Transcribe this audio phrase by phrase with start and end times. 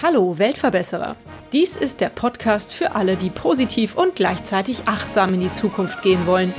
[0.00, 1.16] Hallo Weltverbesserer.
[1.52, 6.28] Dies ist der Podcast für alle, die positiv und gleichzeitig achtsam in die Zukunft gehen
[6.28, 6.54] wollen.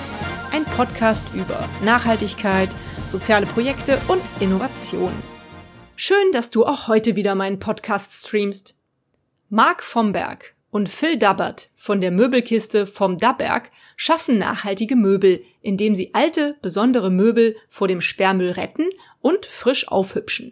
[0.52, 2.70] Ein Podcast über Nachhaltigkeit,
[3.10, 5.14] soziale Projekte und Innovation.
[5.96, 8.76] Schön, dass du auch heute wieder meinen Podcast streamst.
[9.48, 16.14] Marc Vomberg und Phil Dabbert von der Möbelkiste vom Dabberg schaffen nachhaltige Möbel, indem sie
[16.14, 18.90] alte, besondere Möbel vor dem Sperrmüll retten
[19.22, 20.52] und frisch aufhübschen.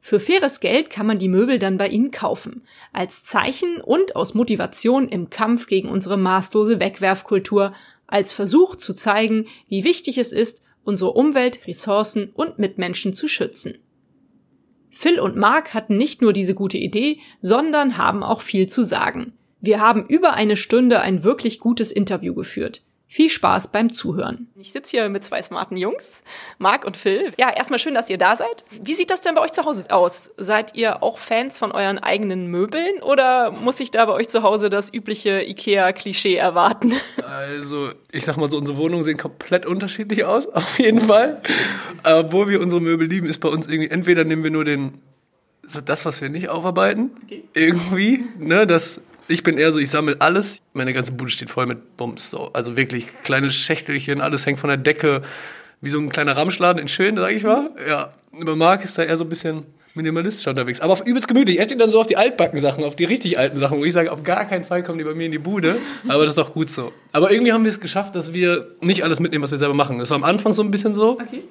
[0.00, 2.62] Für faires Geld kann man die Möbel dann bei ihnen kaufen.
[2.92, 7.72] Als Zeichen und aus Motivation im Kampf gegen unsere maßlose Wegwerfkultur.
[8.06, 13.78] Als Versuch zu zeigen, wie wichtig es ist, unsere Umwelt, Ressourcen und Mitmenschen zu schützen.
[14.88, 19.32] Phil und Mark hatten nicht nur diese gute Idee, sondern haben auch viel zu sagen.
[19.66, 22.82] Wir haben über eine Stunde ein wirklich gutes Interview geführt.
[23.06, 24.48] Viel Spaß beim Zuhören.
[24.56, 26.22] Ich sitze hier mit zwei smarten Jungs,
[26.58, 27.32] Marc und Phil.
[27.38, 28.66] Ja, erstmal schön, dass ihr da seid.
[28.82, 30.32] Wie sieht das denn bei euch zu Hause aus?
[30.36, 34.42] Seid ihr auch Fans von euren eigenen Möbeln oder muss ich da bei euch zu
[34.42, 36.92] Hause das übliche IKEA-Klischee erwarten?
[37.26, 41.40] Also, ich sag mal so, unsere Wohnungen sehen komplett unterschiedlich aus, auf jeden Fall.
[42.02, 45.00] Obwohl wir unsere Möbel lieben, ist bei uns irgendwie, entweder nehmen wir nur den
[45.66, 47.44] so das, was wir nicht aufarbeiten, okay.
[47.54, 50.60] irgendwie, ne, das ich bin eher so, ich sammle alles.
[50.72, 52.30] Meine ganze Bude steht voll mit Bums.
[52.30, 52.50] So.
[52.52, 55.22] Also wirklich kleine Schächtelchen, alles hängt von der Decke.
[55.80, 57.70] Wie so ein kleiner Ramschladen in Schön, sag ich mal.
[57.86, 58.14] Ja.
[58.40, 59.64] Aber Marc ist da eher so ein bisschen
[59.94, 60.80] minimalistisch unterwegs.
[60.80, 61.58] Aber auf übelst gemütlich.
[61.58, 63.92] Er steht dann so auf die altbacken Sachen, auf die richtig alten Sachen, wo ich
[63.92, 65.76] sage, auf gar keinen Fall kommen die bei mir in die Bude.
[66.08, 66.92] Aber das ist auch gut so.
[67.12, 69.98] Aber irgendwie haben wir es geschafft, dass wir nicht alles mitnehmen, was wir selber machen.
[69.98, 71.12] Das war am Anfang so ein bisschen so.
[71.12, 71.44] Okay.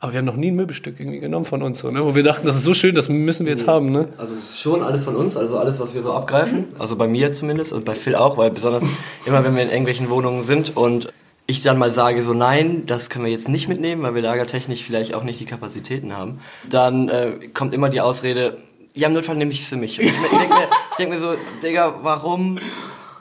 [0.00, 2.04] Aber wir haben noch nie ein Möbelstück irgendwie genommen von uns, so, ne?
[2.04, 3.70] wo wir dachten, das ist so schön, das müssen wir jetzt mhm.
[3.70, 3.90] haben.
[3.90, 4.06] Ne?
[4.16, 6.66] Also schon alles von uns, also alles, was wir so abgreifen.
[6.78, 8.84] Also bei mir zumindest und bei Phil auch, weil besonders
[9.26, 11.12] immer, wenn wir in irgendwelchen Wohnungen sind und
[11.46, 14.84] ich dann mal sage, so nein, das können wir jetzt nicht mitnehmen, weil wir lagertechnisch
[14.84, 18.58] vielleicht auch nicht die Kapazitäten haben, dann äh, kommt immer die Ausrede,
[18.94, 19.98] ja, im Notfall nehme ich es für mich.
[19.98, 20.68] Und ich, ich denke mir,
[20.98, 22.58] denk mir so, Digga, warum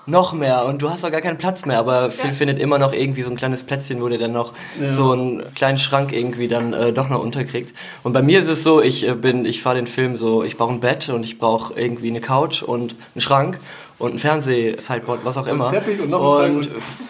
[0.07, 1.78] noch mehr und du hast doch gar keinen Platz mehr.
[1.78, 2.35] Aber Phil ja.
[2.35, 4.90] findet immer noch irgendwie so ein kleines Plätzchen, wo der dann noch ja.
[4.90, 7.75] so einen kleinen Schrank irgendwie dann äh, doch noch unterkriegt.
[8.03, 10.57] Und bei mir ist es so, ich äh, bin, ich fahre den Film so, ich
[10.57, 13.59] brauche ein Bett und ich brauche irgendwie eine Couch und einen Schrank
[14.00, 15.68] und ein Fernseh-Sideboard, was auch immer.
[15.68, 16.69] Und, und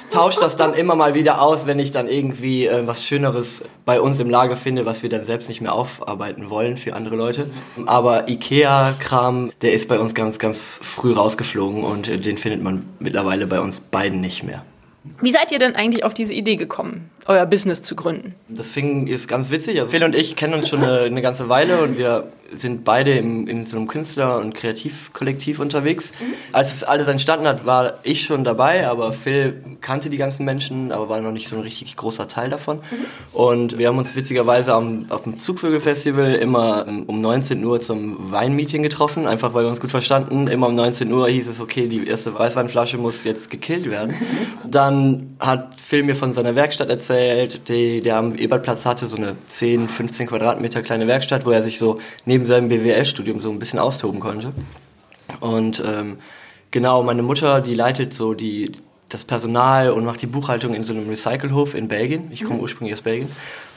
[0.09, 3.99] tauscht das dann immer mal wieder aus, wenn ich dann irgendwie äh, was Schöneres bei
[3.99, 7.49] uns im Lager finde, was wir dann selbst nicht mehr aufarbeiten wollen für andere Leute.
[7.85, 12.85] Aber Ikea-Kram, der ist bei uns ganz, ganz früh rausgeflogen und äh, den findet man
[12.99, 14.63] mittlerweile bei uns beiden nicht mehr.
[15.21, 18.35] Wie seid ihr denn eigentlich auf diese Idee gekommen, euer Business zu gründen?
[18.47, 19.79] Das fing ist ganz witzig.
[19.79, 23.13] Also Phil und ich kennen uns schon eine, eine ganze Weile und wir sind beide
[23.13, 26.13] im, in so einem Künstler- und Kreativkollektiv unterwegs.
[26.19, 26.33] Mhm.
[26.53, 30.91] Als es alles entstanden hat, war ich schon dabei, aber Phil kannte die ganzen Menschen,
[30.91, 32.77] aber war noch nicht so ein richtig großer Teil davon.
[32.77, 33.05] Mhm.
[33.33, 38.83] Und wir haben uns witzigerweise am, auf dem Zugvögelfestival immer um 19 Uhr zum Weinmeeting
[38.83, 40.47] getroffen, einfach weil wir uns gut verstanden.
[40.47, 44.15] Immer um 19 Uhr hieß es, okay, die erste Weißweinflasche muss jetzt gekillt werden.
[44.65, 47.16] Dann hat Phil mir von seiner Werkstatt erzählt,
[47.47, 51.79] die, der am Ebertplatz hatte, so eine 10, 15 Quadratmeter kleine Werkstatt, wo er sich
[51.79, 54.53] so neben seinem BWL-Studium so ein bisschen austoben konnte.
[55.39, 56.17] Und ähm,
[56.71, 58.71] genau, meine Mutter, die leitet so die,
[59.09, 62.31] das Personal und macht die Buchhaltung in so einem Recyclehof in Belgien.
[62.31, 62.61] Ich komme mhm.
[62.61, 63.29] ursprünglich aus Belgien.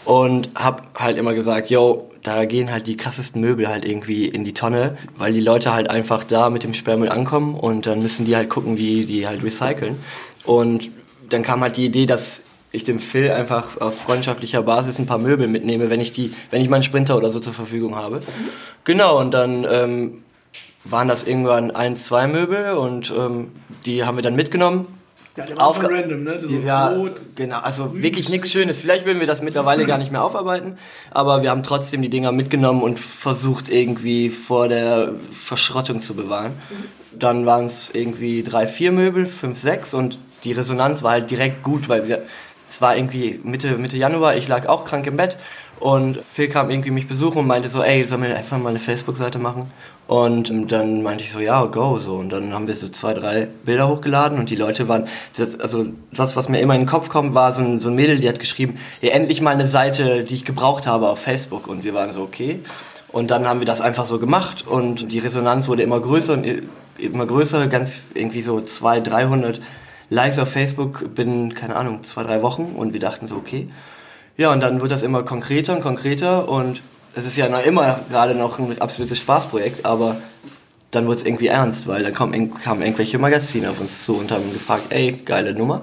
[0.05, 4.45] Und hab halt immer gesagt, yo, da gehen halt die krassesten Möbel halt irgendwie in
[4.45, 8.25] die Tonne, weil die Leute halt einfach da mit dem Sperrmüll ankommen und dann müssen
[8.25, 9.97] die halt gucken, wie die halt recyceln.
[10.45, 10.91] Und
[11.29, 15.19] dann kam halt die Idee, dass ich dem Phil einfach auf freundschaftlicher Basis ein paar
[15.19, 18.23] Möbel mitnehme, wenn ich die, wenn ich meinen Sprinter oder so zur Verfügung habe.
[18.85, 20.23] Genau, und dann ähm,
[20.85, 23.53] waren das irgendwann ein, zwei Möbel und ähm,
[23.87, 24.87] die haben wir dann mitgenommen.
[25.37, 26.41] Ja, der war random, ne?
[26.45, 28.03] So ja, rot, genau, also grün.
[28.03, 28.81] wirklich nichts Schönes.
[28.81, 30.77] Vielleicht würden wir das mittlerweile gar nicht mehr aufarbeiten,
[31.13, 36.53] aber wir haben trotzdem die Dinger mitgenommen und versucht irgendwie vor der Verschrottung zu bewahren.
[37.17, 41.63] Dann waren es irgendwie drei, vier Möbel, fünf, sechs und die Resonanz war halt direkt
[41.63, 42.23] gut, weil wir
[42.71, 45.37] es war irgendwie Mitte, Mitte Januar, ich lag auch krank im Bett
[45.81, 48.79] und Phil kam irgendwie mich besuchen und meinte so, ey, sollen wir einfach mal eine
[48.79, 49.73] Facebook-Seite machen?
[50.07, 52.17] Und dann meinte ich so, ja, go, so.
[52.17, 55.87] Und dann haben wir so zwei, drei Bilder hochgeladen und die Leute waren, das, also
[56.13, 58.29] das, was mir immer in den Kopf kommt, war so ein, so ein Mädel, die
[58.29, 61.67] hat geschrieben, ja, endlich mal eine Seite, die ich gebraucht habe auf Facebook.
[61.67, 62.61] Und wir waren so, okay.
[63.09, 66.47] Und dann haben wir das einfach so gemacht und die Resonanz wurde immer größer und
[66.99, 69.61] immer größer, ganz irgendwie so 200, 300
[70.11, 73.69] Likes auf Facebook binnen, keine Ahnung, zwei, drei Wochen und wir dachten so, okay.
[74.37, 76.83] Ja, und dann wird das immer konkreter und konkreter und
[77.15, 80.17] es ist ja noch immer gerade noch ein absolutes Spaßprojekt, aber
[80.91, 84.31] dann wird es irgendwie ernst, weil dann kamen, kamen irgendwelche Magazine auf uns zu und
[84.33, 85.83] haben gefragt, ey, geile Nummer.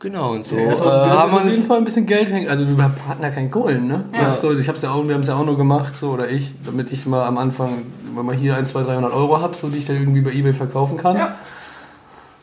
[0.00, 2.48] Genau, und so Also, äh, wir haben wir auf jeden Fall ein bisschen Geld hängen.
[2.48, 4.04] Also wir hatten ja keinen Kohlen, ne?
[4.12, 6.10] Das ist so, ich hab's ja auch, wir haben es ja auch nur gemacht, so
[6.10, 7.82] oder ich, damit ich mal am Anfang,
[8.14, 10.52] wenn man hier 1, 2, 300 Euro hab, so die ich dann irgendwie bei Ebay
[10.52, 11.16] verkaufen kann.
[11.16, 11.34] Ja.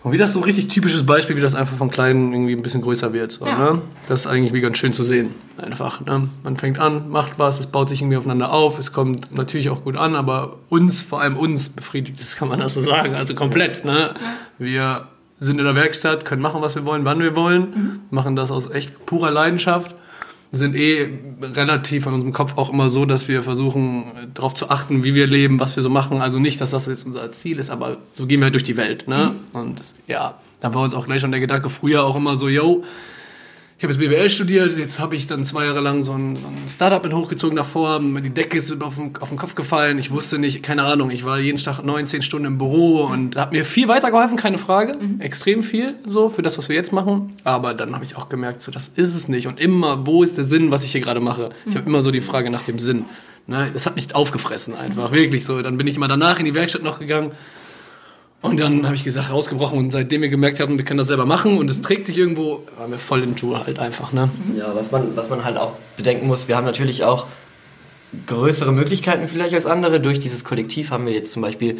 [0.06, 2.62] Und wie das so ein richtig typisches Beispiel, wie das einfach von klein irgendwie ein
[2.62, 3.32] bisschen größer wird.
[3.32, 3.58] So, Ja.
[3.58, 3.82] ne?
[4.08, 5.32] Das ist eigentlich wie ganz schön zu sehen.
[5.58, 6.00] Einfach.
[6.06, 6.30] Ne?
[6.44, 9.84] Man fängt an, macht was, es baut sich irgendwie aufeinander auf, es kommt natürlich auch
[9.84, 13.16] gut an, aber uns, vor allem uns, befriedigt das, kann man das so sagen.
[13.16, 13.84] Also komplett.
[13.84, 14.14] Ne?
[14.60, 15.08] Wir
[15.40, 18.70] sind in der Werkstatt, können machen, was wir wollen, wann wir wollen, machen das aus
[18.70, 19.96] echt purer Leidenschaft
[20.56, 21.10] sind eh
[21.42, 25.28] relativ an unserem Kopf auch immer so, dass wir versuchen, darauf zu achten, wie wir
[25.28, 26.22] leben, was wir so machen.
[26.22, 28.78] Also nicht, dass das jetzt unser Ziel ist, aber so gehen wir halt durch die
[28.78, 29.08] Welt.
[29.08, 29.32] Ne?
[29.54, 32.84] Und ja, da war uns auch gleich schon der Gedanke früher auch immer so, yo,
[33.78, 36.48] ich habe jetzt BWL studiert, jetzt habe ich dann zwei Jahre lang so ein, so
[36.48, 40.12] ein Startup mit hochgezogen davor, die Decke ist auf den, auf den Kopf gefallen, ich
[40.12, 43.52] wusste nicht, keine Ahnung, ich war jeden Tag neun, zehn Stunden im Büro und hat
[43.52, 47.74] mir viel weitergeholfen, keine Frage, extrem viel so für das, was wir jetzt machen, aber
[47.74, 50.46] dann habe ich auch gemerkt, so das ist es nicht und immer, wo ist der
[50.46, 51.50] Sinn, was ich hier gerade mache?
[51.66, 53.06] Ich habe immer so die Frage nach dem Sinn.
[53.48, 53.70] Ne?
[53.74, 55.62] Das hat mich aufgefressen einfach, wirklich so.
[55.62, 57.32] Dann bin ich immer danach in die Werkstatt noch gegangen,
[58.46, 61.26] und dann habe ich gesagt, rausgebrochen und seitdem wir gemerkt haben, wir können das selber
[61.26, 64.30] machen und es trägt sich irgendwo, waren wir voll in Tour halt einfach, ne?
[64.58, 67.28] Ja, was man, was man halt auch bedenken muss, wir haben natürlich auch
[68.28, 70.00] größere Möglichkeiten vielleicht als andere.
[70.00, 71.80] Durch dieses Kollektiv haben wir jetzt zum Beispiel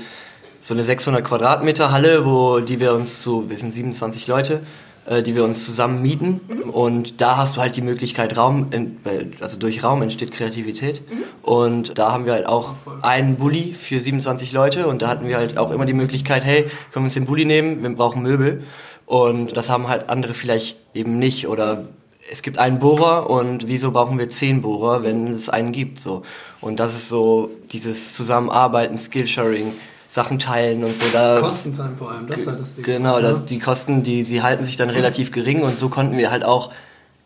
[0.62, 4.62] so eine 600 Quadratmeter Halle, wo die wir uns so, wir sind 27 Leute,
[5.06, 6.42] äh, die wir uns zusammen mieten.
[6.72, 8.98] Und da hast du halt die Möglichkeit, Raum, in,
[9.40, 11.02] also durch Raum entsteht Kreativität.
[11.42, 15.38] Und da haben wir halt auch einen Bulli für 27 Leute und da hatten wir
[15.38, 18.64] halt auch immer die Möglichkeit, hey, können wir uns den Bulli nehmen, wir brauchen Möbel.
[19.06, 21.86] Und das haben halt andere vielleicht eben nicht oder
[22.30, 26.24] es gibt einen Bohrer und wieso brauchen wir zehn Bohrer, wenn es einen gibt, so.
[26.62, 29.74] Und das ist so dieses Zusammenarbeiten, Skillsharing,
[30.08, 32.86] Sachen teilen und so, da, Kostentime vor allem, das ist halt das Ding.
[32.86, 36.32] Genau, das, die Kosten, die, die halten sich dann relativ gering und so konnten wir
[36.32, 36.72] halt auch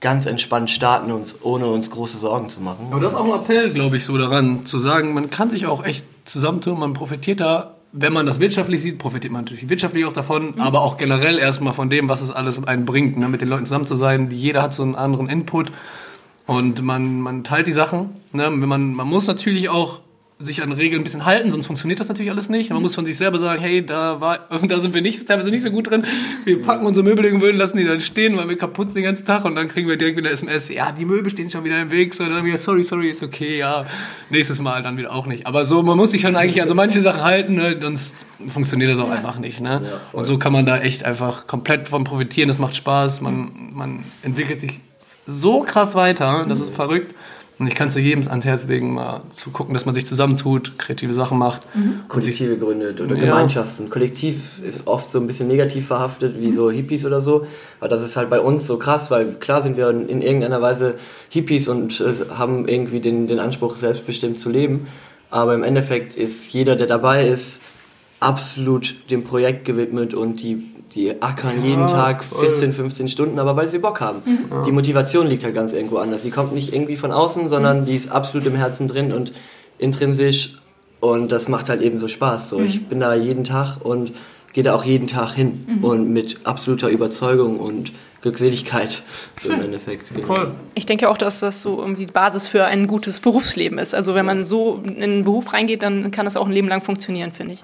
[0.01, 2.87] ganz entspannt starten, uns, ohne uns große Sorgen zu machen.
[2.91, 5.65] Aber das ist auch ein Appell, glaube ich, so daran, zu sagen, man kann sich
[5.65, 10.05] auch echt zusammentun, man profitiert da, wenn man das wirtschaftlich sieht, profitiert man natürlich wirtschaftlich
[10.05, 13.27] auch davon, aber auch generell erstmal von dem, was es alles einen bringt, ne?
[13.27, 14.29] mit den Leuten zusammen zu sein.
[14.31, 15.71] Jeder hat so einen anderen Input
[16.45, 18.11] und man, man teilt die Sachen.
[18.31, 18.43] Ne?
[18.43, 20.01] Wenn man, man muss natürlich auch
[20.41, 22.69] sich an Regeln ein bisschen halten, sonst funktioniert das natürlich alles nicht.
[22.69, 24.39] Man muss von sich selber sagen, hey, da war,
[24.69, 26.05] da sind wir nicht, teilweise nicht so gut drin.
[26.45, 29.03] Wir packen unsere Möbel irgendwo hin, lassen die dann stehen, weil wir kaputt sind den
[29.03, 31.81] ganzen Tag und dann kriegen wir direkt wieder SMS, ja, die Möbel stehen schon wieder
[31.81, 33.85] im Weg, so, dann wieder, sorry, sorry, ist okay, ja,
[34.29, 35.45] nächstes Mal dann wieder auch nicht.
[35.45, 37.77] Aber so, man muss sich schon eigentlich an so manche Sachen halten, ne?
[37.77, 38.15] sonst
[38.47, 39.99] funktioniert das auch einfach nicht, ne?
[40.13, 43.99] und so kann man da echt einfach komplett von profitieren, das macht Spaß, man, man
[44.23, 44.79] entwickelt sich
[45.27, 47.13] so krass weiter, das ist verrückt.
[47.59, 50.79] Und ich kann zu jedem ans Herz legen, mal zu gucken, dass man sich zusammentut,
[50.79, 51.67] kreative Sachen macht.
[52.07, 53.25] Kollektive gründet oder Ja.
[53.25, 53.89] Gemeinschaften.
[53.89, 57.45] Kollektiv ist oft so ein bisschen negativ verhaftet, wie so Hippies oder so.
[57.81, 60.95] Aber das ist halt bei uns so krass, weil klar sind wir in irgendeiner Weise
[61.27, 64.87] Hippies und äh, haben irgendwie den, den Anspruch, selbstbestimmt zu leben.
[65.29, 67.61] Aber im Endeffekt ist jeder, der dabei ist,
[68.21, 73.67] absolut dem Projekt gewidmet und die, die ackern jeden Tag 14, 15 Stunden, aber weil
[73.67, 74.21] sie Bock haben.
[74.65, 76.23] Die Motivation liegt halt ganz irgendwo anders.
[76.23, 79.31] Die kommt nicht irgendwie von außen, sondern die ist absolut im Herzen drin und
[79.77, 80.59] intrinsisch
[80.99, 82.49] und das macht halt eben so Spaß.
[82.49, 84.11] So, ich bin da jeden Tag und
[84.53, 87.91] gehe da auch jeden Tag hin und mit absoluter Überzeugung und
[88.21, 89.03] Glückseligkeit
[89.39, 90.13] so im Endeffekt.
[90.13, 90.27] Genau.
[90.27, 90.51] Voll.
[90.75, 93.95] Ich denke auch, dass das so irgendwie die Basis für ein gutes Berufsleben ist.
[93.95, 96.81] Also wenn man so in einen Beruf reingeht, dann kann das auch ein Leben lang
[96.81, 97.63] funktionieren, finde ich.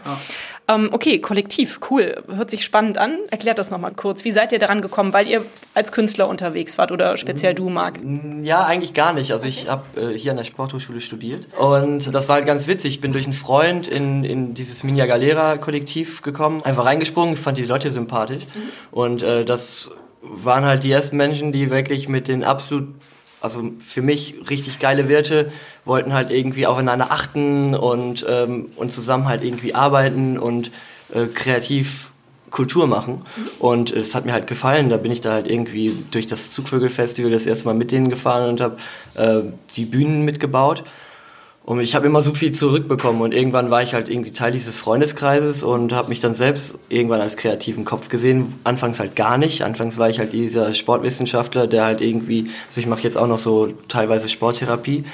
[0.68, 2.24] Ähm, okay, Kollektiv, cool.
[2.27, 3.18] Hört sich spannend an.
[3.30, 4.24] Erklärt das nochmal kurz.
[4.24, 5.13] Wie seid ihr daran gekommen?
[5.13, 8.00] Weil ihr als Künstler unterwegs wart oder speziell du, Marc?
[8.41, 9.32] Ja, eigentlich gar nicht.
[9.32, 12.96] Also ich habe äh, hier an der Sporthochschule studiert und das war halt ganz witzig.
[12.96, 17.39] Ich bin durch einen Freund in, in dieses Minia Galera Kollektiv gekommen, einfach reingesprungen, ich
[17.39, 18.44] fand die Leute sympathisch
[18.91, 19.91] und äh, das
[20.27, 22.88] waren halt die ersten Menschen, die wirklich mit den absolut
[23.41, 25.51] also für mich richtig geile Werte,
[25.86, 30.72] wollten halt irgendwie aufeinander achten und, ähm, und zusammen halt irgendwie arbeiten und
[31.13, 32.12] äh, kreativ
[32.50, 33.22] Kultur machen.
[33.60, 34.89] Und es hat mir halt gefallen.
[34.89, 38.50] Da bin ich da halt irgendwie durch das Zugvögelfestival das erste Mal mit denen gefahren
[38.50, 38.77] und habe
[39.15, 39.41] äh,
[39.75, 40.84] die Bühnen mitgebaut.
[41.65, 44.77] Und ich habe immer so viel zurückbekommen und irgendwann war ich halt irgendwie Teil dieses
[44.77, 48.53] Freundeskreises und habe mich dann selbst irgendwann als kreativen Kopf gesehen.
[48.63, 49.63] Anfangs halt gar nicht.
[49.63, 53.39] Anfangs war ich halt dieser Sportwissenschaftler, der halt irgendwie, also ich mache jetzt auch noch
[53.39, 55.05] so teilweise Sporttherapie,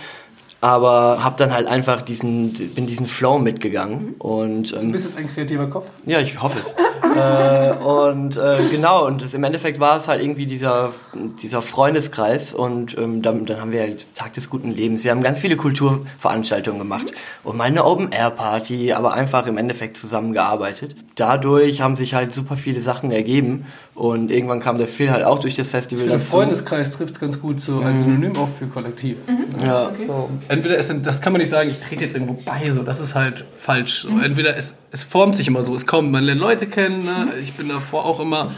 [0.61, 5.17] aber habe dann halt einfach diesen, bin diesen Flow mitgegangen und ähm, Du bist jetzt
[5.17, 5.89] ein kreativer Kopf.
[6.05, 6.75] ja, ich hoffe es.
[7.15, 10.93] äh, und äh, genau, und das, im Endeffekt war es halt irgendwie dieser,
[11.41, 15.03] dieser Freundeskreis und ähm, dann, dann haben wir halt Tag des guten Lebens.
[15.03, 17.07] Wir haben ganz viele Kulturveranstaltungen gemacht
[17.43, 20.95] und meine Open-Air-Party, aber einfach im Endeffekt zusammengearbeitet.
[21.15, 25.39] Dadurch haben sich halt super viele Sachen ergeben Und irgendwann kam der Phil halt auch
[25.39, 26.31] durch das Festival Der dazu.
[26.31, 29.17] Freundeskreis trifft es ganz gut so als Synonym auch für Kollektiv.
[29.63, 29.91] Ja.
[30.07, 30.29] So.
[30.47, 33.15] Entweder es das kann man nicht sagen, ich trete jetzt irgendwo bei, so das ist
[33.15, 34.03] halt falsch.
[34.03, 34.17] So.
[34.19, 36.99] Entweder es, es formt sich immer so, es kommt, man lernt Leute kennen.
[36.99, 37.33] Ne?
[37.41, 38.51] Ich bin davor auch immer,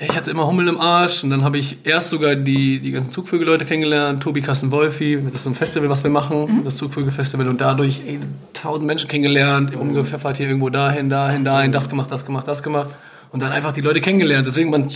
[0.00, 3.12] ich hatte immer Hummel im Arsch und dann habe ich erst sogar die, die ganzen
[3.12, 7.48] Zugvögel-Leute kennengelernt, Tobi Kassen Wolfi, das ist so ein Festival, was wir machen, das Zugvögel-Festival
[7.48, 8.18] und dadurch ey,
[8.52, 12.90] tausend Menschen kennengelernt, umgepfeffert hier irgendwo dahin, dahin, dahin, das gemacht, das gemacht, das gemacht
[13.34, 14.46] und dann einfach die Leute kennengelernt.
[14.46, 14.86] Deswegen, man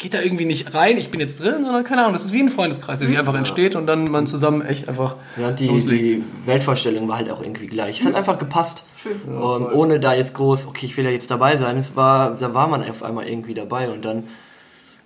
[0.00, 2.40] geht da irgendwie nicht rein, ich bin jetzt drin, sondern keine Ahnung, das ist wie
[2.40, 5.68] ein Freundeskreis, der sich einfach entsteht und dann man zusammen echt einfach Ja, und die,
[5.68, 6.04] loslegt.
[6.04, 8.00] die Weltvorstellung war halt auch irgendwie gleich.
[8.00, 8.84] Es hat einfach gepasst.
[9.00, 9.12] Schön.
[9.32, 11.78] Und ohne da jetzt groß, okay, ich will ja jetzt dabei sein.
[11.78, 14.24] Es war, da war man auf einmal irgendwie dabei und dann,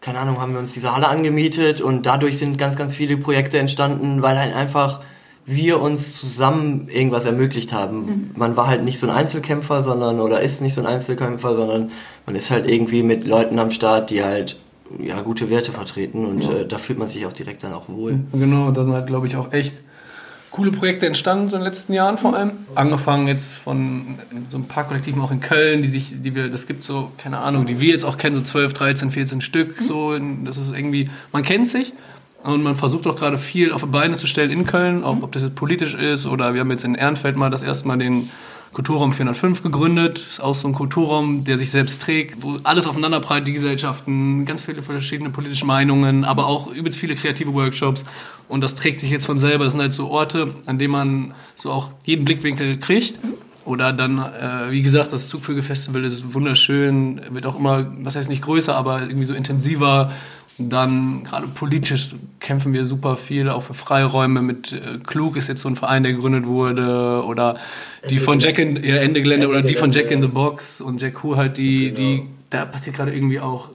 [0.01, 3.59] keine Ahnung, haben wir uns diese Halle angemietet und dadurch sind ganz, ganz viele Projekte
[3.59, 5.03] entstanden, weil halt einfach
[5.47, 8.31] wir uns zusammen irgendwas ermöglicht haben.
[8.37, 11.91] Man war halt nicht so ein Einzelkämpfer, sondern, oder ist nicht so ein Einzelkämpfer, sondern
[12.27, 14.57] man ist halt irgendwie mit Leuten am Start, die halt
[14.99, 18.21] ja, gute Werte vertreten und äh, da fühlt man sich auch direkt dann auch wohl.
[18.33, 19.75] Genau, da sind halt, glaube ich, auch echt
[20.51, 22.53] coole Projekte entstanden, so in den letzten Jahren vor allem.
[22.75, 24.19] Angefangen jetzt von
[24.49, 27.39] so ein paar Kollektiven auch in Köln, die sich, die wir, das gibt so, keine
[27.39, 31.09] Ahnung, die wir jetzt auch kennen, so 12, 13, 14 Stück, so, das ist irgendwie,
[31.33, 31.93] man kennt sich.
[32.43, 35.33] Und man versucht auch gerade viel auf die Beine zu stellen in Köln, auch ob
[35.33, 38.31] das jetzt politisch ist oder wir haben jetzt in Ehrenfeld mal das erste Mal den
[38.73, 40.19] Kulturraum 405 gegründet.
[40.19, 44.45] Ist auch so ein Kulturraum, der sich selbst trägt, wo alles aufeinander prallt, die Gesellschaften,
[44.45, 48.05] ganz viele verschiedene politische Meinungen, aber auch übelst viele kreative Workshops.
[48.49, 49.65] Und das trägt sich jetzt von selber.
[49.65, 53.19] Das sind halt so Orte, an denen man so auch jeden Blickwinkel kriegt.
[53.65, 58.43] Oder dann, äh, wie gesagt, das Zugvögel-Festival ist wunderschön, wird auch immer, was heißt nicht
[58.43, 60.13] größer, aber irgendwie so intensiver.
[60.59, 64.43] Dann gerade politisch kämpfen wir super viel, auch für Freiräume.
[64.43, 67.23] Mit äh, Klug ist jetzt so ein Verein, der gegründet wurde.
[67.25, 67.57] Oder
[68.09, 71.01] die von Jack in, ja, Ende Gelände, oder die von Jack in the Box und
[71.01, 73.71] Jack Hu halt, die, die, da passiert gerade irgendwie auch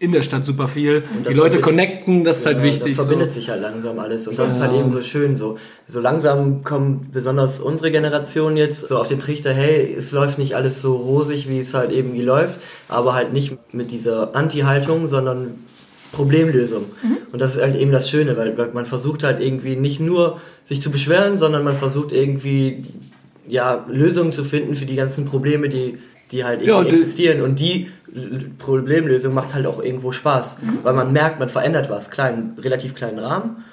[0.00, 1.02] in der Stadt super viel.
[1.28, 2.96] Die Leute connecten, das ist halt Ja, wichtig.
[2.96, 3.40] Das verbindet so.
[3.40, 5.36] sich halt langsam alles und das ist halt eben so schön.
[5.36, 10.38] So, so langsam kommt besonders unsere Generation jetzt so auf den Trichter, hey, es läuft
[10.38, 15.08] nicht alles so rosig, wie es halt irgendwie läuft, aber halt nicht mit dieser Anti-Haltung,
[15.08, 15.56] sondern
[16.12, 16.84] Problemlösung.
[17.32, 20.40] Und das ist halt eben das Schöne, weil, weil man versucht halt irgendwie nicht nur
[20.64, 22.82] sich zu beschweren, sondern man versucht irgendwie
[23.46, 25.98] ja, Lösungen zu finden für die ganzen Probleme, die,
[26.30, 27.40] die halt irgendwie Ja, und die- existieren.
[27.42, 27.88] Und die
[28.58, 33.18] Problemlösung macht halt auch irgendwo Spaß, weil man merkt, man verändert was, klein, relativ kleinen
[33.18, 33.64] Rahmen,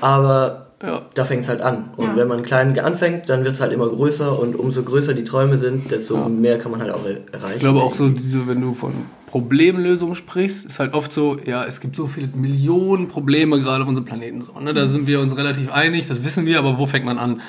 [0.00, 1.02] aber Ja.
[1.14, 1.90] da fängt es halt an.
[1.96, 2.16] Und Ja.
[2.16, 5.56] wenn man klein anfängt, dann wird es halt immer größer und umso größer die Träume
[5.58, 7.54] sind, desto mehr kann man halt auch er erreichen.
[7.56, 8.92] Ich glaube auch so, diese, wenn du von
[9.26, 13.88] Problemlösung sprichst, ist halt oft so, ja, es gibt so viele Millionen Probleme gerade auf
[13.88, 14.40] unserem Planeten.
[14.42, 14.72] So, ne?
[14.74, 17.40] Da sind wir uns relativ einig, das wissen wir, aber wo fängt man an?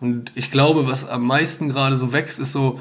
[0.00, 2.80] Und ich glaube, was am meisten gerade so wächst, ist so,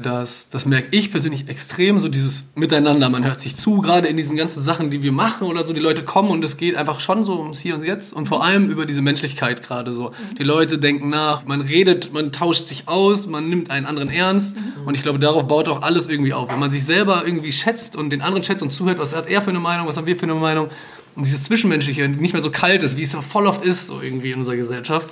[0.00, 3.08] dass, das merke ich persönlich extrem, so dieses Miteinander.
[3.08, 5.72] Man hört sich zu, gerade in diesen ganzen Sachen, die wir machen oder so.
[5.72, 8.44] Die Leute kommen und es geht einfach schon so ums Hier und Jetzt und vor
[8.44, 10.12] allem über diese Menschlichkeit gerade so.
[10.38, 14.56] Die Leute denken nach, man redet, man tauscht sich aus, man nimmt einen anderen ernst
[14.84, 16.48] und ich glaube, darauf baut auch alles irgendwie auf.
[16.48, 19.42] Wenn man sich selber irgendwie schätzt und den anderen schätzt und zuhört, was hat er
[19.42, 20.68] für eine Meinung, was haben wir für eine Meinung
[21.16, 24.00] und dieses Zwischenmenschliche nicht mehr so kalt ist, wie es so voll oft ist, so
[24.00, 25.08] irgendwie in unserer Gesellschaft.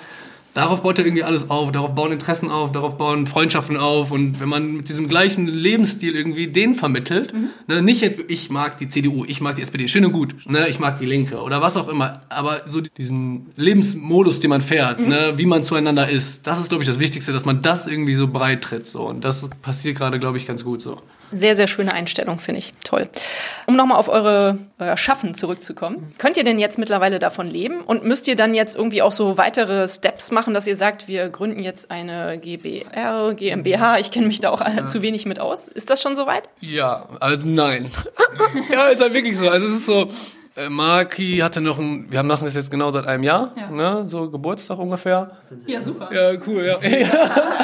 [0.56, 4.10] Darauf baut ja irgendwie alles auf, darauf bauen Interessen auf, darauf bauen Freundschaften auf.
[4.10, 7.34] Und wenn man mit diesem gleichen Lebensstil irgendwie den vermittelt,
[7.66, 10.66] ne, nicht jetzt, ich mag die CDU, ich mag die SPD, schön und gut, ne,
[10.66, 14.98] ich mag die Linke oder was auch immer, aber so diesen Lebensmodus, den man fährt,
[14.98, 18.14] ne, wie man zueinander ist, das ist, glaube ich, das Wichtigste, dass man das irgendwie
[18.14, 19.02] so breit tritt so.
[19.02, 21.02] Und das passiert gerade, glaube ich, ganz gut so.
[21.32, 22.72] Sehr, sehr schöne Einstellung, finde ich.
[22.84, 23.08] Toll.
[23.66, 26.14] Um nochmal auf eure, euer Schaffen zurückzukommen.
[26.18, 27.80] Könnt ihr denn jetzt mittlerweile davon leben?
[27.80, 31.28] Und müsst ihr dann jetzt irgendwie auch so weitere Steps machen, dass ihr sagt, wir
[31.28, 33.98] gründen jetzt eine GBR, GmbH?
[33.98, 35.68] Ich kenne mich da auch zu wenig mit aus.
[35.68, 36.48] Ist das schon soweit?
[36.60, 37.90] Ja, also nein.
[38.72, 39.48] ja, ist halt wirklich so.
[39.48, 40.08] Also es ist so,
[40.56, 43.70] äh, Maki hatte noch ein, wir haben machen das jetzt genau seit einem Jahr, Ja.
[43.70, 45.30] ne, so Geburtstag ungefähr.
[45.66, 46.08] Ja, super.
[46.12, 46.78] Ja, cool, ja.
[46.88, 47.08] ja.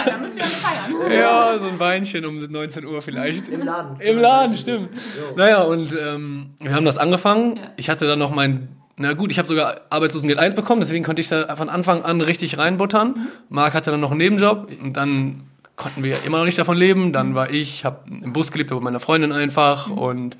[0.06, 1.12] Da müsst ihr feiern.
[1.12, 3.48] Ja, so ein Weinchen um 19 Uhr vielleicht.
[3.48, 4.00] Im Laden.
[4.00, 4.90] Im Laden, stimmt.
[5.36, 7.58] Naja, und ähm, wir haben das angefangen.
[7.76, 11.22] Ich hatte dann noch mein, na gut, ich habe sogar Arbeitslosengeld 1 bekommen, deswegen konnte
[11.22, 13.28] ich da von Anfang an richtig reinbuttern.
[13.48, 15.40] Marc hatte dann noch einen Nebenjob und dann
[15.76, 17.12] konnten wir immer noch nicht davon leben.
[17.12, 20.36] Dann war ich, habe im Bus gelebt, aber mit meiner Freundin einfach und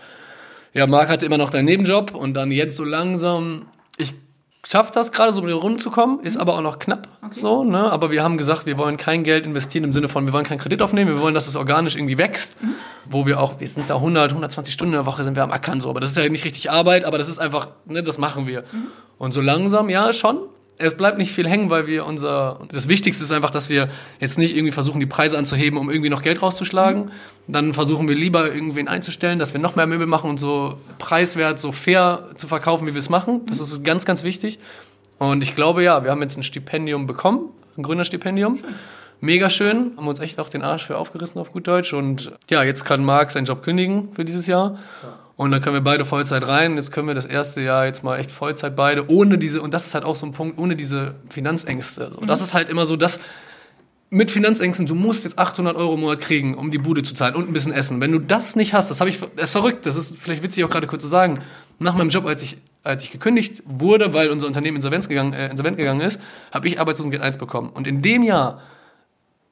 [0.72, 3.66] ja, Marc hatte immer noch deinen Nebenjob und dann jetzt so langsam,
[3.98, 4.14] ich
[4.66, 7.64] schaffe das gerade so um den Runden zu kommen, ist aber auch noch knapp so,
[7.64, 7.90] ne?
[7.90, 10.58] Aber wir haben gesagt, wir wollen kein Geld investieren im Sinne von, wir wollen keinen
[10.58, 12.56] Kredit aufnehmen, wir wollen, dass es organisch irgendwie wächst,
[13.04, 15.50] wo wir auch, wir sind da 100, 120 Stunden in der Woche sind wir am
[15.50, 18.18] Ackern so, aber das ist ja nicht richtig Arbeit, aber das ist einfach, ne, das
[18.18, 18.64] machen wir.
[19.18, 20.38] Und so langsam, ja, schon.
[20.78, 23.88] Es bleibt nicht viel hängen, weil wir unser, das Wichtigste ist einfach, dass wir
[24.20, 27.04] jetzt nicht irgendwie versuchen, die Preise anzuheben, um irgendwie noch Geld rauszuschlagen.
[27.04, 27.10] Mhm.
[27.48, 31.58] Dann versuchen wir lieber irgendwen einzustellen, dass wir noch mehr Möbel machen und so preiswert,
[31.58, 33.42] so fair zu verkaufen, wie wir es machen.
[33.46, 34.58] Das ist ganz, ganz wichtig.
[35.18, 38.58] Und ich glaube, ja, wir haben jetzt ein Stipendium bekommen, ein Gründerstipendium.
[39.20, 41.92] Mega schön, haben uns echt auch den Arsch für aufgerissen auf gut Deutsch.
[41.92, 44.78] Und ja, jetzt kann Marc seinen Job kündigen für dieses Jahr.
[45.02, 45.18] Ja.
[45.36, 46.76] Und dann können wir beide Vollzeit rein.
[46.76, 49.86] Jetzt können wir das erste Jahr jetzt mal echt Vollzeit beide, ohne diese, und das
[49.86, 52.10] ist halt auch so ein Punkt, ohne diese Finanzängste.
[52.12, 52.26] So, mhm.
[52.26, 53.20] Das ist halt immer so, dass
[54.10, 57.34] mit Finanzängsten, du musst jetzt 800 Euro im Monat kriegen, um die Bude zu zahlen
[57.34, 57.98] und ein bisschen essen.
[58.02, 60.64] Wenn du das nicht hast, das habe ich, das ist verrückt, das ist vielleicht witzig
[60.64, 61.38] auch gerade kurz zu sagen.
[61.78, 65.48] Nach meinem Job, als ich, als ich gekündigt wurde, weil unser Unternehmen insolvenz gegangen, äh,
[65.48, 66.20] insolvent gegangen ist,
[66.52, 67.70] habe ich Arbeitslosengeld 1 bekommen.
[67.70, 68.60] Und in dem Jahr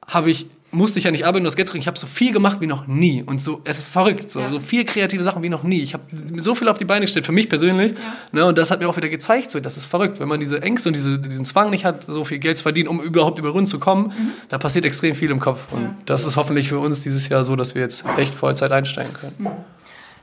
[0.05, 1.81] habe ich musste ich ja nicht arbeiten, das Geld zu kriegen.
[1.81, 3.23] Ich habe so viel gemacht wie noch nie.
[3.25, 4.51] Und so, es ist verrückt, so, ja.
[4.51, 5.81] so viel kreative Sachen wie noch nie.
[5.81, 6.03] Ich habe
[6.37, 7.91] so viel auf die Beine gestellt, für mich persönlich.
[7.91, 7.97] Ja.
[8.31, 10.19] Ne, und das hat mir auch wieder gezeigt, so, das ist verrückt.
[10.19, 12.89] Wenn man diese Ängste und diese, diesen Zwang nicht hat, so viel Geld zu verdienen,
[12.89, 14.31] um überhaupt über Runden zu kommen, mhm.
[14.49, 15.71] da passiert extrem viel im Kopf.
[15.71, 15.95] Und ja.
[16.05, 19.35] das ist hoffentlich für uns dieses Jahr so, dass wir jetzt echt Vollzeit einsteigen können.
[19.37, 19.80] Mhm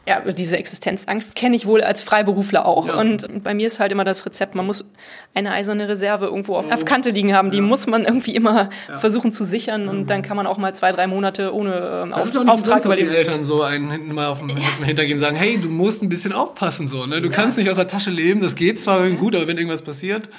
[0.09, 2.87] ja, diese Existenzangst kenne ich wohl als Freiberufler auch.
[2.87, 2.95] Ja.
[2.95, 4.91] Und bei mir ist halt immer das Rezept, man muss
[5.35, 7.51] eine eiserne Reserve irgendwo auf, auf Kante liegen haben.
[7.51, 7.63] Die ja.
[7.63, 8.99] muss man irgendwie immer ja.
[8.99, 12.29] versuchen zu sichern und dann kann man auch mal zwei, drei Monate ohne ähm, das
[12.29, 13.11] ist auch nicht Auftrag überleben.
[13.11, 14.57] die Eltern so einen hinten mal auf dem, ja.
[14.83, 17.05] Hintergeben sagen, hey, du musst ein bisschen aufpassen so.
[17.05, 17.21] Ne?
[17.21, 20.31] Du kannst nicht aus der Tasche leben, das geht zwar gut, aber wenn irgendwas passiert,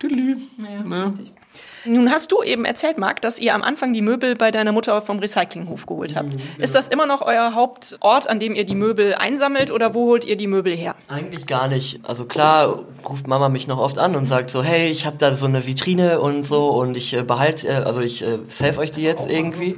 [0.00, 0.36] tüdelü.
[0.58, 1.04] Ja, das ne?
[1.04, 1.41] ist richtig.
[1.84, 5.02] Nun hast du eben erzählt, Marc, dass ihr am Anfang die Möbel bei deiner Mutter
[5.02, 6.28] vom Recyclinghof geholt habt.
[6.28, 6.42] Mhm, genau.
[6.58, 10.24] Ist das immer noch euer Hauptort, an dem ihr die Möbel einsammelt oder wo holt
[10.24, 10.94] ihr die Möbel her?
[11.08, 12.00] Eigentlich gar nicht.
[12.04, 15.34] Also klar ruft Mama mich noch oft an und sagt so, hey, ich habe da
[15.34, 18.90] so eine Vitrine und so und ich äh, behalte, äh, also ich äh, save euch
[18.90, 19.76] die jetzt irgendwie.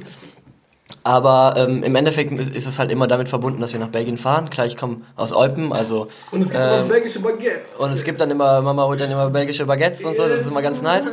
[1.03, 4.49] Aber ähm, im Endeffekt ist es halt immer damit verbunden, dass wir nach Belgien fahren.
[4.49, 6.07] Klar, ich komme aus Eupen, also.
[6.31, 7.61] Und es gibt ähm, immer belgische Baguettes.
[7.77, 10.47] Und es gibt dann immer, Mama holt dann immer belgische Baguettes und so, das ist
[10.47, 11.11] immer ganz nice.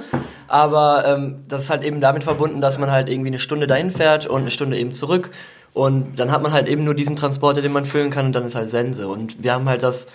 [0.49, 3.91] Aber ähm, das ist halt eben damit verbunden, dass man halt irgendwie eine Stunde dahin
[3.91, 5.31] fährt und eine Stunde eben zurück.
[5.75, 8.47] Und dann hat man halt eben nur diesen Transporter, den man füllen kann und dann
[8.47, 9.09] ist halt Sense.
[9.09, 10.07] Und wir haben halt das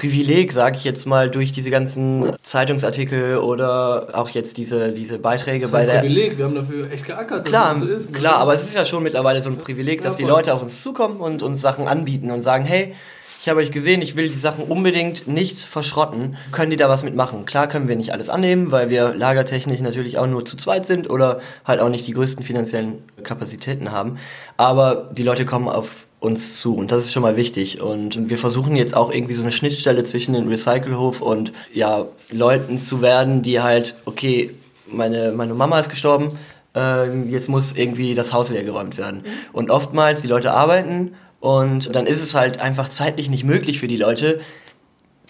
[0.00, 5.60] Privileg, sage ich jetzt mal, durch diese ganzen Zeitungsartikel oder auch jetzt diese, diese Beiträge
[5.60, 6.00] das ist bei ein der.
[6.00, 8.10] Privileg, wir haben dafür echt geackert, klar, das ist.
[8.10, 8.18] Ne?
[8.18, 10.62] Klar, aber es ist ja schon mittlerweile so ein Privileg, dass ja, die Leute auf
[10.62, 12.94] uns zukommen und uns Sachen anbieten und sagen, hey,
[13.40, 16.36] ich habe euch gesehen, ich will die Sachen unbedingt nicht verschrotten.
[16.52, 17.46] Können die da was mitmachen?
[17.46, 21.08] Klar können wir nicht alles annehmen, weil wir lagertechnisch natürlich auch nur zu zweit sind
[21.08, 24.18] oder halt auch nicht die größten finanziellen Kapazitäten haben.
[24.58, 28.36] Aber die Leute kommen auf uns zu und das ist schon mal wichtig und wir
[28.36, 33.40] versuchen jetzt auch irgendwie so eine Schnittstelle zwischen dem Recyclehof und ja Leuten zu werden,
[33.40, 34.50] die halt okay
[34.86, 36.38] meine meine Mama ist gestorben,
[36.76, 39.24] äh, jetzt muss irgendwie das Haus leer geräumt werden
[39.54, 43.88] und oftmals die Leute arbeiten und dann ist es halt einfach zeitlich nicht möglich für
[43.88, 44.40] die Leute,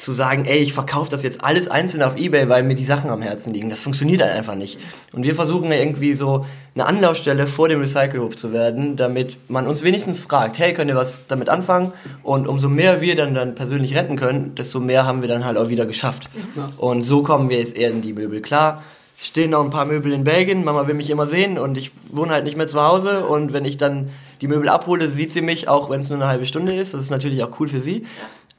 [0.00, 3.10] zu sagen, ey, ich verkaufe das jetzt alles einzeln auf Ebay, weil mir die Sachen
[3.10, 3.70] am Herzen liegen.
[3.70, 4.78] Das funktioniert halt einfach nicht.
[5.12, 9.66] Und wir versuchen ja irgendwie so eine Anlaufstelle vor dem Recyclehof zu werden, damit man
[9.66, 11.92] uns wenigstens fragt, hey, könnt ihr was damit anfangen?
[12.22, 15.58] Und umso mehr wir dann, dann persönlich retten können, desto mehr haben wir dann halt
[15.58, 16.30] auch wieder geschafft.
[16.78, 18.40] Und so kommen wir jetzt eher in die Möbel.
[18.40, 18.82] Klar,
[19.20, 22.32] stehen noch ein paar Möbel in Belgien, Mama will mich immer sehen und ich wohne
[22.32, 24.08] halt nicht mehr zu Hause und wenn ich dann
[24.40, 26.94] die Möbel abhole, sieht sie mich, auch wenn es nur eine halbe Stunde ist.
[26.94, 28.06] Das ist natürlich auch cool für sie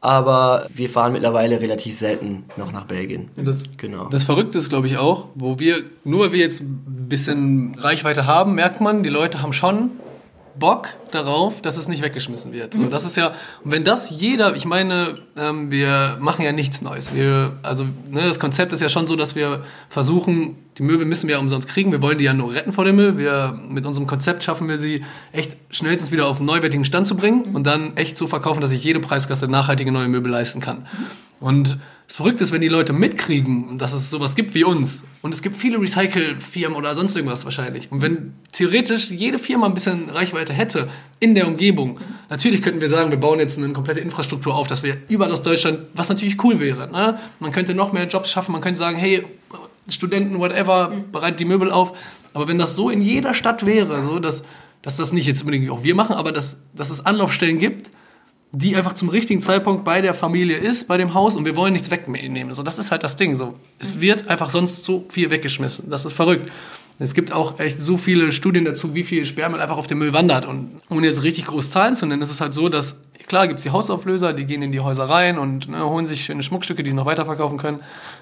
[0.02, 3.30] aber wir fahren mittlerweile relativ selten noch nach Belgien.
[3.36, 4.10] Das, genau.
[4.10, 8.26] das Verrückte ist, glaube ich, auch, wo wir, nur weil wir jetzt ein bisschen Reichweite
[8.26, 9.92] haben, merkt man, die Leute haben schon
[10.58, 12.74] Bock darauf, dass es nicht weggeschmissen wird.
[12.74, 13.34] So, das ist ja,
[13.64, 17.14] und wenn das jeder, ich meine, ähm, wir machen ja nichts Neues.
[17.14, 21.28] Wir, also ne, das Konzept ist ja schon so, dass wir versuchen, die Möbel müssen
[21.28, 21.92] wir ja umsonst kriegen.
[21.92, 23.18] Wir wollen die ja nur retten vor dem Müll.
[23.18, 27.16] Wir, mit unserem Konzept schaffen wir sie echt schnellstens wieder auf einen neuwertigen Stand zu
[27.16, 30.88] bringen und dann echt so verkaufen, dass sich jede Preiskasse nachhaltige neue Möbel leisten kann.
[31.40, 31.78] Und
[32.12, 35.06] das Verrückte ist, wenn die Leute mitkriegen, dass es sowas gibt wie uns.
[35.22, 37.90] Und es gibt viele Recycle-Firmen oder sonst irgendwas wahrscheinlich.
[37.90, 40.90] Und wenn theoretisch jede Firma ein bisschen Reichweite hätte
[41.22, 44.84] in der Umgebung, natürlich könnten wir sagen, wir bauen jetzt eine komplette Infrastruktur auf, dass
[44.84, 46.92] wir überall aus Deutschland, was natürlich cool wäre.
[46.92, 47.18] Ne?
[47.40, 49.26] Man könnte noch mehr Jobs schaffen, man könnte sagen, hey,
[49.88, 51.98] Studenten, whatever, bereitet die Möbel auf.
[52.34, 54.44] Aber wenn das so in jeder Stadt wäre, so dass,
[54.82, 57.90] dass das nicht jetzt unbedingt auch wir machen, aber dass, dass es Anlaufstellen gibt,
[58.54, 61.74] die einfach zum richtigen Zeitpunkt bei der Familie ist, bei dem Haus und wir wollen
[61.74, 62.54] nichts wegnehmen.
[62.54, 63.36] So, das ist halt das Ding.
[63.36, 65.90] So, es wird einfach sonst so viel weggeschmissen.
[65.90, 66.52] Das ist verrückt.
[67.00, 70.14] Es gibt auch echt so viele Studien dazu, wie viel Sperrmüll einfach auf dem Müll
[70.14, 70.46] wandert.
[70.46, 73.58] Und ohne jetzt richtig groß Zahlen zu nennen, ist es halt so, dass, klar, gibt
[73.58, 76.84] es die Hausauflöser, die gehen in die Häuser rein und ne, holen sich schöne Schmuckstücke,
[76.84, 77.80] die sie noch weiterverkaufen können.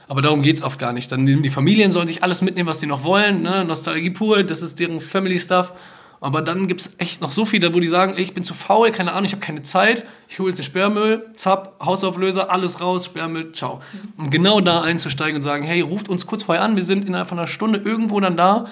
[0.08, 1.12] Aber darum geht es oft gar nicht.
[1.12, 3.42] Dann nehmen die Familien, sollen sich alles mitnehmen, was sie noch wollen.
[3.42, 3.66] Ne?
[3.66, 5.74] Nostalgie pur, das ist deren Family Stuff.
[6.22, 8.54] Aber dann gibt es echt noch so viele, wo die sagen, ey, ich bin zu
[8.54, 12.82] faul, keine Ahnung, ich habe keine Zeit, ich hole jetzt den Sperrmüll, zapp, Hausauflöser, alles
[12.82, 13.82] raus, Sperrmüll, ciao.
[14.18, 17.30] Und genau da einzusteigen und sagen, hey, ruft uns kurz vorher an, wir sind innerhalb
[17.30, 18.68] von einer Stunde irgendwo dann da.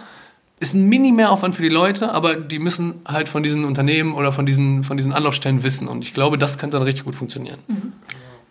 [0.59, 4.45] Ist ein Mini-Mehraufwand für die Leute, aber die müssen halt von diesen Unternehmen oder von
[4.45, 5.87] diesen, von diesen Anlaufstellen wissen.
[5.87, 7.59] Und ich glaube, das könnte dann richtig gut funktionieren.
[7.67, 7.93] Mhm.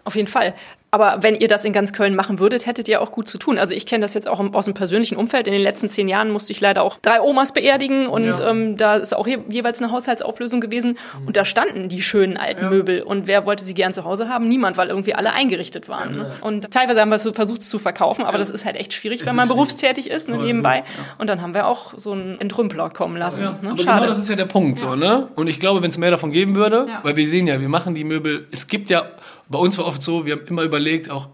[0.07, 0.55] Auf jeden Fall.
[0.93, 3.59] Aber wenn ihr das in ganz Köln machen würdet, hättet ihr auch gut zu tun.
[3.59, 5.47] Also ich kenne das jetzt auch aus dem persönlichen Umfeld.
[5.47, 8.51] In den letzten zehn Jahren musste ich leider auch drei Omas beerdigen und ja.
[8.51, 10.97] ähm, da ist auch je jeweils eine Haushaltsauflösung gewesen.
[11.27, 12.71] Und da standen die schönen alten ja.
[12.71, 13.03] Möbel.
[13.03, 14.49] Und wer wollte sie gern zu Hause haben?
[14.49, 16.17] Niemand, weil irgendwie alle eingerichtet waren.
[16.17, 16.33] Ne?
[16.41, 19.27] Und teilweise haben wir es versucht zu verkaufen, aber das ist halt echt schwierig, es
[19.27, 20.85] wenn man berufstätig ist, ne, nebenbei.
[21.19, 23.43] Und dann haben wir auch so einen Entrümpler kommen lassen.
[23.43, 23.71] Ne?
[23.71, 23.99] Aber Schade.
[23.99, 24.79] genau das ist ja der Punkt.
[24.79, 25.29] So, ne?
[25.35, 27.95] Und ich glaube, wenn es mehr davon geben würde, weil wir sehen ja, wir machen
[27.95, 29.11] die Möbel, es gibt ja
[29.49, 31.29] bei uns war oft so, wir haben immer überlegt, auch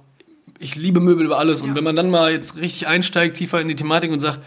[0.58, 1.60] ich liebe Möbel über alles.
[1.60, 4.44] Und wenn man dann mal jetzt richtig einsteigt, tiefer in die Thematik und sagt,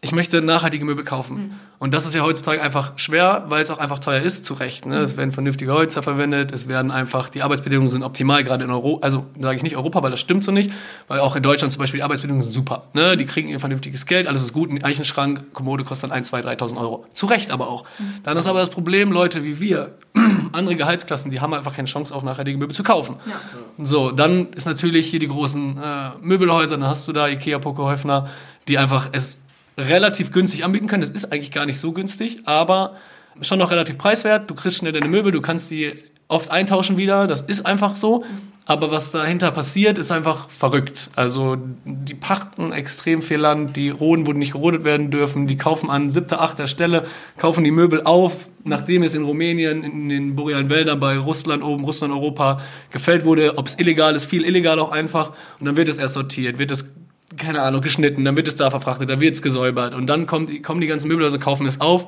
[0.00, 1.36] ich möchte nachhaltige Möbel kaufen.
[1.36, 1.50] Mhm.
[1.80, 4.86] Und das ist ja heutzutage einfach schwer, weil es auch einfach teuer ist, zu Recht.
[4.86, 4.98] Ne?
[4.98, 5.04] Mhm.
[5.04, 9.04] Es werden vernünftige Holzer verwendet, es werden einfach, die Arbeitsbedingungen sind optimal, gerade in Europa,
[9.04, 10.70] also sage ich nicht Europa, weil das stimmt so nicht,
[11.08, 12.84] weil auch in Deutschland zum Beispiel die Arbeitsbedingungen sind super.
[12.94, 13.16] Ne?
[13.16, 16.42] Die kriegen ihr vernünftiges Geld, alles ist gut, ein Eichenschrank, Kommode kostet dann 1, 2,
[16.42, 17.04] 3.000 Euro.
[17.12, 17.82] Zu Recht aber auch.
[17.98, 18.22] Mhm.
[18.22, 19.94] Dann ist aber das Problem, Leute wie wir,
[20.52, 23.16] andere Gehaltsklassen, die haben einfach keine Chance, auch nachhaltige Möbel zu kaufen.
[23.26, 23.84] Ja.
[23.84, 27.82] So, dann ist natürlich hier die großen äh, Möbelhäuser, dann hast du da Ikea, Poco,
[27.82, 28.28] Häufner,
[28.68, 29.38] die einfach es
[29.78, 31.02] relativ günstig anbieten können.
[31.02, 32.96] Das ist eigentlich gar nicht so günstig, aber
[33.40, 34.50] schon noch relativ preiswert.
[34.50, 35.94] Du kriegst schnell deine Möbel, du kannst die
[36.26, 37.26] oft eintauschen wieder.
[37.26, 38.24] Das ist einfach so.
[38.66, 41.08] Aber was dahinter passiert, ist einfach verrückt.
[41.16, 45.88] Also die pachten extrem viel Land, die roden, wo nicht gerodet werden dürfen, die kaufen
[45.88, 47.06] an siebter, achter Stelle,
[47.38, 51.84] kaufen die Möbel auf, nachdem es in Rumänien, in den borealen Wäldern bei Russland oben,
[51.84, 52.60] Russland, Europa
[52.90, 53.56] gefällt wurde.
[53.56, 55.30] Ob es illegal ist, viel illegal auch einfach.
[55.58, 56.92] Und dann wird es erst sortiert, wird es
[57.38, 60.62] keine Ahnung, geschnitten, dann wird es da verfrachtet, dann wird es gesäubert und dann kommt,
[60.62, 62.06] kommen die ganzen Möbelhäuser, kaufen es auf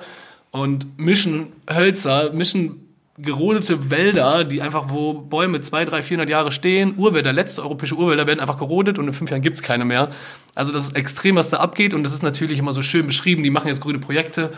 [0.51, 2.87] und mischen Hölzer, mischen
[3.23, 8.27] gerodete Wälder, die einfach, wo Bäume 200, 300, 400 Jahre stehen, Urwälder, letzte europäische Urwälder
[8.27, 10.11] werden einfach gerodet und in fünf Jahren gibt es keine mehr.
[10.55, 13.43] Also das ist extrem, was da abgeht und das ist natürlich immer so schön beschrieben,
[13.43, 14.51] die machen jetzt grüne Projekte.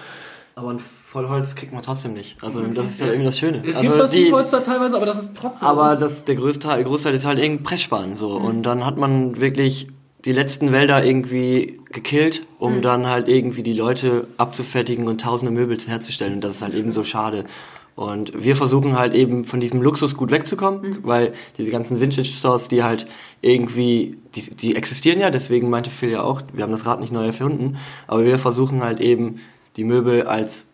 [0.55, 2.37] Aber ein Vollholz kriegt man trotzdem nicht.
[2.43, 3.63] Also das ist ja irgendwie das Schöne.
[3.67, 5.67] Es also gibt Massivholz da teilweise, aber das ist trotzdem...
[5.67, 8.45] Aber das, das der größte Teil, Großteil ist halt irgendein Pressspan so mhm.
[8.45, 9.89] und dann hat man wirklich
[10.25, 12.83] die letzten Wälder irgendwie gekillt, um mhm.
[12.83, 16.35] dann halt irgendwie die Leute abzufertigen und tausende Möbel herzustellen.
[16.35, 17.45] Und das ist halt eben so schade.
[17.95, 20.99] Und wir versuchen halt eben von diesem Luxus gut wegzukommen, mhm.
[21.03, 23.07] weil diese ganzen Vintage-Stores, die halt
[23.43, 27.13] irgendwie, die, die existieren ja, deswegen meinte Phil ja auch, wir haben das Rad nicht
[27.13, 29.41] neu erfunden, aber wir versuchen halt eben
[29.77, 30.67] die Möbel als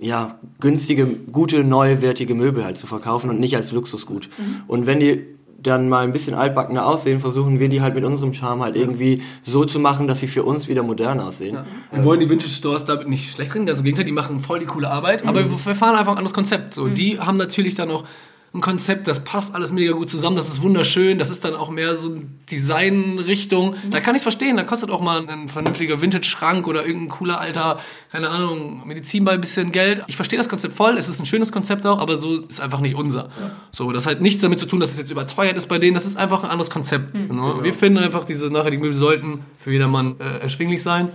[0.00, 4.28] ja, günstige, gute, neuwertige Möbel halt zu verkaufen und nicht als Luxusgut.
[4.36, 4.62] Mhm.
[4.66, 5.24] Und wenn die
[5.66, 9.22] dann mal ein bisschen altbackener aussehen, versuchen wir die halt mit unserem Charme halt irgendwie
[9.42, 11.56] so zu machen, dass sie für uns wieder modern aussehen.
[11.56, 11.64] Ja.
[11.90, 14.60] Wir wollen die Vintage Stores damit nicht schlecht reden, also im Gegenteil, die machen voll
[14.60, 15.30] die coole Arbeit, mhm.
[15.30, 16.74] aber wir fahren einfach ein anderes Konzept.
[16.74, 16.94] So, mhm.
[16.94, 18.04] die haben natürlich dann auch
[18.54, 21.70] ein Konzept, das passt alles mega gut zusammen, das ist wunderschön, das ist dann auch
[21.70, 23.70] mehr so Designrichtung.
[23.72, 23.90] Mhm.
[23.90, 27.40] Da kann ich es verstehen, da kostet auch mal ein vernünftiger Vintage-Schrank oder irgendein cooler
[27.40, 27.80] alter,
[28.12, 30.04] keine Ahnung, Medizinball ein bisschen Geld.
[30.06, 32.78] Ich verstehe das Konzept voll, es ist ein schönes Konzept auch, aber so ist einfach
[32.78, 33.24] nicht unser.
[33.24, 33.50] Ja.
[33.72, 36.06] So, das hat nichts damit zu tun, dass es jetzt überteuert ist bei denen, das
[36.06, 37.12] ist einfach ein anderes Konzept.
[37.12, 37.28] Mhm.
[37.28, 37.64] Genau.
[37.64, 41.08] Wir finden einfach, diese nachhaltigen Möbel sollten für jedermann äh, erschwinglich sein.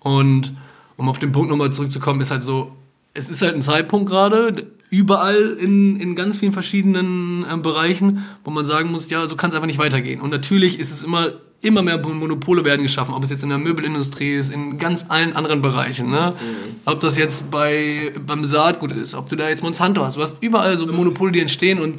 [0.00, 0.56] Und
[0.96, 2.72] um auf den Punkt nochmal zurückzukommen, ist halt so,
[3.14, 8.50] es ist halt ein Zeitpunkt gerade, überall in, in ganz vielen verschiedenen äh, Bereichen, wo
[8.50, 10.20] man sagen muss, ja, so kann es einfach nicht weitergehen.
[10.20, 13.56] Und natürlich ist es immer, immer mehr Monopole werden geschaffen, ob es jetzt in der
[13.56, 16.10] Möbelindustrie ist, in ganz allen anderen Bereichen.
[16.10, 16.34] Ne?
[16.38, 16.76] Mhm.
[16.84, 20.42] Ob das jetzt bei, beim Saatgut ist, ob du da jetzt Monsanto hast, du hast
[20.42, 21.94] überall so Monopole, die entstehen und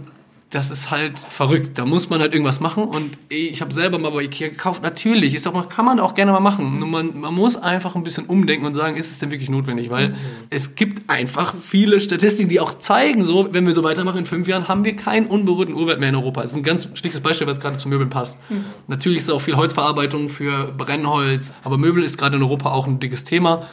[0.54, 1.80] das ist halt verrückt.
[1.80, 2.84] Da muss man halt irgendwas machen.
[2.84, 4.84] Und ich habe selber mal bei Ikea gekauft.
[4.84, 6.78] Natürlich, ist auch, kann man auch gerne mal machen.
[6.78, 9.90] Nur man, man muss einfach ein bisschen umdenken und sagen, ist es denn wirklich notwendig?
[9.90, 10.16] Weil mhm.
[10.52, 14.48] es gibt einfach viele Statistiken, die auch zeigen, so, wenn wir so weitermachen in fünf
[14.48, 16.42] Jahren, haben wir keinen unberührten Urwert mehr in Europa.
[16.42, 18.38] Das ist ein ganz schlichtes Beispiel, weil es gerade zu Möbeln passt.
[18.52, 18.66] Mhm.
[18.88, 21.52] Natürlich ist auch viel Holzverarbeitung für Brennholz.
[21.64, 23.68] Aber Möbel ist gerade in Europa auch ein dickes Thema.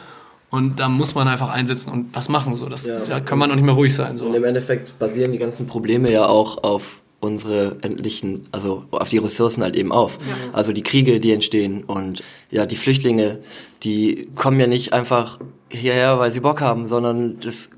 [0.51, 2.55] Und da muss man einfach einsetzen und was machen.
[2.55, 2.67] So.
[2.67, 2.99] Das, ja.
[2.99, 4.17] Da kann man auch nicht mehr ruhig sein.
[4.17, 4.25] So.
[4.25, 9.19] Und im Endeffekt basieren die ganzen Probleme ja auch auf unsere endlichen, also auf die
[9.19, 10.19] Ressourcen halt eben auf.
[10.27, 10.35] Ja.
[10.53, 13.39] Also die Kriege, die entstehen und ja, die Flüchtlinge,
[13.83, 17.69] die kommen ja nicht einfach hierher, weil sie Bock haben, sondern das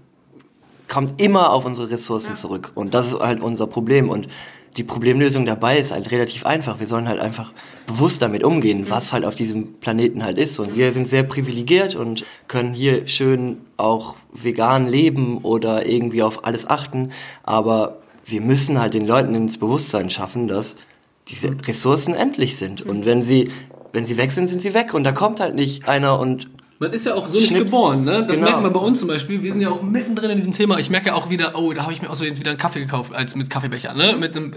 [0.87, 2.35] kommt immer auf unsere Ressourcen ja.
[2.35, 2.71] zurück.
[2.73, 4.09] Und das ist halt unser Problem.
[4.09, 4.27] Und
[4.77, 6.79] die Problemlösung dabei ist halt relativ einfach.
[6.79, 7.53] Wir sollen halt einfach
[7.85, 10.59] bewusst damit umgehen, was halt auf diesem Planeten halt ist.
[10.59, 16.45] Und wir sind sehr privilegiert und können hier schön auch vegan leben oder irgendwie auf
[16.45, 17.11] alles achten.
[17.43, 20.75] Aber wir müssen halt den Leuten ins Bewusstsein schaffen, dass
[21.27, 22.81] diese Ressourcen endlich sind.
[22.81, 23.51] Und wenn sie,
[23.91, 24.93] wenn sie weg sind, sind sie weg.
[24.93, 26.49] Und da kommt halt nicht einer und
[26.83, 28.25] man ist ja auch so nicht geboren, ne?
[28.27, 28.49] Das genau.
[28.49, 29.41] merkt man bei uns zum Beispiel.
[29.41, 30.77] Wir sind ja auch mittendrin in diesem Thema.
[30.79, 32.59] Ich merke ja auch wieder, oh, da habe ich mir auch so jetzt wieder einen
[32.59, 34.15] Kaffee gekauft, als mit Kaffeebecher, ne?
[34.19, 34.51] Mit einem,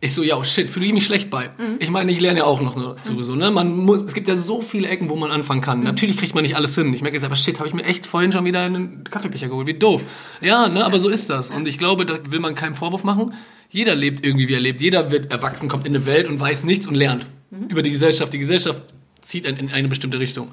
[0.00, 1.46] ich so, ja, oh shit, fühle ich mich schlecht bei.
[1.58, 1.76] Mhm.
[1.78, 3.22] Ich meine, ich lerne ja auch noch dazu, mhm.
[3.22, 3.50] so, ne?
[3.50, 5.78] Man muss, es gibt ja so viele Ecken, wo man anfangen kann.
[5.78, 5.84] Mhm.
[5.84, 6.92] Natürlich kriegt man nicht alles hin.
[6.92, 9.66] Ich merke jetzt aber, shit, habe ich mir echt vorhin schon wieder einen Kaffeebecher geholt.
[9.66, 10.02] Wie doof.
[10.40, 10.84] Ja, ne?
[10.84, 11.50] Aber so ist das.
[11.50, 13.32] Und ich glaube, da will man keinen Vorwurf machen.
[13.70, 14.80] Jeder lebt irgendwie, wie er lebt.
[14.80, 17.68] Jeder wird erwachsen, kommt in eine Welt und weiß nichts und lernt mhm.
[17.68, 18.32] über die Gesellschaft.
[18.32, 18.82] Die Gesellschaft
[19.22, 20.48] zieht in eine bestimmte Richtung.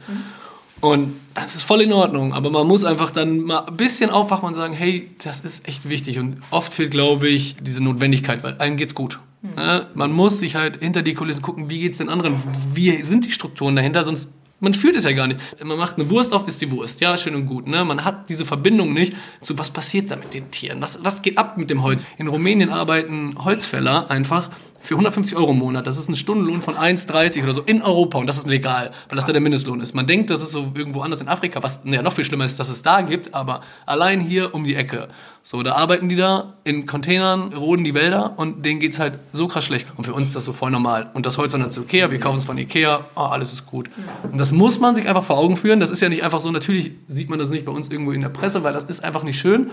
[0.79, 4.47] Und das ist voll in Ordnung, aber man muss einfach dann mal ein bisschen aufwachen
[4.47, 6.19] und sagen, hey, das ist echt wichtig.
[6.19, 9.19] Und oft fehlt, glaube ich, diese Notwendigkeit, weil einem geht's gut.
[9.41, 9.49] Mhm.
[9.57, 12.35] Ja, man muss sich halt hinter die Kulissen gucken, wie geht's den anderen,
[12.73, 15.39] wie sind die Strukturen dahinter, sonst man fühlt es ja gar nicht.
[15.63, 16.99] Man macht eine Wurst auf, ist die Wurst.
[16.99, 17.67] Ja, schön und gut.
[17.67, 17.85] Ne?
[17.85, 20.81] Man hat diese Verbindung nicht zu, was passiert da mit den Tieren?
[20.81, 22.07] Was, was geht ab mit dem Holz?
[22.17, 24.49] In Rumänien arbeiten Holzfäller einfach
[24.87, 25.85] für 150 Euro im Monat.
[25.85, 29.17] Das ist ein Stundenlohn von 1,30 oder so in Europa und das ist legal, weil
[29.17, 29.93] das da der Mindestlohn ist.
[29.93, 32.57] Man denkt, das ist so irgendwo anders in Afrika, was ja noch viel schlimmer ist,
[32.57, 35.09] dass es da gibt, aber allein hier um die Ecke.
[35.43, 39.47] So, da arbeiten die da in Containern, roden die Wälder und denen geht's halt so
[39.47, 39.87] krass schlecht.
[39.97, 41.11] Und für uns ist das so voll normal.
[41.13, 43.89] Und das Holz dann zu Ikea, wir kaufen es von Ikea, oh, alles ist gut.
[44.31, 45.81] Und das muss man sich einfach vor Augen führen.
[45.81, 48.21] Das ist ja nicht einfach so, natürlich sieht man das nicht bei uns irgendwo in
[48.21, 49.69] der Presse, weil das ist einfach nicht schön.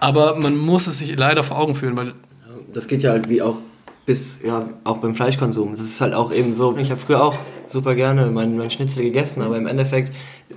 [0.00, 2.14] Aber man muss es sich leider vor Augen führen, weil
[2.72, 3.58] das geht ja halt wie auch
[4.10, 5.70] bis ja auch beim Fleischkonsum.
[5.70, 6.76] Das ist halt auch eben so.
[6.78, 7.36] Ich habe früher auch
[7.68, 10.12] super gerne meinen mein Schnitzel gegessen, aber im Endeffekt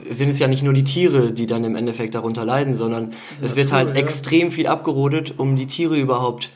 [0.09, 3.11] sind es ja nicht nur die Tiere, die dann im Endeffekt darunter leiden, sondern
[3.43, 3.95] es wird halt ja.
[3.95, 6.49] extrem viel abgerodet, um die Tiere überhaupt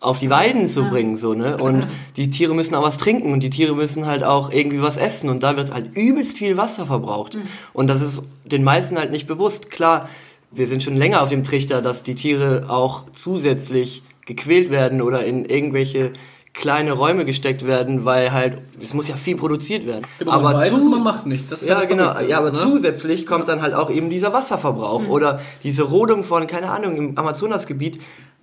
[0.00, 1.58] auf die Weiden zu bringen, so, ne?
[1.58, 4.96] Und die Tiere müssen auch was trinken und die Tiere müssen halt auch irgendwie was
[4.96, 7.36] essen und da wird halt übelst viel Wasser verbraucht.
[7.36, 7.42] Mhm.
[7.72, 9.70] Und das ist den meisten halt nicht bewusst.
[9.70, 10.08] Klar,
[10.50, 15.24] wir sind schon länger auf dem Trichter, dass die Tiere auch zusätzlich gequält werden oder
[15.24, 16.12] in irgendwelche
[16.54, 20.06] kleine Räume gesteckt werden, weil halt es muss ja viel produziert werden.
[20.20, 21.66] Ja, aber, weiß, zu, man macht nichts.
[21.66, 22.20] ja, ja genau.
[22.20, 22.58] Ja, aber ne?
[22.58, 25.10] zusätzlich kommt dann halt auch eben dieser Wasserverbrauch mhm.
[25.10, 28.00] oder diese Rodung von keine Ahnung im Amazonasgebiet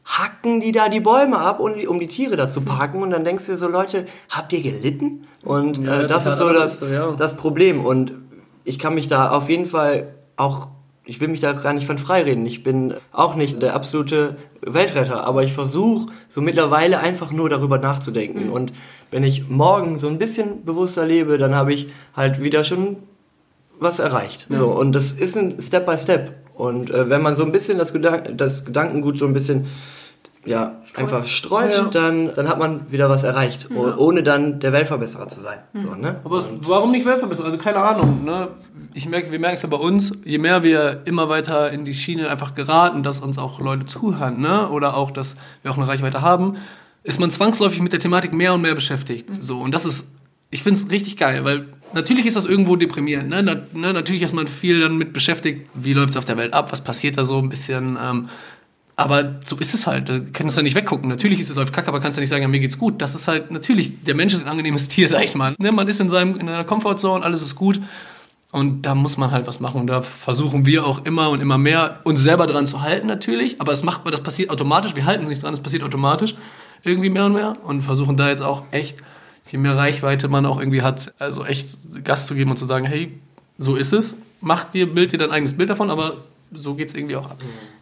[0.09, 3.11] hacken die da die Bäume ab, um die, um die Tiere da zu parken und
[3.11, 5.27] dann denkst du so Leute, habt ihr gelitten?
[5.43, 8.13] Und ja, äh, das ist so das, so, das Problem und
[8.63, 10.69] ich kann mich da auf jeden Fall auch
[11.09, 12.45] ich will mich da gar nicht von freireden.
[12.45, 17.79] Ich bin auch nicht der absolute Weltretter, aber ich versuche so mittlerweile einfach nur darüber
[17.79, 18.45] nachzudenken.
[18.45, 18.51] Mhm.
[18.51, 18.73] Und
[19.09, 22.97] wenn ich morgen so ein bisschen bewusster lebe, dann habe ich halt wieder schon
[23.79, 24.45] was erreicht.
[24.51, 24.59] Ja.
[24.59, 26.31] So, und das ist ein Step by Step.
[26.53, 29.65] Und äh, wenn man so ein bisschen das, Gedank das Gedankengut so ein bisschen
[30.45, 31.83] ja, einfach streut, ja.
[31.83, 33.97] dann, dann hat man wieder was erreicht, ja.
[33.97, 35.59] ohne dann der Weltverbesserer zu sein.
[35.73, 35.79] Mhm.
[35.79, 36.21] So, ne?
[36.23, 37.47] Aber warum nicht Weltverbesserer?
[37.47, 38.23] Also keine Ahnung.
[38.23, 38.47] Ne?
[38.93, 41.93] Ich merke, wir merken es ja bei uns, je mehr wir immer weiter in die
[41.93, 44.69] Schiene einfach geraten, dass uns auch Leute zuhören, ne?
[44.69, 46.55] oder auch, dass wir auch eine Reichweite haben,
[47.03, 49.29] ist man zwangsläufig mit der Thematik mehr und mehr beschäftigt.
[49.29, 49.41] Mhm.
[49.41, 50.13] So, und das ist,
[50.51, 53.29] ich finde es richtig geil, weil natürlich ist das irgendwo deprimierend.
[53.29, 53.43] Ne?
[53.43, 53.93] Na, ne?
[53.93, 56.83] Natürlich ist man viel dann mit beschäftigt, wie läuft es auf der Welt ab, was
[56.83, 57.97] passiert da so ein bisschen.
[58.01, 58.29] Ähm,
[58.99, 60.09] aber so ist es halt.
[60.09, 61.07] Du kannst ja nicht weggucken.
[61.07, 63.01] Natürlich ist es läuft kacke, aber kannst ja nicht sagen, ja, mir geht's gut.
[63.01, 65.55] Das ist halt natürlich, der Mensch ist ein angenehmes Tier, sag ich mal.
[65.57, 67.79] Ne, man ist in seinem, in einer Comfortzone, alles ist gut.
[68.51, 69.79] Und da muss man halt was machen.
[69.79, 73.61] Und da versuchen wir auch immer und immer mehr, uns selber dran zu halten, natürlich.
[73.61, 74.97] Aber es macht, das passiert automatisch.
[74.97, 76.35] Wir halten uns nicht dran, es passiert automatisch.
[76.83, 77.53] Irgendwie mehr und mehr.
[77.63, 78.97] Und versuchen da jetzt auch echt,
[79.49, 82.85] je mehr Reichweite man auch irgendwie hat, also echt Gas zu geben und zu sagen,
[82.85, 83.17] hey,
[83.57, 84.23] so ist es.
[84.41, 86.17] Mach dir, bild dir dein eigenes Bild davon, aber
[86.51, 87.37] so geht es irgendwie auch ab.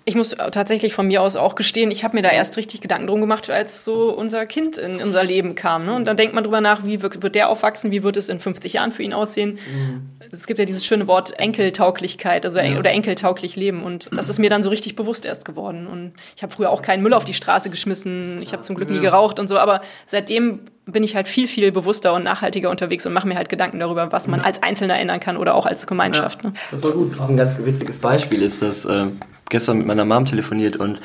[0.08, 3.08] Ich muss tatsächlich von mir aus auch gestehen, ich habe mir da erst richtig Gedanken
[3.08, 5.86] drum gemacht, als so unser Kind in unser Leben kam.
[5.86, 5.94] Ne?
[5.94, 8.40] Und dann denkt man drüber nach, wie wird, wird der aufwachsen, wie wird es in
[8.40, 9.60] 50 Jahren für ihn aussehen.
[9.70, 10.12] Mhm.
[10.32, 12.80] Es gibt ja dieses schöne Wort Enkeltauglichkeit, also ja.
[12.80, 13.84] oder enkeltauglich leben.
[13.84, 15.88] Und das ist mir dann so richtig bewusst erst geworden.
[15.88, 18.42] Und ich habe früher auch keinen Müll auf die Straße geschmissen.
[18.42, 19.58] Ich habe zum Glück nie geraucht und so.
[19.58, 23.50] Aber seitdem bin ich halt viel, viel bewusster und nachhaltiger unterwegs und mache mir halt
[23.50, 26.46] Gedanken darüber, was man als Einzelner ändern kann oder auch als Gemeinschaft.
[26.46, 26.54] Ne?
[26.72, 27.20] Das war gut.
[27.20, 29.08] Auch ein ganz witziges Beispiel ist, dass äh,
[29.50, 31.00] gestern mit meiner Mom telefoniert und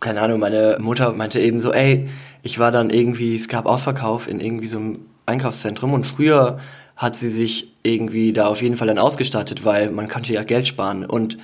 [0.00, 2.08] keine Ahnung, meine Mutter meinte eben so, ey,
[2.42, 6.58] ich war dann irgendwie, es gab Ausverkauf in irgendwie so einem Einkaufszentrum und früher
[6.96, 10.66] hat sie sich irgendwie da auf jeden Fall dann ausgestattet, weil man konnte ja Geld
[10.66, 11.38] sparen und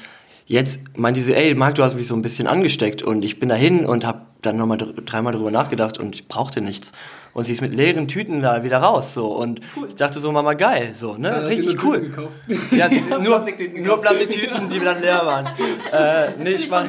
[0.49, 3.49] jetzt meinte sie, ey, Marc, du hast mich so ein bisschen angesteckt und ich bin
[3.49, 6.93] dahin und habe dann nochmal dreimal drüber nachgedacht und ich brauchte nichts.
[7.35, 9.27] Und sie ist mit leeren Tüten da wieder raus so.
[9.27, 9.89] Und cool.
[9.89, 11.29] ich dachte so Mama geil so ne?
[11.29, 12.11] Ja, richtig cool.
[12.71, 15.47] Ja, ja, nur Plastiktüten nur Plastiktüten die dann leer waren.
[15.93, 16.89] Äh, nee Spaß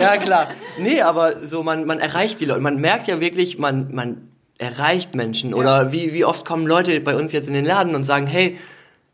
[0.00, 0.48] ja klar.
[0.78, 2.60] Nee aber so man man erreicht die Leute.
[2.60, 4.28] Man merkt ja wirklich man man
[4.58, 5.50] erreicht Menschen.
[5.50, 5.56] Ja.
[5.56, 8.58] oder wie wie oft kommen Leute bei uns jetzt in den Laden und sagen hey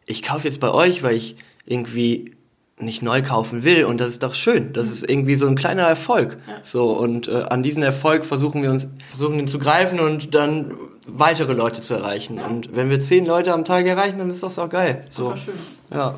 [0.06, 2.34] ich kaufe jetzt bei euch weil ich irgendwie
[2.82, 4.72] nicht neu kaufen will und das ist doch schön.
[4.72, 6.36] Das ist irgendwie so ein kleiner Erfolg.
[6.46, 6.54] Ja.
[6.62, 10.74] So und äh, an diesen Erfolg versuchen wir uns versuchen ihn zu greifen und dann
[11.06, 12.36] weitere Leute zu erreichen.
[12.36, 12.46] Ja.
[12.46, 15.06] Und wenn wir zehn Leute am Tag erreichen, dann ist das auch geil.
[15.10, 15.34] So.
[15.36, 15.54] schön.
[15.92, 16.16] Ja.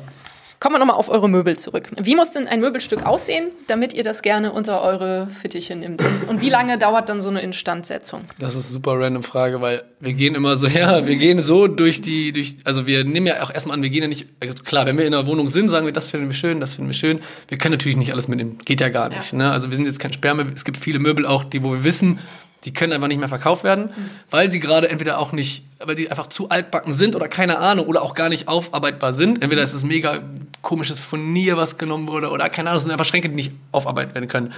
[0.65, 1.91] Kommen wir nochmal auf eure Möbel zurück.
[1.95, 6.01] Wie muss denn ein Möbelstück aussehen, damit ihr das gerne unter eure Fittiche nimmt?
[6.27, 8.21] Und wie lange dauert dann so eine Instandsetzung?
[8.39, 11.67] Das ist eine super random Frage, weil wir gehen immer so, ja, wir gehen so
[11.67, 14.63] durch die, durch, also wir nehmen ja auch erstmal an, wir gehen ja nicht, also
[14.63, 16.89] klar, wenn wir in einer Wohnung sind, sagen wir, das finden wir schön, das finden
[16.89, 17.19] wir schön.
[17.47, 19.33] Wir können natürlich nicht alles mitnehmen, geht ja gar nicht.
[19.33, 19.37] Ja.
[19.37, 19.51] Ne?
[19.51, 22.17] Also wir sind jetzt kein Sperrmöbel, es gibt viele Möbel auch, die, wo wir wissen,
[22.65, 24.09] die können einfach nicht mehr verkauft werden, mhm.
[24.31, 27.85] weil sie gerade entweder auch nicht, weil die einfach zu altbacken sind oder keine Ahnung
[27.87, 29.41] oder auch gar nicht aufarbeitbar sind.
[29.41, 30.23] Entweder ist es mega
[30.61, 34.15] komisches Furnier, was genommen wurde oder keine Ahnung, es sind einfach Schränke, die nicht aufarbeitet
[34.15, 34.53] werden können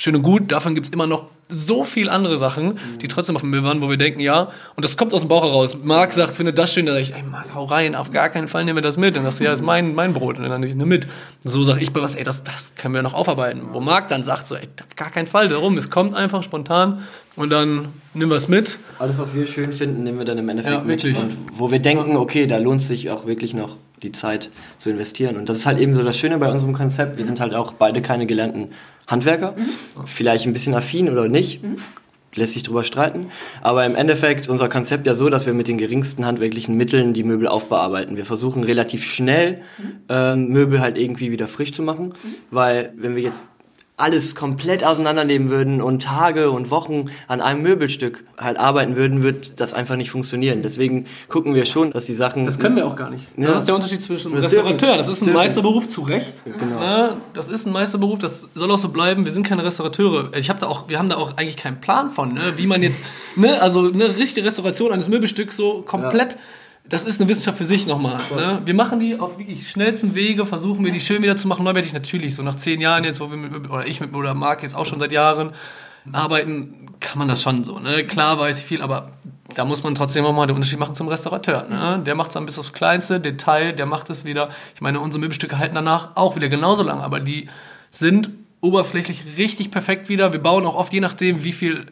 [0.00, 3.42] schön und gut, davon gibt es immer noch so viel andere Sachen, die trotzdem auf
[3.42, 5.76] dem Müll waren, wo wir denken, ja, und das kommt aus dem Bauch heraus.
[5.82, 8.48] Marc sagt, finde das schön, da sage ich, ey Marc, hau rein, auf gar keinen
[8.48, 9.14] Fall nehmen wir das mit.
[9.14, 11.06] Dann sagst du, ja, ist mein, mein Brot, und dann nehme ich ne mit.
[11.44, 13.60] so sage ich bei was, ey, das, das können wir noch aufarbeiten.
[13.72, 17.02] Wo Marc dann sagt, so, ey, auf gar keinen Fall, darum, es kommt einfach spontan
[17.36, 18.78] und dann nehmen wir es mit.
[18.98, 21.22] Alles, was wir schön finden, nehmen wir dann im Endeffekt ja, wirklich.
[21.22, 21.32] mit.
[21.32, 25.36] Und wo wir denken, okay, da lohnt sich auch wirklich noch die Zeit zu investieren.
[25.36, 27.18] Und das ist halt eben so das Schöne bei unserem Konzept.
[27.18, 28.70] Wir sind halt auch beide keine gelernten
[29.10, 30.06] Handwerker, mhm.
[30.06, 31.78] vielleicht ein bisschen affin oder nicht, mhm.
[32.34, 33.26] lässt sich drüber streiten.
[33.60, 37.12] Aber im Endeffekt ist unser Konzept ja so, dass wir mit den geringsten handwerklichen Mitteln
[37.12, 38.16] die Möbel aufbearbeiten.
[38.16, 39.62] Wir versuchen relativ schnell
[40.08, 42.34] äh, Möbel halt irgendwie wieder frisch zu machen, mhm.
[42.50, 43.42] weil wenn wir jetzt
[44.00, 49.60] alles komplett auseinandernehmen würden und Tage und Wochen an einem Möbelstück halt arbeiten würden, wird
[49.60, 50.62] das einfach nicht funktionieren.
[50.62, 52.44] Deswegen gucken wir schon, dass die Sachen.
[52.44, 53.28] Das können wir auch gar nicht.
[53.36, 53.48] Ja.
[53.48, 54.96] Das ist der Unterschied zwischen das Restaurateur.
[54.96, 55.38] Das ist ein dürfen.
[55.38, 56.42] Meisterberuf zu Recht.
[56.44, 56.80] Genau.
[56.80, 58.18] Ja, das ist ein Meisterberuf.
[58.18, 59.24] Das soll auch so bleiben.
[59.24, 60.30] Wir sind keine Restaurateure.
[60.36, 62.54] Ich habe da auch, wir haben da auch eigentlich keinen Plan von, ne?
[62.56, 63.04] wie man jetzt,
[63.36, 66.32] ne, also eine richtige Restauration eines Möbelstücks so komplett.
[66.32, 66.38] Ja
[66.90, 68.18] das ist eine Wissenschaft für sich nochmal.
[68.34, 68.62] Ne?
[68.64, 71.64] Wir machen die auf wirklich schnellsten Wege, versuchen wir die schön wieder zu machen.
[71.64, 74.64] Neuwertig natürlich, so nach zehn Jahren jetzt, wo wir mit, oder ich mit oder Marc
[74.64, 75.52] jetzt auch schon seit Jahren
[76.12, 77.78] arbeiten, kann man das schon so.
[77.78, 78.04] Ne?
[78.06, 79.12] Klar weiß ich viel, aber
[79.54, 81.64] da muss man trotzdem auch mal den Unterschied machen zum Restaurateur.
[81.68, 82.02] Ne?
[82.04, 84.50] Der macht es dann bis aufs kleinste Detail, der macht es wieder.
[84.74, 87.48] Ich meine, unsere Möbelstücke halten danach auch wieder genauso lang, aber die
[87.92, 90.32] sind oberflächlich richtig perfekt wieder.
[90.32, 91.86] Wir bauen auch oft, je nachdem, wie viel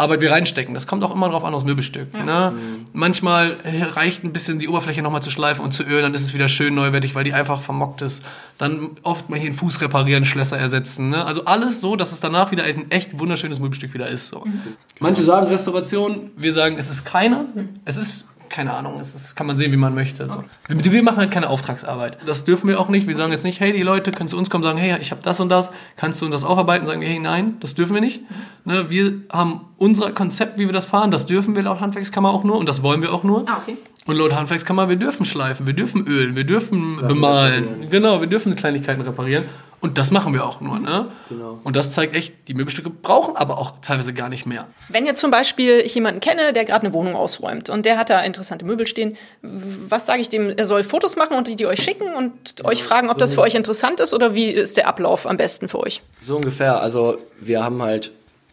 [0.00, 0.72] Arbeit wir reinstecken.
[0.72, 2.08] Das kommt auch immer drauf an aus Möbelstück.
[2.14, 2.24] Ja.
[2.24, 2.52] Ne?
[2.52, 2.86] Mhm.
[2.92, 3.56] Manchmal
[3.94, 6.48] reicht ein bisschen die Oberfläche nochmal zu schleifen und zu ölen, dann ist es wieder
[6.48, 8.24] schön neuwertig, weil die einfach vermockt ist.
[8.56, 11.10] Dann oft mal hier einen Fuß reparieren, Schlösser ersetzen.
[11.10, 11.24] Ne?
[11.24, 14.28] Also alles so, dass es danach wieder ein echt wunderschönes Möbelstück wieder ist.
[14.28, 14.44] So.
[14.44, 14.62] Mhm.
[14.98, 17.46] Manche sagen Restauration, wir sagen, es ist keine.
[17.84, 20.26] Es ist keine Ahnung, das kann man sehen, wie man möchte.
[20.26, 20.44] So.
[20.68, 22.18] Wir, wir machen halt keine Auftragsarbeit.
[22.26, 23.06] Das dürfen wir auch nicht.
[23.06, 25.12] Wir sagen jetzt nicht, hey, die Leute können zu uns kommen und sagen, hey, ich
[25.12, 26.84] habe das und das, kannst du das aufarbeiten?
[26.84, 28.20] Sagen wir, hey, nein, das dürfen wir nicht.
[28.64, 32.44] Ne, wir haben unser Konzept, wie wir das fahren, das dürfen wir laut Handwerkskammer auch
[32.44, 33.48] nur und das wollen wir auch nur.
[33.48, 33.76] Ah, okay.
[34.06, 37.88] Und laut Handwerkskammer, wir dürfen schleifen, wir dürfen ölen, wir dürfen ja, bemalen.
[37.90, 39.44] Genau, wir dürfen Kleinigkeiten reparieren.
[39.80, 40.78] Und das machen wir auch nur.
[40.78, 41.10] Ne?
[41.30, 41.58] Genau.
[41.64, 44.66] Und das zeigt echt, die Möbelstücke brauchen aber auch teilweise gar nicht mehr.
[44.88, 48.10] Wenn jetzt zum Beispiel ich jemanden kenne, der gerade eine Wohnung ausräumt und der hat
[48.10, 50.50] da interessante Möbel stehen, was sage ich dem?
[50.50, 52.68] Er soll Fotos machen und die, die euch schicken und genau.
[52.68, 55.38] euch fragen, ob so das für euch interessant ist oder wie ist der Ablauf am
[55.38, 56.02] besten für euch?
[56.22, 56.80] So ungefähr.
[56.82, 58.12] Also wir haben halt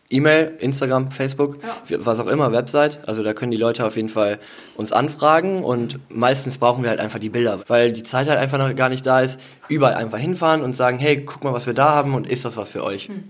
[0.10, 1.58] E-Mail, Instagram, Facebook,
[1.90, 1.98] ja.
[2.06, 3.00] was auch immer, Website.
[3.08, 4.40] Also da können die Leute auf jeden Fall
[4.76, 8.58] uns anfragen und meistens brauchen wir halt einfach die Bilder, weil die Zeit halt einfach
[8.58, 9.40] noch gar nicht da ist.
[9.68, 12.56] Überall einfach hinfahren und sagen, hey, guck mal, was wir da haben und ist das
[12.56, 13.10] was für euch?
[13.10, 13.26] Hm.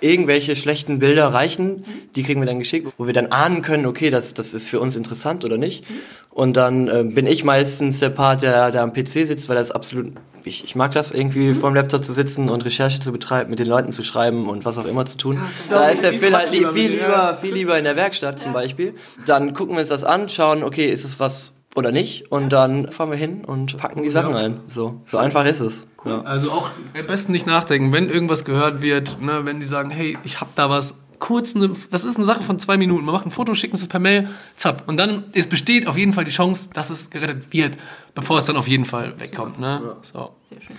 [0.00, 1.84] Irgendwelche schlechten Bilder reichen,
[2.16, 4.80] die kriegen wir dann geschickt, wo wir dann ahnen können, okay, das, das ist für
[4.80, 5.86] uns interessant oder nicht.
[5.88, 5.96] Hm.
[6.40, 9.70] Und dann äh, bin ich meistens der Part, der, der am PC sitzt, weil das
[9.70, 11.56] absolut ich, ich mag das irgendwie mhm.
[11.56, 14.64] vor dem Laptop zu sitzen und Recherche zu betreiben, mit den Leuten zu schreiben und
[14.64, 15.38] was auch immer zu tun.
[15.70, 18.54] Ja, da ist der Phil halt viel, viel lieber, viel lieber in der Werkstatt zum
[18.54, 18.94] Beispiel.
[19.26, 22.90] Dann gucken wir uns das an, schauen, okay, ist es was oder nicht und dann
[22.90, 24.60] fahren wir hin und packen die Sachen ein.
[24.66, 25.86] So, so einfach ist es.
[26.02, 26.12] Cool.
[26.12, 26.20] Ja.
[26.22, 30.16] Also auch am besten nicht nachdenken, wenn irgendwas gehört wird, ne, wenn die sagen, hey,
[30.24, 33.04] ich hab da was, kurz eine, das ist eine Sache von zwei Minuten.
[33.04, 34.88] Man macht ein Foto, schickt uns das per Mail, zapp.
[34.88, 37.76] Und dann es besteht auf jeden Fall die Chance, dass es gerettet wird,
[38.14, 39.60] bevor es dann auf jeden Fall wegkommt.
[39.60, 39.80] Ne?
[39.84, 39.96] Ja.
[40.02, 40.30] So.
[40.42, 40.76] Sehr schön.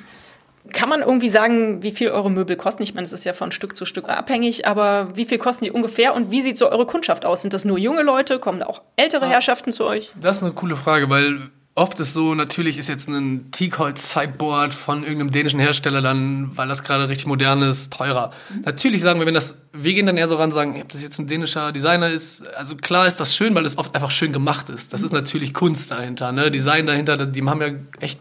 [0.74, 2.84] Kann man irgendwie sagen, wie viel eure Möbel kosten?
[2.84, 5.72] Ich meine, es ist ja von Stück zu Stück abhängig, aber wie viel kosten die
[5.72, 7.42] ungefähr und wie sieht so eure Kundschaft aus?
[7.42, 8.38] Sind das nur junge Leute?
[8.40, 10.12] Kommen da auch ältere Herrschaften zu euch?
[10.22, 15.04] Das ist eine coole Frage, weil oft ist so, natürlich ist jetzt ein Teakholz-Sideboard von
[15.04, 18.32] irgendeinem dänischen Hersteller dann, weil das gerade richtig modern ist, teurer.
[18.50, 18.62] Mhm.
[18.66, 21.20] Natürlich sagen wir, wenn das, wir gehen dann eher so ran, sagen, ob das jetzt
[21.20, 24.70] ein dänischer Designer ist, also klar ist das schön, weil es oft einfach schön gemacht
[24.70, 24.94] ist.
[24.94, 26.52] Das ist natürlich Kunst dahinter, ne?
[26.52, 28.20] Design dahinter, die haben ja echt,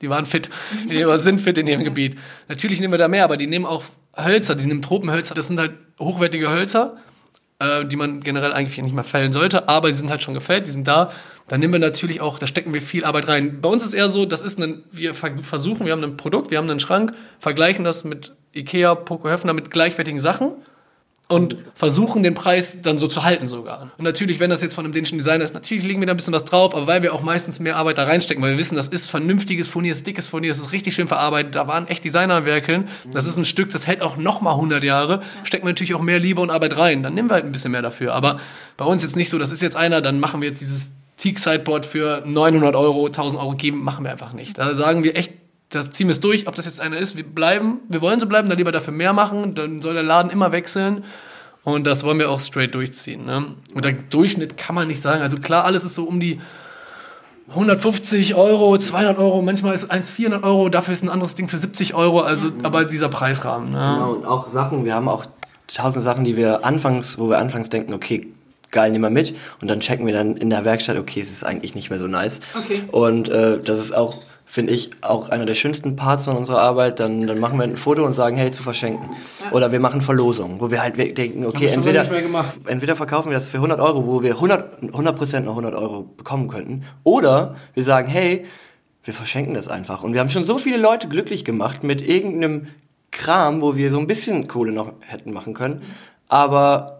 [0.00, 0.50] die waren fit,
[0.90, 2.18] die sind fit in ihrem Gebiet.
[2.48, 3.84] Natürlich nehmen wir da mehr, aber die nehmen auch
[4.16, 6.96] Hölzer, die nehmen Tropenhölzer, das sind halt hochwertige Hölzer
[7.60, 10.66] äh, die man generell eigentlich nicht mehr fällen sollte, aber die sind halt schon gefällt,
[10.66, 11.12] die sind da.
[11.50, 13.60] Da nehmen wir natürlich auch, da stecken wir viel Arbeit rein.
[13.60, 16.58] Bei uns ist eher so, das ist ein, wir versuchen, wir haben ein Produkt, wir
[16.58, 20.52] haben einen Schrank, vergleichen das mit Ikea, Poco Höfner mit gleichwertigen Sachen
[21.26, 23.90] und versuchen den Preis dann so zu halten sogar.
[23.98, 26.16] Und natürlich, wenn das jetzt von einem dänischen Designer ist, natürlich legen wir da ein
[26.16, 28.76] bisschen was drauf, aber weil wir auch meistens mehr Arbeit da reinstecken, weil wir wissen,
[28.76, 32.04] das ist vernünftiges Furnier, ist dickes Furnier, das ist richtig schön verarbeitet, da waren echt
[32.04, 32.86] Designer am Werkeln.
[33.12, 36.20] Das ist ein Stück, das hält auch nochmal 100 Jahre, stecken wir natürlich auch mehr
[36.20, 38.14] Liebe und Arbeit rein, dann nehmen wir halt ein bisschen mehr dafür.
[38.14, 38.38] Aber
[38.76, 41.38] bei uns jetzt nicht so, das ist jetzt einer, dann machen wir jetzt dieses Teak
[41.38, 44.56] Sideboard für 900 Euro, 1000 Euro geben, machen wir einfach nicht.
[44.56, 45.34] Da sagen wir echt,
[45.68, 48.26] das ziehen wir es durch, ob das jetzt einer ist, wir bleiben, wir wollen so
[48.26, 51.04] bleiben, dann lieber dafür mehr machen, dann soll der Laden immer wechseln.
[51.62, 53.26] Und das wollen wir auch straight durchziehen.
[53.26, 53.54] Ne?
[53.74, 55.20] Und der Durchschnitt kann man nicht sagen.
[55.20, 56.40] Also klar, alles ist so um die
[57.50, 61.58] 150 Euro, 200 Euro, manchmal ist eins 400 Euro, dafür ist ein anderes Ding für
[61.58, 62.64] 70 Euro, also mhm.
[62.64, 63.72] aber dieser Preisrahmen.
[63.72, 63.92] Ne?
[63.94, 65.26] Genau, und auch Sachen, wir haben auch
[65.66, 68.26] tausend Sachen, die wir anfangs, wo wir anfangs denken, okay,
[68.72, 71.44] geil, nehmen wir mit und dann checken wir dann in der Werkstatt, okay, es ist
[71.44, 72.40] eigentlich nicht mehr so nice.
[72.56, 72.82] Okay.
[72.90, 74.14] Und äh, das ist auch
[74.50, 76.98] finde ich, auch einer der schönsten Parts von unserer Arbeit.
[76.98, 79.08] Dann, dann machen wir ein Foto und sagen, hey, zu verschenken.
[79.40, 79.52] Ja.
[79.52, 82.04] Oder wir machen Verlosungen, wo wir halt denken, okay, entweder,
[82.66, 86.48] entweder verkaufen wir das für 100 Euro, wo wir 100, 100% noch 100 Euro bekommen
[86.48, 86.82] könnten.
[87.04, 88.44] Oder wir sagen, hey,
[89.04, 90.02] wir verschenken das einfach.
[90.02, 92.66] Und wir haben schon so viele Leute glücklich gemacht mit irgendeinem
[93.12, 95.82] Kram, wo wir so ein bisschen Kohle noch hätten machen können.
[96.26, 96.99] Aber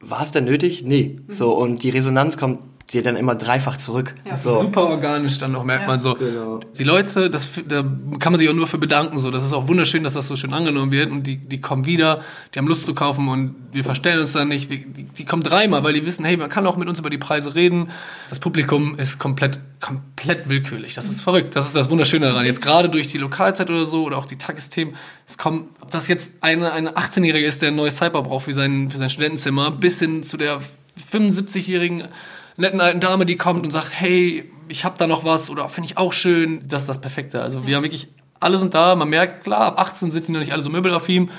[0.00, 0.82] war es denn nötig?
[0.84, 1.20] Nee.
[1.26, 1.32] Mhm.
[1.32, 4.14] So, und die Resonanz kommt sie dann immer dreifach zurück.
[4.24, 4.36] Ja.
[4.36, 4.60] So.
[4.60, 5.88] Super organisch dann noch, merkt ja.
[5.88, 6.14] man so.
[6.14, 6.60] Genau.
[6.76, 7.84] Die Leute, das, da
[8.18, 9.18] kann man sich auch nur für bedanken.
[9.18, 9.30] So.
[9.30, 12.22] Das ist auch wunderschön, dass das so schön angenommen wird und die, die kommen wieder,
[12.52, 14.70] die haben Lust zu kaufen und wir verstellen uns dann nicht.
[14.70, 17.10] Wir, die, die kommen dreimal, weil die wissen, hey, man kann auch mit uns über
[17.10, 17.90] die Preise reden.
[18.28, 20.94] Das Publikum ist komplett, komplett willkürlich.
[20.94, 21.54] Das ist verrückt.
[21.54, 22.44] Das ist das Wunderschöne daran.
[22.44, 24.96] Jetzt gerade durch die Lokalzeit oder so oder auch die Tagesthemen,
[25.28, 28.52] es kommen, ob das jetzt eine, eine 18-Jährige ist, der ein neues Cyber braucht für
[28.52, 30.60] sein, für sein Studentenzimmer, bis hin zu der
[31.12, 32.08] 75-jährigen
[32.60, 35.88] netten alten Dame, die kommt und sagt, hey, ich habe da noch was oder finde
[35.88, 36.62] ich auch schön.
[36.68, 37.42] Das ist das Perfekte.
[37.42, 38.08] Also wir haben wirklich,
[38.38, 38.94] alle sind da.
[38.94, 41.30] Man merkt, klar, ab 18 sind die noch nicht alle so möbelaffin.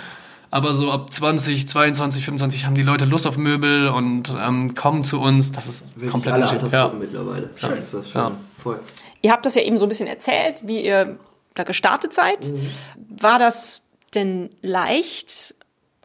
[0.53, 5.05] Aber so ab 20, 22, 25 haben die Leute Lust auf Möbel und ähm, kommen
[5.05, 5.53] zu uns.
[5.53, 7.05] Das ist Wirklich komplett alle Altersgruppen ja.
[7.05, 7.49] mittlerweile.
[7.55, 7.69] Schön.
[7.69, 8.22] Das ist das schön.
[8.22, 8.32] Ja.
[8.57, 8.80] Voll.
[9.22, 11.17] Ihr habt das ja eben so ein bisschen erzählt, wie ihr
[11.53, 12.51] da gestartet seid.
[12.51, 13.22] Mhm.
[13.22, 13.82] War das
[14.13, 15.55] denn leicht,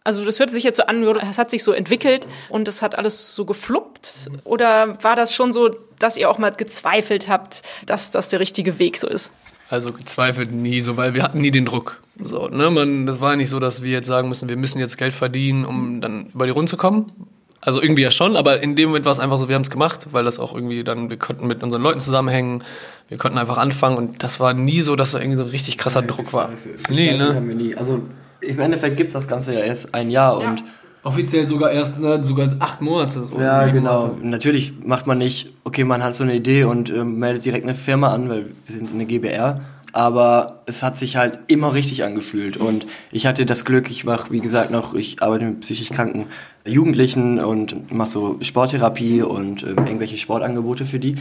[0.07, 2.97] also das hört sich jetzt so an, es hat sich so entwickelt und es hat
[2.97, 4.31] alles so gefluppt?
[4.45, 8.79] Oder war das schon so, dass ihr auch mal gezweifelt habt, dass das der richtige
[8.79, 9.33] Weg so ist?
[9.69, 12.01] Also gezweifelt nie so, weil wir hatten nie den Druck.
[12.23, 12.71] So, ne?
[12.71, 15.65] Man, das war nicht so, dass wir jetzt sagen müssen, wir müssen jetzt Geld verdienen,
[15.65, 17.13] um dann über die Runde zu kommen.
[17.61, 19.71] Also irgendwie ja schon, aber in dem Moment war es einfach so, wir haben es
[19.71, 22.63] gemacht, weil das auch irgendwie dann, wir konnten mit unseren Leuten zusammenhängen,
[23.09, 25.77] wir konnten einfach anfangen und das war nie so, dass da irgendwie so ein richtig
[25.77, 26.51] krasser Druck war.
[26.89, 27.35] Nee, ne?
[27.35, 27.75] Haben wir nie.
[27.75, 28.03] Also
[28.41, 30.51] im Endeffekt gibt es das Ganze ja erst ein Jahr ja.
[30.51, 30.65] und
[31.07, 33.25] Offiziell sogar erst ne, sogar acht Monate.
[33.25, 34.09] So ja, genau.
[34.09, 34.27] Monate.
[34.27, 37.77] Natürlich macht man nicht, okay, man hat so eine Idee und äh, meldet direkt eine
[37.77, 39.61] Firma an, weil wir sind eine GBR.
[39.93, 42.57] Aber es hat sich halt immer richtig angefühlt.
[42.57, 46.27] Und ich hatte das Glück, ich mache, wie gesagt, noch, ich arbeite mit psychisch kranken
[46.65, 51.15] Jugendlichen und mache so Sporttherapie und äh, irgendwelche Sportangebote für die.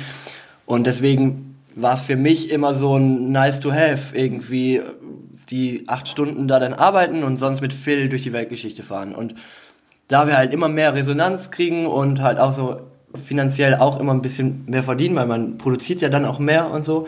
[0.66, 4.82] Und deswegen war es für mich immer so ein nice to have, irgendwie
[5.49, 9.13] die acht Stunden da dann arbeiten und sonst mit Phil durch die Weltgeschichte fahren.
[9.13, 9.35] Und
[10.07, 12.81] da wir halt immer mehr Resonanz kriegen und halt auch so
[13.23, 16.83] finanziell auch immer ein bisschen mehr verdienen, weil man produziert ja dann auch mehr und
[16.83, 17.07] so.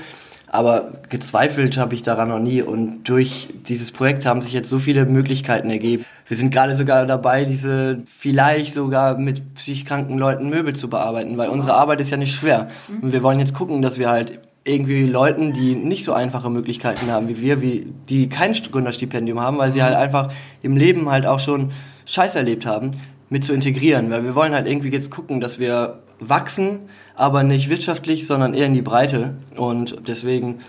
[0.49, 4.79] Aber gezweifelt habe ich daran noch nie und durch dieses Projekt haben sich jetzt so
[4.79, 6.05] viele Möglichkeiten ergeben.
[6.25, 11.37] Wir sind gerade sogar dabei, diese vielleicht sogar mit psychisch kranken Leuten Möbel zu bearbeiten,
[11.37, 12.69] weil unsere Arbeit ist ja nicht schwer.
[13.01, 17.11] Und wir wollen jetzt gucken, dass wir halt irgendwie Leuten, die nicht so einfache Möglichkeiten
[17.11, 21.25] haben wie wir, wie die kein Gründerstipendium haben, weil sie halt einfach im Leben halt
[21.25, 21.71] auch schon
[22.05, 22.91] Scheiß erlebt haben,
[23.29, 24.09] mit zu integrieren.
[24.09, 26.79] Weil wir wollen halt irgendwie jetzt gucken, dass wir wachsen,
[27.15, 29.35] aber nicht wirtschaftlich, sondern eher in die Breite.
[29.55, 30.59] Und deswegen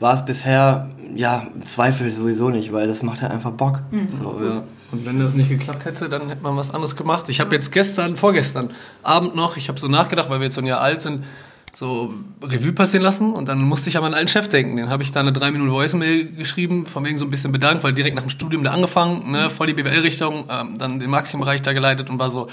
[0.00, 3.82] war es bisher, ja, Zweifel sowieso nicht, weil das macht halt einfach Bock.
[3.90, 4.08] Mhm.
[4.08, 4.62] So, ja.
[4.90, 7.28] Und wenn das nicht geklappt hätte, dann hätte man was anderes gemacht.
[7.28, 8.70] Ich habe jetzt gestern, vorgestern
[9.02, 11.24] Abend noch, ich habe so nachgedacht, weil wir jetzt so ein Jahr alt sind,
[11.72, 12.12] so
[12.42, 14.76] Revue passieren lassen und dann musste ich an meinen alten Chef denken.
[14.76, 17.84] Den habe ich da eine drei Minuten Voicemail geschrieben, von wegen so ein bisschen bedankt,
[17.84, 21.62] weil direkt nach dem Studium da angefangen, ne, voll die BWL-Richtung, ähm, dann den Marketingbereich
[21.62, 22.48] da geleitet und war so,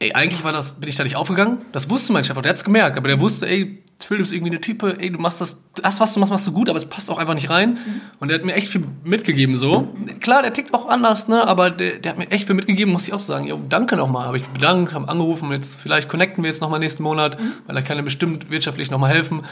[0.00, 1.58] ey, eigentlich war das, bin ich da nicht aufgegangen.
[1.72, 4.32] Das wusste mein Chef auch, der hat's gemerkt, aber der wusste, ey, Phil, du bist
[4.32, 6.78] irgendwie eine Type, ey, du machst das, das, was du machst, machst du gut, aber
[6.78, 7.70] es passt auch einfach nicht rein.
[7.70, 8.00] Mhm.
[8.20, 9.92] Und der hat mir echt viel mitgegeben, so.
[10.20, 13.08] Klar, der tickt auch anders, ne, aber der, der hat mir echt viel mitgegeben, muss
[13.08, 13.48] ich auch sagen.
[13.48, 17.02] Jo, danke nochmal, habe ich bedankt, haben angerufen, jetzt, vielleicht connecten wir jetzt nochmal nächsten
[17.02, 17.54] Monat, mhm.
[17.66, 19.42] weil er kann mir bestimmt wirtschaftlich nochmal helfen.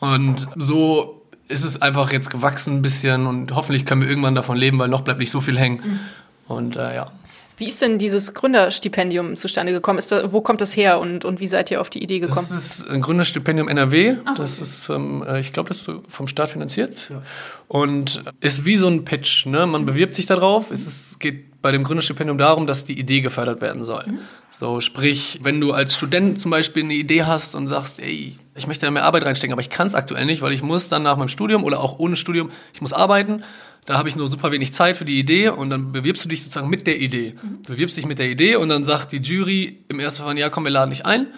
[0.00, 4.56] Und so ist es einfach jetzt gewachsen ein bisschen und hoffentlich können wir irgendwann davon
[4.56, 5.80] leben, weil noch bleibt nicht so viel hängen.
[5.84, 6.00] Mhm.
[6.48, 7.12] Und, äh, ja.
[7.58, 9.98] Wie ist denn dieses Gründerstipendium zustande gekommen?
[9.98, 12.46] Ist da, wo kommt das her und, und wie seid ihr auf die Idee gekommen?
[12.48, 14.16] Das ist ein Gründerstipendium NRW.
[14.26, 14.62] Ach, das okay.
[14.62, 17.08] ist, ähm, äh, ich glaube, das ist vom Staat finanziert.
[17.08, 17.22] Ja.
[17.68, 19.46] Und ist wie so ein Pitch.
[19.46, 19.66] Ne?
[19.66, 20.70] Man bewirbt sich darauf.
[20.70, 24.04] Es ist, geht bei dem Gründerstipendium darum, dass die Idee gefördert werden soll.
[24.06, 24.18] Mhm.
[24.50, 28.66] So, sprich, wenn du als Student zum Beispiel eine Idee hast und sagst, ey, ich
[28.66, 31.02] möchte da mehr Arbeit reinstecken, aber ich kann es aktuell nicht, weil ich muss dann
[31.02, 33.42] nach meinem Studium oder auch ohne Studium, ich muss arbeiten
[33.86, 36.42] da habe ich nur super wenig Zeit für die Idee und dann bewirbst du dich
[36.42, 37.34] sozusagen mit der Idee.
[37.64, 40.50] Du bewirbst dich mit der Idee und dann sagt die Jury im ersten Fall, ja
[40.50, 41.28] komm, wir laden dich ein,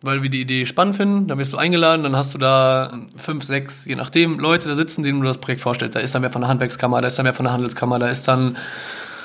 [0.00, 1.28] weil wir die Idee spannend finden.
[1.28, 5.02] Dann wirst du eingeladen, dann hast du da fünf, sechs, je nachdem, Leute da sitzen,
[5.02, 5.94] denen du das Projekt vorstellst.
[5.94, 8.08] Da ist dann wer von der Handwerkskammer, da ist dann wer von der Handelskammer, da
[8.08, 8.56] ist dann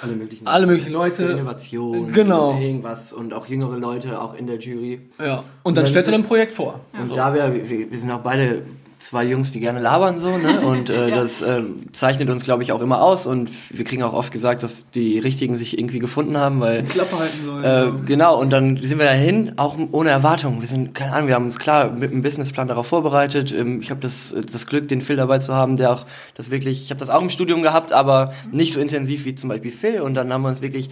[0.03, 1.23] alle möglichen, alle möglichen Leute.
[1.23, 2.59] Innovation, genau.
[2.59, 4.99] irgendwas und auch jüngere Leute auch in der Jury.
[5.17, 5.37] Ja.
[5.37, 6.81] Und, und dann, dann stellst du dein Projekt vor.
[6.99, 7.15] Und so.
[7.15, 8.63] da wir, wir, wir sind auch beide
[9.05, 10.61] zwei Jungs, die gerne labern so, ne?
[10.61, 11.15] Und äh, ja.
[11.15, 13.27] das äh, zeichnet uns, glaube ich, auch immer aus.
[13.27, 16.81] Und wir kriegen auch oft gesagt, dass die Richtigen sich irgendwie gefunden haben, weil.
[16.81, 17.63] Die Klappe halten sollen.
[17.63, 20.59] Äh, genau, und dann sind wir dahin, auch ohne Erwartung.
[20.61, 23.53] Wir sind, keine Ahnung, wir haben uns klar mit einem Businessplan darauf vorbereitet.
[23.53, 26.83] Ähm, ich habe das, das Glück, den Phil dabei zu haben, der auch das wirklich,
[26.83, 30.01] ich habe das auch im Studium gehabt, aber nicht so intensiv wie zum Beispiel Phil.
[30.01, 30.89] Und dann haben wir uns wirklich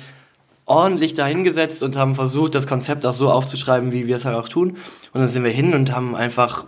[0.65, 4.47] ordentlich dahingesetzt und haben versucht, das Konzept auch so aufzuschreiben, wie wir es halt auch
[4.47, 4.77] tun.
[5.13, 6.65] Und dann sind wir hin und haben einfach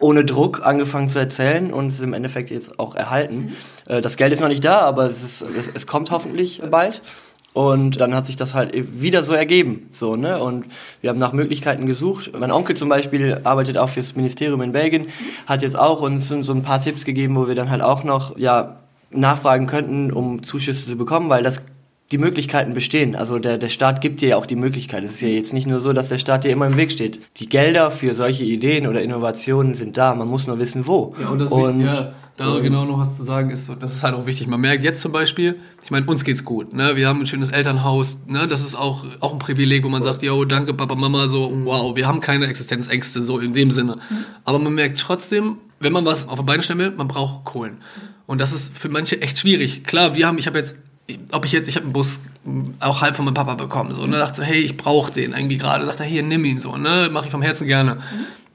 [0.00, 3.54] ohne Druck angefangen zu erzählen und es im Endeffekt jetzt auch erhalten.
[3.86, 4.02] Mhm.
[4.02, 7.02] Das Geld ist noch nicht da, aber es, ist, es, es kommt hoffentlich bald.
[7.54, 10.42] Und dann hat sich das halt wieder so ergeben, so, ne?
[10.42, 10.66] Und
[11.00, 12.32] wir haben nach Möglichkeiten gesucht.
[12.36, 15.06] Mein Onkel zum Beispiel arbeitet auch fürs Ministerium in Belgien,
[15.46, 18.36] hat jetzt auch uns so ein paar Tipps gegeben, wo wir dann halt auch noch,
[18.36, 18.80] ja,
[19.10, 21.62] nachfragen könnten, um Zuschüsse zu bekommen, weil das
[22.12, 23.16] die Möglichkeiten bestehen.
[23.16, 25.04] Also der, der Staat gibt dir ja auch die Möglichkeit.
[25.04, 27.20] Es ist ja jetzt nicht nur so, dass der Staat dir immer im Weg steht.
[27.38, 30.14] Die Gelder für solche Ideen oder Innovationen sind da.
[30.14, 31.14] Man muss nur wissen, wo.
[31.20, 34.02] Ja, und das und, wichtig, ja, da genau noch was zu sagen ist, das ist
[34.02, 34.48] halt auch wichtig.
[34.48, 36.72] Man merkt jetzt zum Beispiel, ich meine, uns geht's gut.
[36.72, 36.96] Ne?
[36.96, 38.18] Wir haben ein schönes Elternhaus.
[38.26, 38.48] Ne?
[38.48, 41.94] Das ist auch, auch ein Privileg, wo man sagt, yo, danke Papa, Mama, so, wow,
[41.96, 43.96] wir haben keine Existenzängste, so in dem Sinne.
[43.96, 44.24] Mhm.
[44.44, 47.78] Aber man merkt trotzdem, wenn man was auf die Beine stellen will, man braucht Kohlen.
[48.26, 49.84] Und das ist für manche echt schwierig.
[49.84, 50.78] Klar, wir haben, ich habe jetzt
[51.32, 52.20] ob ich jetzt, ich habe einen Bus
[52.80, 55.58] auch halb von meinem Papa bekommen, so, ne, dachte so, hey, ich brauche den irgendwie
[55.58, 57.96] gerade, sagt er, hier, nimm ihn so, ne, mache ich vom Herzen gerne.
[57.96, 58.00] Mhm.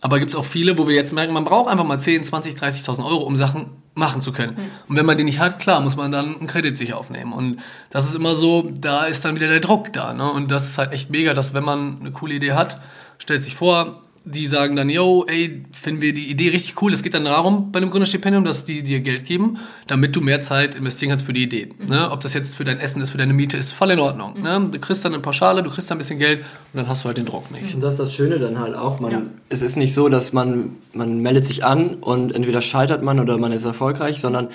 [0.01, 2.55] Aber gibt es auch viele, wo wir jetzt merken, man braucht einfach mal 10, 20,
[2.55, 4.55] 30.000 Euro, um Sachen machen zu können.
[4.55, 4.69] Mhm.
[4.87, 7.33] Und wenn man die nicht hat, klar, muss man dann einen Kredit sich aufnehmen.
[7.33, 10.13] Und das ist immer so, da ist dann wieder der Druck da.
[10.13, 10.31] Ne?
[10.31, 12.79] Und das ist halt echt mega, dass wenn man eine coole Idee hat,
[13.17, 16.93] stellt sich vor, die sagen dann, yo, ey, finden wir die Idee richtig cool.
[16.93, 19.57] Es geht dann darum bei einem Gründerstipendium, dass die dir Geld geben,
[19.87, 21.69] damit du mehr Zeit investieren kannst für die Idee.
[21.77, 21.85] Mhm.
[21.87, 22.11] Ne?
[22.11, 24.35] Ob das jetzt für dein Essen ist, für deine Miete ist, voll in Ordnung.
[24.37, 24.43] Mhm.
[24.43, 24.69] Ne?
[24.71, 27.07] Du kriegst dann eine Pauschale, du kriegst dann ein bisschen Geld und dann hast du
[27.07, 27.73] halt den Druck nicht.
[27.73, 28.99] Und das ist das Schöne dann halt auch.
[28.99, 29.21] Man, ja.
[29.49, 33.37] Es ist nicht so, dass man, man meldet sich an und entweder scheitert man oder
[33.37, 34.49] man ist erfolgreich, sondern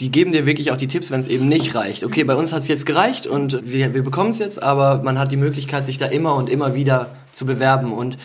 [0.00, 2.04] die geben dir wirklich auch die Tipps, wenn es eben nicht reicht.
[2.04, 5.18] Okay, bei uns hat es jetzt gereicht und wir, wir bekommen es jetzt, aber man
[5.18, 8.16] hat die Möglichkeit, sich da immer und immer wieder zu bewerben und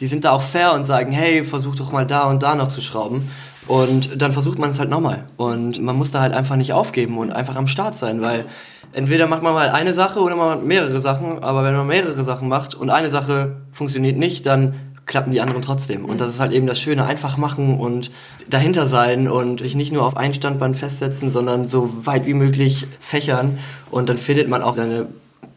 [0.00, 2.68] die sind da auch fair und sagen, hey, versuch doch mal da und da noch
[2.68, 3.30] zu schrauben.
[3.66, 5.24] Und dann versucht man es halt nochmal.
[5.36, 8.46] Und man muss da halt einfach nicht aufgeben und einfach am Start sein, weil
[8.92, 12.22] entweder macht man mal eine Sache oder man macht mehrere Sachen, aber wenn man mehrere
[12.22, 14.74] Sachen macht und eine Sache funktioniert nicht, dann
[15.06, 16.04] klappen die anderen trotzdem.
[16.04, 18.10] Und das ist halt eben das Schöne, einfach machen und
[18.48, 22.86] dahinter sein und sich nicht nur auf ein Standband festsetzen, sondern so weit wie möglich
[23.00, 23.58] fächern.
[23.90, 25.06] Und dann findet man auch seine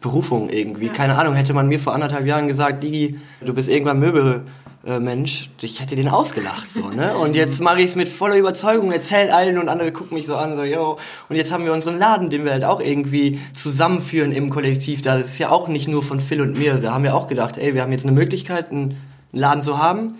[0.00, 0.86] Berufung irgendwie.
[0.86, 0.92] Ja.
[0.92, 5.80] Keine Ahnung, hätte man mir vor anderthalb Jahren gesagt, Digi, du bist irgendwann Möbelmensch, ich
[5.80, 7.12] hätte den ausgelacht so, ne?
[7.22, 10.36] Und jetzt mache ich es mit voller Überzeugung, erzähl allen und andere gucken mich so
[10.36, 10.98] an, so, yo.
[11.28, 15.02] Und jetzt haben wir unseren Laden, den wir halt auch irgendwie zusammenführen im Kollektiv.
[15.02, 16.76] Da ist ja auch nicht nur von Phil und mir.
[16.76, 18.96] Da haben wir auch gedacht, ey, wir haben jetzt eine Möglichkeit, einen
[19.32, 20.14] Laden zu haben.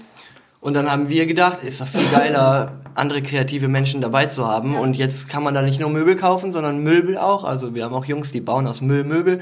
[0.61, 4.76] Und dann haben wir gedacht, ist doch viel geiler, andere kreative Menschen dabei zu haben.
[4.76, 7.45] Und jetzt kann man da nicht nur Möbel kaufen, sondern Möbel auch.
[7.45, 9.41] Also wir haben auch Jungs, die bauen aus Müll Möbel.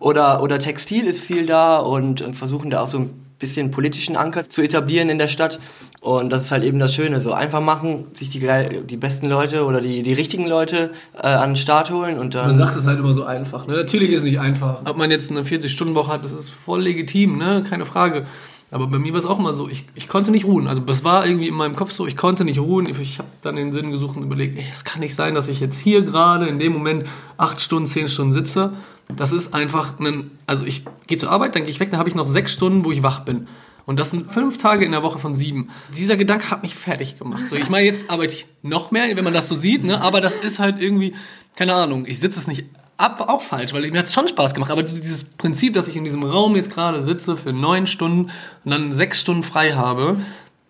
[0.00, 4.16] Oder, oder Textil ist viel da und, und versuchen da auch so ein bisschen politischen
[4.16, 5.60] Anker zu etablieren in der Stadt.
[6.00, 8.40] Und das ist halt eben das Schöne, so einfach machen, sich die,
[8.86, 12.48] die besten Leute oder die, die richtigen Leute äh, an den Start holen und dann...
[12.48, 13.76] Man sagt es halt immer so einfach, ne?
[13.76, 14.80] Natürlich ist es nicht einfach.
[14.86, 17.62] Ob man jetzt eine 40-Stunden-Woche hat, das ist voll legitim, ne?
[17.68, 18.24] Keine Frage.
[18.70, 20.68] Aber bei mir war es auch immer so, ich, ich konnte nicht ruhen.
[20.68, 22.88] Also das war irgendwie in meinem Kopf so, ich konnte nicht ruhen.
[22.88, 25.78] Ich habe dann den Sinn gesucht und überlegt, es kann nicht sein, dass ich jetzt
[25.78, 27.04] hier gerade in dem Moment
[27.36, 28.72] acht Stunden, zehn Stunden sitze.
[29.16, 32.08] Das ist einfach ein, also ich gehe zur Arbeit, dann gehe ich weg, dann habe
[32.08, 33.48] ich noch sechs Stunden, wo ich wach bin.
[33.86, 35.70] Und das sind fünf Tage in der Woche von sieben.
[35.96, 37.48] Dieser Gedanke hat mich fertig gemacht.
[37.48, 40.00] So, ich meine, jetzt arbeite ich noch mehr, wenn man das so sieht, ne?
[40.00, 41.14] aber das ist halt irgendwie,
[41.56, 42.66] keine Ahnung, ich sitze es nicht
[43.00, 44.70] ab, auch falsch, weil mir hat es schon Spaß gemacht.
[44.70, 48.30] Aber dieses Prinzip, dass ich in diesem Raum jetzt gerade sitze für neun Stunden
[48.64, 50.18] und dann sechs Stunden frei habe,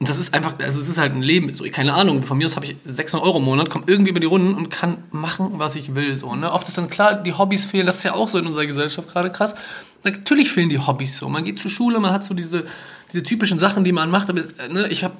[0.00, 2.46] Und das ist einfach, also es ist halt ein Leben, so, keine Ahnung, von mir
[2.46, 5.50] aus habe ich 600 Euro im Monat, komme irgendwie über die Runden und kann machen,
[5.58, 6.50] was ich will, so, ne?
[6.50, 9.10] Oft ist dann klar, die Hobbys fehlen, das ist ja auch so in unserer Gesellschaft
[9.10, 9.56] gerade krass.
[10.02, 11.28] Natürlich fehlen die Hobbys so.
[11.28, 12.64] Man geht zur Schule, man hat so diese,
[13.12, 14.40] diese typischen Sachen, die man macht, aber
[14.70, 15.16] ne, ich habe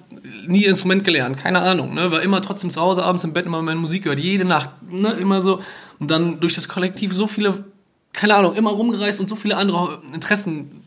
[0.46, 2.10] nie Instrument gelernt, keine Ahnung, ne?
[2.10, 5.12] War immer trotzdem zu Hause abends im Bett immer meine Musik gehört, jede Nacht, ne?
[5.12, 5.60] Immer so.
[5.98, 7.66] Und dann durch das Kollektiv so viele,
[8.14, 10.79] keine Ahnung, immer rumgereist und so viele andere Interessen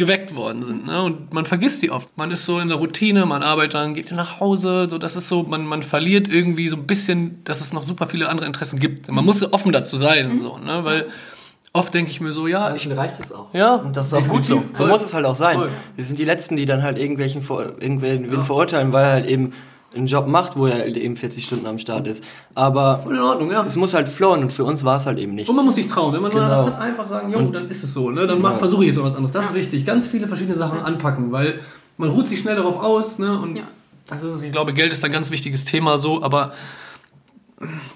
[0.00, 0.86] geweckt worden sind.
[0.86, 1.02] Ne?
[1.02, 2.16] Und man vergisst die oft.
[2.16, 4.88] Man ist so in der Routine, man arbeitet dann, geht nach Hause.
[4.90, 8.06] So, das ist so, man, man verliert irgendwie so ein bisschen, dass es noch super
[8.08, 9.08] viele andere Interessen gibt.
[9.10, 10.84] Man muss offen dazu sein, so, ne?
[10.84, 11.08] weil
[11.74, 12.70] oft denke ich mir so, ja.
[12.70, 13.52] Manchen reicht es auch.
[13.52, 14.62] Ja, Und das ist auch gut so.
[14.72, 15.58] So muss es halt auch sein.
[15.58, 15.70] Voll.
[15.96, 19.52] Wir sind die Letzten, die dann halt irgendwelchen vor, irgendwen verurteilen, weil halt eben
[19.94, 22.22] einen Job macht, wo er halt eben 40 Stunden am Start ist.
[22.54, 23.62] Aber Voll in Ordnung, ja.
[23.64, 25.50] es muss halt flowen und für uns war es halt eben nichts.
[25.50, 26.12] Und man muss sich trauen.
[26.14, 26.64] Wenn man nur Genau.
[26.64, 28.10] das hat, einfach sagen, jo, dann ist es so.
[28.10, 28.26] Ne?
[28.26, 29.32] Dann mach- versuche ich jetzt noch was anderes.
[29.32, 29.84] Das ist wichtig.
[29.84, 31.60] Ganz viele verschiedene Sachen anpacken, weil
[31.96, 33.18] man ruht sich schnell darauf aus.
[33.18, 33.36] Ne?
[33.38, 33.64] Und Ja.
[34.08, 34.42] das ist es.
[34.44, 36.52] Ich glaube, Geld ist ein ganz wichtiges Thema so, aber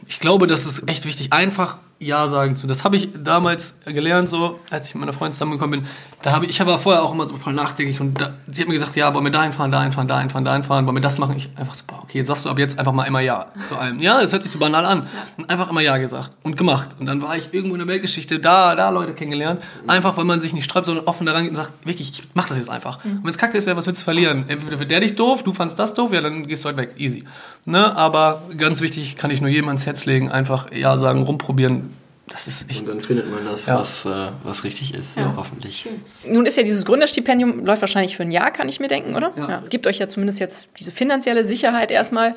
[0.09, 2.67] ich glaube, das ist echt wichtig, einfach Ja sagen zu.
[2.67, 5.89] Das habe ich damals gelernt, so als ich mit meiner Freundin zusammengekommen bin.
[6.23, 8.69] Da habe ich, ich war vorher auch immer so voll nachdenklich und da, sie hat
[8.69, 11.03] mir gesagt, ja, wollen wir dahin fahren, dahin fahren, dahin fahren, dahin fahren, wollen wir
[11.03, 11.37] das machen?
[11.37, 13.77] Ich einfach so, boah, okay, jetzt sagst du ab jetzt einfach mal immer Ja zu
[13.77, 14.01] allem.
[14.01, 15.07] Ja, das hört sich so banal an.
[15.37, 16.91] Und einfach immer Ja gesagt und gemacht.
[16.99, 19.63] Und dann war ich irgendwo in der Weltgeschichte, da, da Leute kennengelernt.
[19.87, 22.49] Einfach, weil man sich nicht sträubt, sondern offen daran geht und sagt, wirklich, ich mach
[22.49, 23.05] das jetzt einfach.
[23.05, 24.45] Und wenn es kacke ist, ja, was willst du verlieren?
[24.49, 26.95] Entweder wird der dich doof, du fandst das doof, ja, dann gehst du halt weg.
[26.97, 27.25] Easy.
[27.65, 27.97] Ne?
[27.97, 31.94] Aber ganz wichtig, kann ich nur jedem ans Herz legen, einfach Ja sagen, rumprobieren.
[32.29, 33.81] Das ist echt Und dann findet man das, Ja.
[33.81, 35.87] was, äh, was richtig ist, hoffentlich.
[36.27, 39.33] Nun ist ja dieses Gründerstipendium, läuft wahrscheinlich für ein Jahr, kann ich mir denken, oder?
[39.37, 39.63] Ja.
[39.69, 42.35] Gibt euch ja zumindest jetzt diese finanzielle Sicherheit erstmal.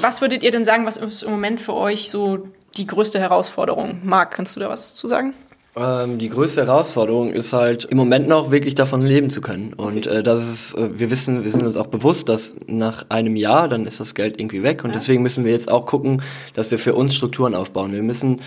[0.00, 4.00] Was würdet ihr denn sagen, was ist im Moment für euch so die größte Herausforderung?
[4.02, 5.34] Marc, kannst du da was zu sagen?
[5.76, 9.74] Ähm, die größte Herausforderung ist halt im Moment noch wirklich davon leben zu können.
[9.74, 13.36] Und äh, das ist, äh, wir wissen, wir sind uns auch bewusst, dass nach einem
[13.36, 14.84] Jahr dann ist das Geld irgendwie weg.
[14.84, 16.22] Und deswegen müssen wir jetzt auch gucken,
[16.54, 17.92] dass wir für uns Strukturen aufbauen.
[17.92, 18.40] Wir müssen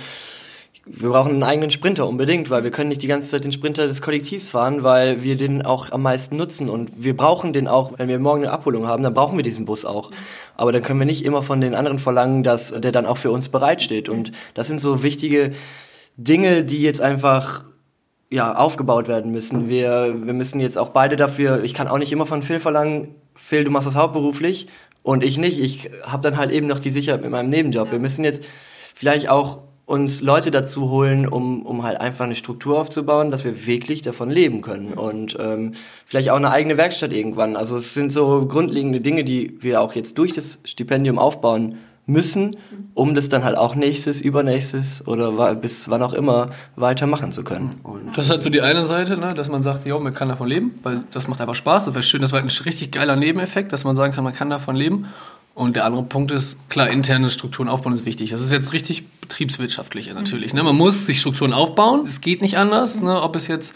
[0.86, 3.88] wir brauchen einen eigenen Sprinter unbedingt, weil wir können nicht die ganze Zeit den Sprinter
[3.88, 7.94] des Kollektivs fahren, weil wir den auch am meisten nutzen und wir brauchen den auch,
[7.98, 10.10] wenn wir morgen eine Abholung haben, dann brauchen wir diesen Bus auch.
[10.56, 13.32] Aber dann können wir nicht immer von den anderen verlangen, dass der dann auch für
[13.32, 15.54] uns bereitsteht und das sind so wichtige
[16.18, 17.64] Dinge, die jetzt einfach
[18.32, 19.70] ja, aufgebaut werden müssen.
[19.70, 23.14] Wir, wir müssen jetzt auch beide dafür, ich kann auch nicht immer von Phil verlangen,
[23.36, 24.68] Phil, du machst das hauptberuflich
[25.04, 25.60] und ich nicht.
[25.60, 27.92] Ich habe dann halt eben noch die Sicherheit mit meinem Nebenjob.
[27.92, 28.44] Wir müssen jetzt
[28.96, 29.60] vielleicht auch
[29.92, 34.30] uns Leute dazu holen, um, um halt einfach eine Struktur aufzubauen, dass wir wirklich davon
[34.30, 34.94] leben können.
[34.94, 35.74] Und ähm,
[36.06, 37.58] vielleicht auch eine eigene Werkstatt irgendwann.
[37.58, 42.56] Also es sind so grundlegende Dinge, die wir auch jetzt durch das Stipendium aufbauen müssen,
[42.94, 47.76] um das dann halt auch nächstes, übernächstes oder bis wann auch immer weitermachen zu können.
[47.84, 50.30] Und Das ist halt so die eine Seite, ne, dass man sagt, jo, man kann
[50.30, 51.86] davon leben, weil das macht einfach Spaß.
[51.86, 54.50] Das wäre schön, das war ein richtig geiler Nebeneffekt, dass man sagen kann, man kann
[54.50, 55.08] davon leben.
[55.54, 58.30] Und der andere Punkt ist, klar, interne Strukturen aufbauen ist wichtig.
[58.30, 60.54] Das ist jetzt richtig betriebswirtschaftlich natürlich.
[60.54, 60.64] Ne?
[60.64, 62.04] Man muss sich Strukturen aufbauen.
[62.06, 63.02] Es geht nicht anders.
[63.02, 63.22] Ne?
[63.22, 63.74] Ob es jetzt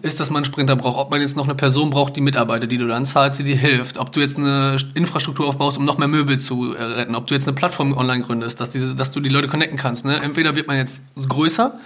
[0.00, 2.72] ist, dass man einen Sprinter braucht, ob man jetzt noch eine Person braucht, die mitarbeitet,
[2.72, 5.98] die du dann zahlst, die dir hilft, ob du jetzt eine Infrastruktur aufbaust, um noch
[5.98, 9.12] mehr Möbel zu äh, retten, ob du jetzt eine Plattform online gründest, dass, diese, dass
[9.12, 10.04] du die Leute connecten kannst.
[10.04, 10.16] Ne?
[10.16, 11.78] Entweder wird man jetzt größer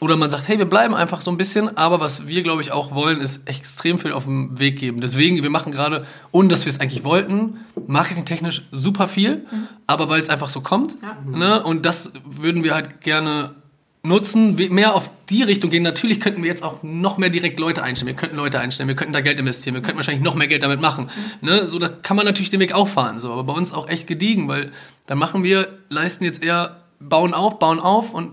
[0.00, 2.70] oder man sagt, hey, wir bleiben einfach so ein bisschen, aber was wir, glaube ich,
[2.70, 5.00] auch wollen, ist extrem viel auf den Weg geben.
[5.00, 9.46] Deswegen, wir machen gerade, ohne dass wir es eigentlich wollten, marketingtechnisch super viel,
[9.86, 10.96] aber weil es einfach so kommt.
[11.26, 11.62] Ne?
[11.62, 13.56] Und das würden wir halt gerne
[14.04, 15.82] nutzen, mehr auf die Richtung gehen.
[15.82, 18.06] Natürlich könnten wir jetzt auch noch mehr direkt Leute einstellen.
[18.08, 20.62] Wir könnten Leute einstellen, wir könnten da Geld investieren, wir könnten wahrscheinlich noch mehr Geld
[20.62, 21.10] damit machen.
[21.40, 21.66] Ne?
[21.66, 23.18] So, da kann man natürlich den Weg auch fahren.
[23.18, 23.32] So.
[23.32, 24.70] Aber bei uns auch echt gediegen, weil
[25.06, 28.32] dann machen wir, leisten jetzt eher, bauen auf, bauen auf und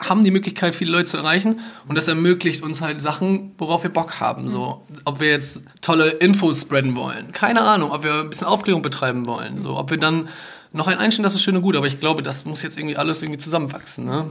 [0.00, 3.90] haben die Möglichkeit, viele Leute zu erreichen und das ermöglicht uns halt Sachen, worauf wir
[3.90, 4.48] Bock haben.
[4.48, 8.82] So, ob wir jetzt tolle Infos spreaden wollen, keine Ahnung, ob wir ein bisschen Aufklärung
[8.82, 10.28] betreiben wollen, so, ob wir dann
[10.72, 12.96] noch ein einstellen, das ist schön und gut, aber ich glaube, das muss jetzt irgendwie
[12.96, 14.04] alles irgendwie zusammenwachsen.
[14.04, 14.26] Ne?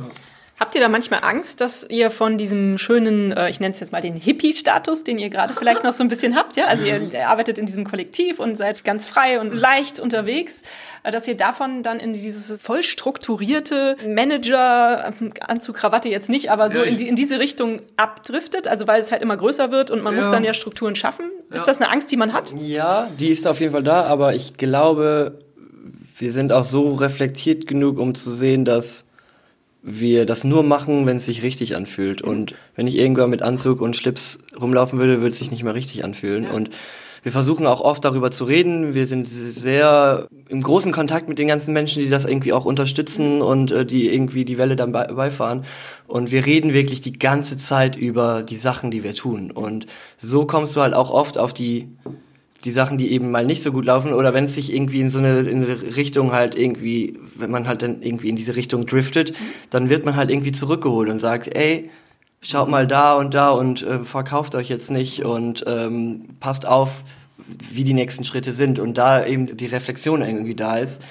[0.57, 3.91] Habt ihr da manchmal Angst, dass ihr von diesem schönen, äh, ich nenne es jetzt
[3.91, 6.65] mal den Hippie-Status, den ihr gerade vielleicht noch so ein bisschen habt, ja?
[6.67, 10.61] Also ihr, arbeitet in diesem Kollektiv und seid ganz frei und leicht unterwegs,
[11.03, 15.13] äh, dass ihr davon dann in dieses voll strukturierte Manager,
[15.45, 19.01] Anzug, Krawatte jetzt nicht, aber so Ja, in, die, in diese Richtung abdriftet, also weil
[19.01, 20.31] es halt immer größer wird und man muss Ja.
[20.31, 21.25] dann ja Strukturen schaffen.
[21.51, 21.65] Ist Ja.
[21.65, 22.53] das eine Angst, die man hat?
[22.57, 25.39] Ja, die ist auf jeden Fall da, aber ich glaube,
[26.17, 29.04] wir sind auch so reflektiert genug, um zu sehen, dass
[29.85, 32.21] wir das nur machen, wenn es sich richtig anfühlt.
[32.21, 35.75] Und wenn ich irgendwann mit Anzug und Schlips rumlaufen würde, würde es sich nicht mehr
[35.75, 36.47] richtig anfühlen.
[36.47, 36.71] Und
[37.21, 38.93] wir versuchen auch oft darüber zu reden.
[38.95, 43.41] Wir sind sehr im großen Kontakt mit den ganzen Menschen, die das irgendwie auch unterstützen
[43.41, 45.65] und äh, die irgendwie die Welle dann bei, beifahren.
[46.07, 49.51] Und wir reden wirklich die ganze Zeit über die Sachen, die wir tun.
[49.51, 49.85] Und
[50.17, 51.89] so kommst du halt auch oft auf die
[52.65, 55.09] die Sachen, die eben mal nicht so gut laufen oder wenn es sich irgendwie in
[55.11, 58.87] so eine, in eine Richtung halt irgendwie, wenn man halt dann irgendwie in diese Richtung
[58.87, 59.33] driftet,
[59.69, 61.91] dann wird man halt irgendwie zurückgeholt und sagt, ey,
[62.41, 67.03] schaut mal da und da und äh, verkauft euch jetzt nicht und ähm, passt auf,
[67.47, 71.03] wie die nächsten Schritte sind und da eben die Reflexion irgendwie da ist,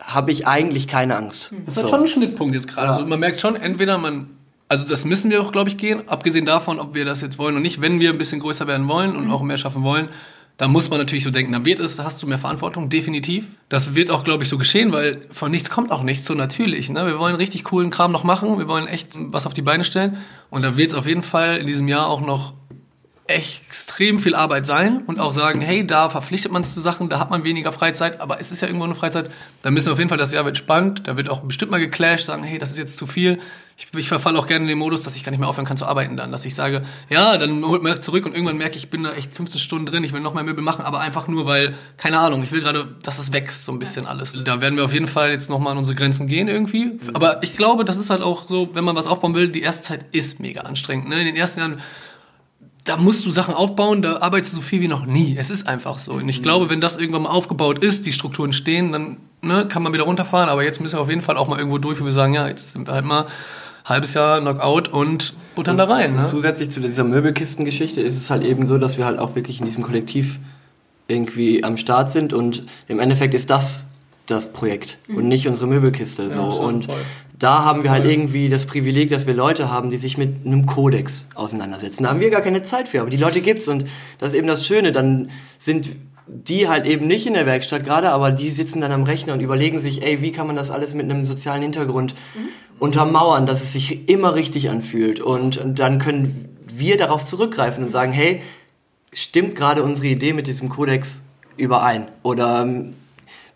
[0.00, 1.52] habe ich eigentlich keine Angst.
[1.66, 1.88] Das ist so.
[1.88, 2.88] schon ein Schnittpunkt jetzt gerade.
[2.88, 2.92] Ja.
[2.94, 4.30] Also man merkt schon, entweder man,
[4.68, 7.54] also das müssen wir auch, glaube ich, gehen, abgesehen davon, ob wir das jetzt wollen
[7.54, 9.30] oder nicht, wenn wir ein bisschen größer werden wollen und mhm.
[9.30, 10.08] auch mehr schaffen wollen,
[10.60, 13.46] da muss man natürlich so denken, dann wird es, hast du mehr Verantwortung, definitiv.
[13.70, 16.90] Das wird auch, glaube ich, so geschehen, weil von nichts kommt auch nichts, so natürlich.
[16.90, 17.06] Ne?
[17.06, 20.18] Wir wollen richtig coolen Kram noch machen, wir wollen echt was auf die Beine stellen.
[20.50, 22.52] Und da wird es auf jeden Fall in diesem Jahr auch noch
[23.30, 27.18] extrem viel Arbeit sein und auch sagen, hey, da verpflichtet man sich zu Sachen, da
[27.18, 29.30] hat man weniger Freizeit, aber es ist ja irgendwo eine Freizeit.
[29.62, 31.80] Da müssen wir auf jeden Fall, das Jahr wird spannend, da wird auch bestimmt mal
[31.80, 33.38] geclasht, sagen, hey, das ist jetzt zu viel.
[33.76, 35.76] Ich, ich verfalle auch gerne in den Modus, dass ich gar nicht mehr aufhören kann
[35.76, 38.84] zu arbeiten dann, dass ich sage, ja, dann holt man zurück und irgendwann merke ich,
[38.84, 41.28] ich bin da echt 15 Stunden drin, ich will noch mehr Möbel machen, aber einfach
[41.28, 44.36] nur, weil, keine Ahnung, ich will gerade, dass es wächst so ein bisschen alles.
[44.44, 46.98] Da werden wir auf jeden Fall jetzt nochmal an unsere Grenzen gehen irgendwie.
[47.14, 49.82] Aber ich glaube, das ist halt auch so, wenn man was aufbauen will, die erste
[49.82, 51.08] Zeit ist mega anstrengend.
[51.08, 51.20] Ne?
[51.20, 51.80] In den ersten Jahren
[52.90, 55.36] da musst du Sachen aufbauen, da arbeitest du so viel wie noch nie.
[55.38, 56.14] Es ist einfach so.
[56.14, 59.84] Und ich glaube, wenn das irgendwann mal aufgebaut ist, die Strukturen stehen, dann ne, kann
[59.84, 60.48] man wieder runterfahren.
[60.48, 62.48] Aber jetzt müssen wir auf jeden Fall auch mal irgendwo durch, wo wir sagen, ja,
[62.48, 63.26] jetzt sind wir halt mal
[63.84, 66.16] halbes Jahr Knockout und buttern da rein.
[66.16, 66.24] Ne?
[66.24, 69.66] Zusätzlich zu dieser Möbelkistengeschichte ist es halt eben so, dass wir halt auch wirklich in
[69.66, 70.40] diesem Kollektiv
[71.06, 73.84] irgendwie am Start sind und im Endeffekt ist das
[74.30, 75.16] das Projekt mhm.
[75.16, 76.24] und nicht unsere Möbelkiste.
[76.24, 76.42] Ja, so.
[76.42, 76.96] Und voll
[77.40, 80.66] da haben wir halt irgendwie das Privileg, dass wir Leute haben, die sich mit einem
[80.66, 82.02] Kodex auseinandersetzen.
[82.02, 83.86] Da haben wir gar keine Zeit für, aber die Leute gibt's und
[84.18, 84.92] das ist eben das Schöne.
[84.92, 85.88] Dann sind
[86.26, 89.40] die halt eben nicht in der Werkstatt gerade, aber die sitzen dann am Rechner und
[89.40, 92.48] überlegen sich, ey, wie kann man das alles mit einem sozialen Hintergrund mhm.
[92.78, 95.20] untermauern, dass es sich immer richtig anfühlt.
[95.20, 98.42] Und dann können wir darauf zurückgreifen und sagen, hey,
[99.14, 101.22] stimmt gerade unsere Idee mit diesem Kodex
[101.56, 102.08] überein?
[102.22, 102.94] Oder ähm,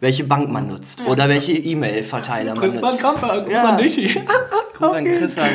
[0.01, 1.07] welche Bank man nutzt ja.
[1.07, 2.81] oder welche E-Mail-Verteiler man nutzt.
[2.81, 3.65] Tristan Kamper, Gruß ja.
[3.71, 4.21] an dich.
[4.77, 5.49] Gruß an Christian.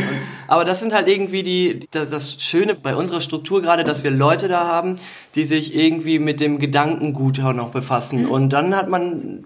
[0.48, 4.12] Aber das sind halt irgendwie die, das, das Schöne bei unserer Struktur gerade, dass wir
[4.12, 4.98] Leute da haben,
[5.36, 8.24] die sich irgendwie mit dem Gedankengut auch noch befassen.
[8.24, 8.32] Mhm.
[8.32, 9.44] Und dann hat man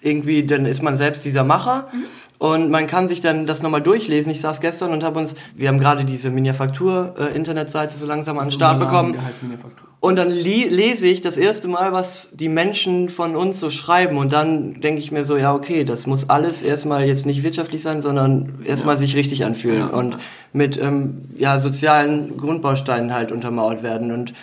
[0.00, 1.88] irgendwie, dann ist man selbst dieser Macher.
[1.92, 2.04] Mhm.
[2.38, 4.30] Und man kann sich dann das nochmal durchlesen.
[4.30, 8.46] Ich saß gestern und habe uns, wir haben gerade diese Minifaktur-Internetseite äh, so langsam an
[8.46, 9.14] den Start bekommen.
[9.14, 9.88] Der heißt Minifaktur.
[10.00, 14.18] Und dann lese ich das erste Mal, was die Menschen von uns so schreiben.
[14.18, 17.82] Und dann denke ich mir so, ja, okay, das muss alles erstmal jetzt nicht wirtschaftlich
[17.82, 19.00] sein, sondern erstmal ja.
[19.00, 19.86] sich richtig anfühlen ja.
[19.86, 20.18] und
[20.52, 24.12] mit ähm, ja, sozialen Grundbausteinen halt untermauert werden.
[24.12, 24.34] Und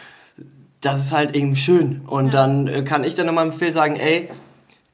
[0.81, 2.01] das ist halt eben schön.
[2.07, 2.31] Und ja.
[2.31, 4.29] dann äh, kann ich dann nochmal im Phil sagen, ey,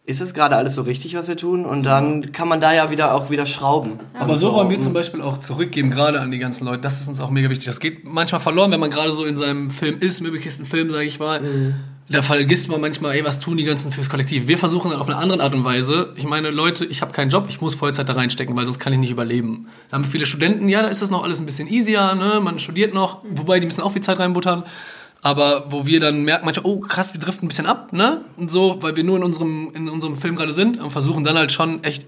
[0.10, 1.66] ist es gerade alles so richtig, was wir tun?
[1.66, 4.00] Und dann kann man da ja wieder auch wieder schrauben.
[4.18, 6.82] Aber so, wollen wir zum Beispiel auch zurückgeben, gerade an die ganzen Leute.
[6.82, 7.68] Das ist uns auch mega wichtig.
[7.68, 11.20] Das geht manchmal verloren, wenn man gerade so in seinem Film ist, Möbelkistenfilm, sage ich
[11.20, 11.42] mal.
[11.42, 11.76] Mhm.
[12.10, 14.48] Da vergisst man manchmal, ey, was tun die ganzen fürs Kollektiv?
[14.48, 16.12] Wir versuchen dann auf eine andere Art und Weise.
[16.16, 18.92] Ich meine, Leute, ich habe keinen Job, ich muss Vollzeit da reinstecken, weil sonst kann
[18.92, 19.68] ich nicht überleben.
[19.92, 22.40] Da haben viele Studenten, ja, da ist das noch alles ein bisschen easier, ne?
[22.42, 24.64] Man studiert noch, wobei die müssen auch viel Zeit reinbuttern
[25.22, 28.22] aber wo wir dann merken manchmal, oh krass, wir driften ein bisschen ab, ne?
[28.38, 31.38] Und so, weil wir nur in unserem, in unserem Film gerade sind und versuchen dann
[31.38, 32.06] halt schon echt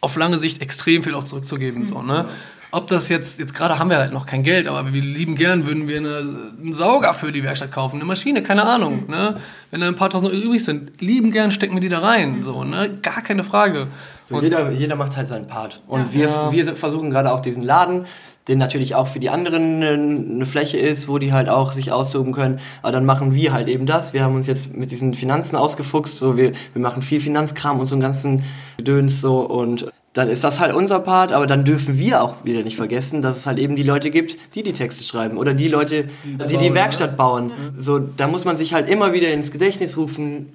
[0.00, 1.88] auf lange Sicht extrem viel auch zurückzugeben, mhm.
[1.88, 2.26] so, ne?
[2.70, 5.66] Ob das jetzt, jetzt gerade haben wir halt noch kein Geld, aber wir lieben gern,
[5.66, 9.10] würden wir eine, einen Sauger für die Werkstatt kaufen, eine Maschine, keine Ahnung, mhm.
[9.10, 9.34] ne?
[9.70, 12.64] Wenn da ein paar tausend übrig sind, lieben gern stecken wir die da rein, so,
[12.64, 12.98] ne?
[13.02, 13.86] Gar keine Frage.
[14.22, 15.80] So, jeder, jeder macht halt seinen Part.
[15.86, 16.52] Und ja.
[16.52, 18.04] wir, wir versuchen gerade auch diesen Laden
[18.48, 22.32] den natürlich auch für die anderen eine Fläche ist, wo die halt auch sich austoben
[22.32, 22.60] können.
[22.82, 24.12] Aber dann machen wir halt eben das.
[24.12, 26.18] Wir haben uns jetzt mit diesen Finanzen ausgefuchst.
[26.18, 28.42] So, wir, wir machen viel Finanzkram und so einen ganzen
[28.80, 32.62] Döns so und dann ist das halt unser Part, aber dann dürfen wir auch wieder
[32.62, 35.68] nicht vergessen, dass es halt eben die Leute gibt, die die Texte schreiben oder die
[35.68, 37.52] Leute, die die Werkstatt bauen.
[37.76, 40.46] So, da muss man sich halt immer wieder ins Gedächtnis rufen,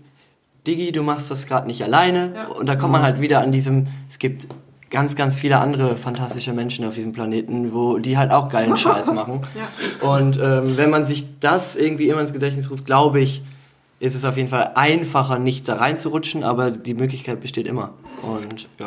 [0.65, 2.33] Digi, du machst das gerade nicht alleine.
[2.35, 2.47] Ja.
[2.47, 4.47] Und da kommt man halt wieder an diesem, es gibt
[4.93, 9.11] ganz, ganz viele andere fantastische Menschen auf diesem Planeten, wo die halt auch geilen Scheiß
[9.13, 9.41] machen.
[9.55, 10.07] Ja.
[10.07, 13.41] Und ähm, wenn man sich das irgendwie immer ins Gedächtnis ruft, glaube ich,
[13.99, 17.93] ist es auf jeden Fall einfacher, nicht da reinzurutschen, aber die Möglichkeit besteht immer.
[18.21, 18.85] Und ja.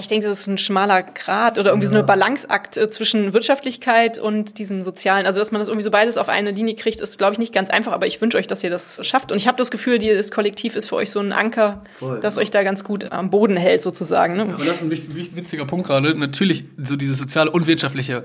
[0.00, 1.90] Ich denke, das ist ein schmaler Grad oder irgendwie ja.
[1.90, 5.26] so eine Balanceakt äh, zwischen Wirtschaftlichkeit und diesem sozialen.
[5.26, 7.52] Also, dass man das irgendwie so beides auf eine Linie kriegt, ist, glaube ich, nicht
[7.52, 9.32] ganz einfach, aber ich wünsche euch, dass ihr das schafft.
[9.32, 12.36] Und ich habe das Gefühl, das Kollektiv ist für euch so ein Anker, Voll, das
[12.36, 12.42] ja.
[12.42, 14.36] euch da ganz gut am Boden hält, sozusagen.
[14.36, 14.42] Ne?
[14.42, 16.14] Aber das ist ein witziger Punkt gerade.
[16.14, 18.24] Natürlich, so dieses soziale und wirtschaftliche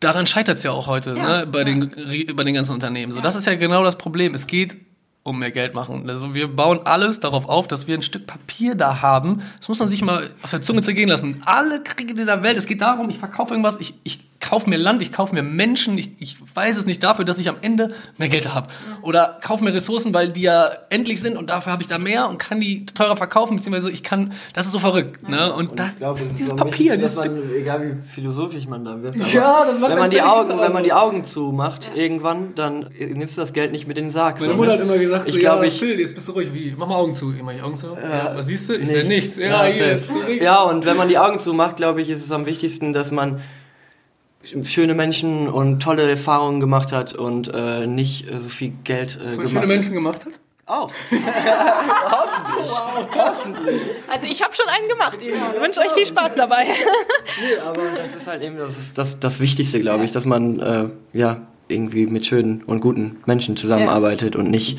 [0.00, 1.64] daran scheitert es ja auch heute ja, ne, bei, ja.
[1.64, 3.10] den, bei den ganzen Unternehmen.
[3.10, 4.34] So, das ist ja genau das Problem.
[4.34, 4.76] Es geht
[5.24, 6.08] um mehr Geld machen.
[6.08, 9.42] Also wir bauen alles darauf auf, dass wir ein Stück Papier da haben.
[9.58, 11.42] Das muss man sich mal auf der Zunge zergehen lassen.
[11.46, 15.02] Alle Kriege dieser Welt, es geht darum, ich verkaufe irgendwas, ich, ich kaufe mir Land,
[15.02, 18.28] ich kaufe mir Menschen, ich, ich weiß es nicht dafür, dass ich am Ende mehr
[18.28, 18.68] Geld habe.
[19.02, 22.28] Oder kaufe mir Ressourcen, weil die ja endlich sind und dafür habe ich da mehr
[22.28, 25.28] und kann die teurer verkaufen, beziehungsweise ich kann, das ist so verrückt.
[25.28, 25.52] Ne?
[25.52, 27.32] Und, Und da, ich glaube, es ist dieses Papier, dieses Stück.
[27.32, 30.48] man, egal wie philosophisch man da wird, aber Ja, das macht wenn man die Augen,
[30.48, 34.06] nichts wenn man die Augen zumacht irgendwann, dann nimmst du das Geld nicht mit in
[34.06, 34.40] den Sarg.
[34.40, 36.32] Meine so, Mutter hat immer gesagt, ich so, glaube, ja, ich Phil, jetzt bist du
[36.32, 36.74] ruhig, wie?
[36.76, 37.32] Mach mal Augen zu.
[37.32, 37.88] Ich mach ich Augen zu.
[37.94, 38.74] Ja, was siehst du?
[38.74, 39.36] Ich sehe nichts.
[39.36, 39.92] Ja, Ja, hier.
[39.92, 40.02] ist
[40.40, 43.40] ja, und wenn man die Augen zumacht, glaube ich, ist es am wichtigsten, dass man
[44.64, 49.24] schöne Menschen und tolle Erfahrungen gemacht hat und äh, nicht äh, so viel Geld äh,
[49.24, 49.68] man gemacht schöne hat.
[49.68, 50.32] Menschen gemacht hat?
[50.66, 50.90] Auch.
[54.08, 55.18] Also ich habe schon einen gemacht.
[55.20, 56.66] Ich wünsche euch viel Spaß dabei.
[57.66, 60.88] Aber das ist halt eben das, ist das, das Wichtigste, glaube ich, dass man äh,
[61.12, 64.78] ja irgendwie mit schönen und guten Menschen zusammenarbeitet und nicht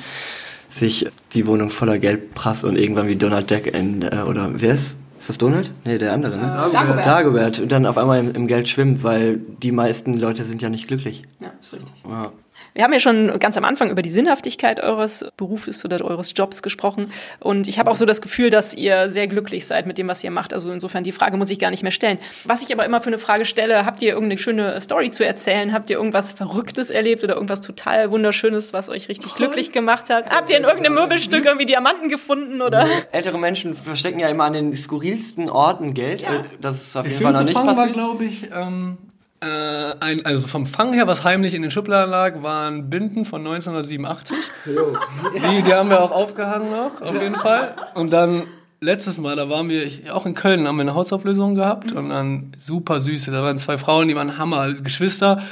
[0.70, 4.74] sich die Wohnung voller Geld prasst und irgendwann wie Donald Duck in, äh, oder wer
[4.74, 4.98] ist?
[5.20, 5.72] Ist das Donald?
[5.84, 6.70] Nee, der andere, ne?
[6.72, 7.06] Dagobert.
[7.06, 7.60] Dagobert.
[7.60, 10.88] Und dann auf einmal im, im Geld schwimmt, weil die meisten Leute sind ja nicht
[10.88, 11.24] glücklich.
[11.40, 11.94] Ja, ist richtig.
[12.08, 12.32] Ja.
[12.76, 16.62] Wir haben ja schon ganz am Anfang über die Sinnhaftigkeit eures Berufes oder eures Jobs
[16.62, 17.10] gesprochen.
[17.40, 20.22] Und ich habe auch so das Gefühl, dass ihr sehr glücklich seid mit dem, was
[20.26, 20.54] ihr macht.
[20.54, 22.20] Also insofern, die Frage muss ich gar nicht mehr stellen.
[22.44, 25.72] Was ich aber immer für eine Frage stelle, habt ihr irgendeine schöne Story zu erzählen?
[25.72, 30.30] Habt ihr irgendwas Verrücktes erlebt oder irgendwas total Wunderschönes, was euch richtig glücklich gemacht hat?
[30.30, 32.86] Habt ihr in irgendeinem Möbelstück irgendwie Diamanten gefunden oder?
[33.14, 36.24] Ältere Menschen verstecken ja immer an den skurrilsten Orten Geld.
[36.24, 37.94] Äh, Das ist auf jeden Fall noch nicht passiert.
[37.94, 38.98] glaube ich, ähm,
[39.46, 43.42] äh, ein, also vom Fang her, was heimlich in den Schubladen lag, waren Binden von
[43.42, 44.38] 1987.
[44.66, 47.76] Die, die haben wir auch aufgehangen noch, auf jeden Fall.
[47.94, 48.44] Und dann
[48.82, 52.10] letztes Mal, da waren wir, ich, auch in Köln, haben wir eine Hausauflösung gehabt und
[52.10, 55.44] dann super süße, da waren zwei Frauen, die waren Hammer, Geschwister.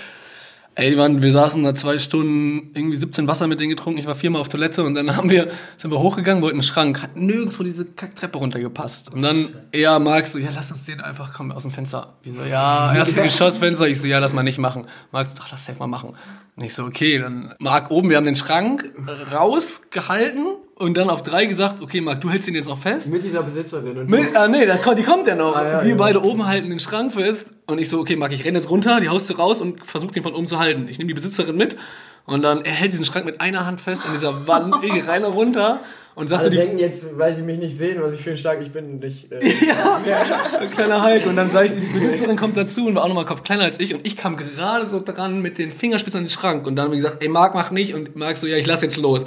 [0.76, 4.16] Ey, waren, wir saßen da zwei Stunden, irgendwie 17 Wasser mit denen getrunken, ich war
[4.16, 7.64] viermal auf Toilette und dann haben wir, sind wir hochgegangen, wollten einen Schrank, hat nirgendwo
[7.64, 9.14] diese Kacktreppe runtergepasst.
[9.14, 12.14] Und dann, ja, Marc so, ja, lass uns den einfach, komm, aus dem Fenster.
[12.24, 14.88] Wir so, ja, erste Geschossfenster, ich so, ja, lass mal nicht machen.
[15.12, 16.16] Marc so, ach, lass safe mal machen.
[16.56, 18.86] Und ich so, okay, dann, Marc oben, wir haben den Schrank
[19.32, 23.12] rausgehalten und dann auf drei gesagt, okay, Marc, du hältst ihn jetzt noch fest.
[23.12, 23.98] Mit dieser Besitzerin.
[23.98, 25.56] Und Mit, ah, nee, da, kommt- die kommt ja noch.
[25.56, 25.96] ja, wir ja.
[25.96, 27.48] beide oben halten den Schrank fest.
[27.68, 30.24] Und ich so, okay, Marc, ich renne jetzt runter, die Haustür raus und versuche den
[30.24, 30.88] von oben zu halten.
[30.90, 31.78] Ich nehme die Besitzerin mit
[32.26, 34.76] und dann, er hält diesen Schrank mit einer Hand fest an dieser Wand.
[34.84, 35.80] Ich renne runter
[36.16, 38.38] und sagte Alle die denken jetzt, weil die mich nicht sehen, was ich für ein
[38.38, 38.94] stark ich bin.
[38.94, 39.40] Und ich, äh,
[40.72, 41.26] kleiner Hulk.
[41.26, 43.80] Und dann sage ich, die Besitzerin kommt dazu und war auch nochmal Kopf kleiner als
[43.80, 43.94] ich.
[43.96, 46.68] Und ich kam gerade so dran mit den Fingerspitzen an den Schrank.
[46.68, 47.94] Und dann haben wir gesagt, ey, Marc, mach nicht.
[47.94, 49.24] Und Marc so, ja, ich lass jetzt los.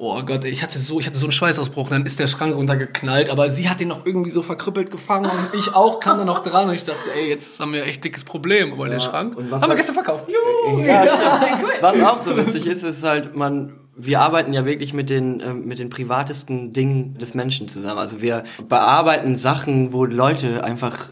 [0.00, 1.88] Oh Gott, ich hatte so, ich hatte so einen Schweißausbruch.
[1.88, 3.30] Dann ist der Schrank runtergeknallt.
[3.30, 5.24] Aber sie hat den noch irgendwie so verkrüppelt gefangen.
[5.24, 6.68] Und ich auch kam dann noch dran.
[6.68, 8.72] Und ich dachte, ey, jetzt haben wir echt dickes Problem.
[8.72, 10.28] Aber den Schrank und was haben wir gestern verkauft.
[10.28, 10.84] Juhu.
[10.84, 11.82] Ja, stimmt.
[11.82, 15.66] Was auch so witzig ist, ist halt, man, wir arbeiten ja wirklich mit den, ähm,
[15.66, 17.98] mit den privatesten Dingen des Menschen zusammen.
[17.98, 21.08] Also wir bearbeiten Sachen, wo Leute einfach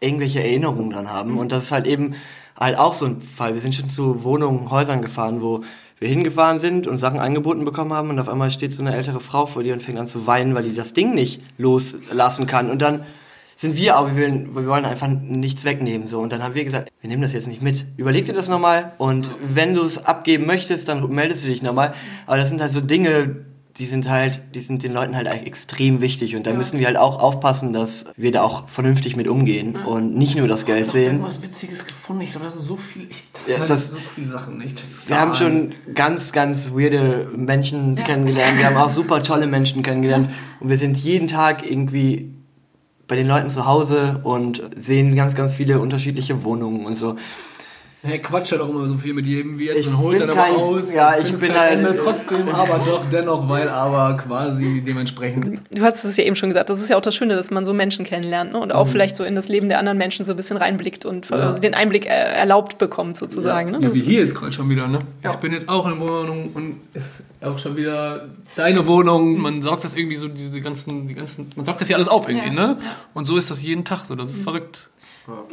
[0.00, 1.36] irgendwelche Erinnerungen dran haben.
[1.36, 2.14] Und das ist halt eben
[2.58, 3.52] halt auch so ein Fall.
[3.52, 5.62] Wir sind schon zu Wohnungen, Häusern gefahren, wo
[6.02, 9.20] wir hingefahren sind und Sachen angeboten bekommen haben und auf einmal steht so eine ältere
[9.20, 12.70] Frau vor dir und fängt an zu weinen, weil die das Ding nicht loslassen kann.
[12.70, 13.04] Und dann
[13.56, 16.08] sind wir aber, wir wollen, wir wollen einfach nichts wegnehmen.
[16.08, 16.18] So.
[16.18, 17.84] Und dann haben wir gesagt, wir nehmen das jetzt nicht mit.
[17.96, 21.94] Überleg dir das nochmal und wenn du es abgeben möchtest, dann meldest du dich nochmal.
[22.26, 23.36] Aber das sind halt so Dinge,
[23.78, 26.36] die sind halt, die sind den Leuten halt extrem wichtig.
[26.36, 30.14] Und da müssen wir halt auch aufpassen, dass wir da auch vernünftig mit umgehen und
[30.14, 31.12] nicht nur das Geld sehen.
[31.14, 32.22] Irgendwas Witziges gefunden.
[32.22, 34.60] Ich glaube, das sind so viele, ich, das Ja, sind das- so viele Sachen.
[34.60, 35.38] Ich check's Wir haben nicht.
[35.38, 38.58] schon ganz, ganz weirde Menschen kennengelernt.
[38.58, 40.28] Wir haben auch super tolle Menschen kennengelernt.
[40.60, 42.34] Und wir sind jeden Tag irgendwie
[43.08, 47.16] bei den Leuten zu Hause und sehen ganz, ganz viele unterschiedliche Wohnungen und so.
[48.04, 50.30] Er quatscht halt auch immer so viel mit jedem, wie jetzt Ich und holt dann
[50.30, 50.92] aber kein- aus.
[50.92, 55.60] ja, ich bin kein halt- Ende trotzdem, aber doch dennoch, weil aber quasi dementsprechend.
[55.70, 57.64] Du hast es ja eben schon gesagt, das ist ja auch das Schöne, dass man
[57.64, 58.58] so Menschen kennenlernt ne?
[58.58, 61.30] und auch vielleicht so in das Leben der anderen Menschen so ein bisschen reinblickt und
[61.30, 63.70] äh, den Einblick äh, erlaubt bekommt sozusagen.
[63.70, 63.78] Ne?
[63.80, 65.02] Ja, wie ist- hier jetzt gerade schon wieder, ne?
[65.22, 68.26] Ich bin jetzt auch in der Wohnung und ist auch schon wieder
[68.56, 69.38] deine Wohnung.
[69.40, 72.28] Man saugt das irgendwie so, diese ganzen, die ganzen, man saugt das hier alles auf
[72.28, 72.78] irgendwie, Ja, ne?
[73.14, 74.88] Und so ist das jeden Tag so, das ist verrückt.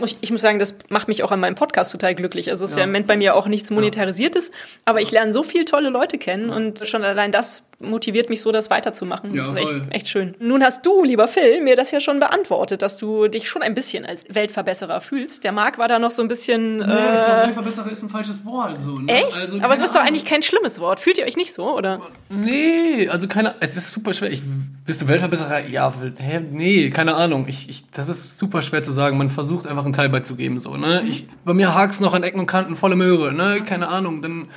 [0.04, 2.50] Ich, ich muss sagen, das macht mich auch an meinem Podcast total glücklich.
[2.50, 4.52] Also es ist ja im Moment bei mir auch nichts Monetarisiertes,
[4.86, 8.52] aber ich lerne so viele tolle Leute kennen und schon allein das motiviert mich so,
[8.52, 9.36] das weiterzumachen.
[9.36, 10.36] Das ist echt, echt schön.
[10.40, 13.74] Nun hast du, lieber Phil, mir das ja schon beantwortet, dass du dich schon ein
[13.74, 15.44] bisschen als Weltverbesserer fühlst.
[15.44, 16.78] Der Marc war da noch so ein bisschen...
[16.78, 18.78] Nee, ich äh, glaube, Weltverbesserer ist ein falsches Wort.
[18.78, 19.14] So, ne?
[19.14, 19.38] Echt?
[19.38, 21.00] Also, aber es ist doch eigentlich kein schlimmes Wort.
[21.00, 22.02] Fühlt ihr euch nicht so, oder?
[22.30, 24.32] Nee, also keine es ist super schwer.
[24.32, 24.42] Ich,
[24.86, 25.68] bist du Weltverbesserer?
[25.68, 26.42] Ja, hä?
[26.52, 27.46] Nee, keine Ahnung.
[27.48, 29.18] Ich, ich, das ist super schwer zu sagen.
[29.18, 31.04] Man versucht einfach einen Teil beizugeben, so, ne?
[31.08, 33.64] Ich, bei mir hak's noch an Ecken und Kanten, volle Möhre, ne?
[33.66, 34.22] Keine Ahnung.
[34.22, 34.50] Dann,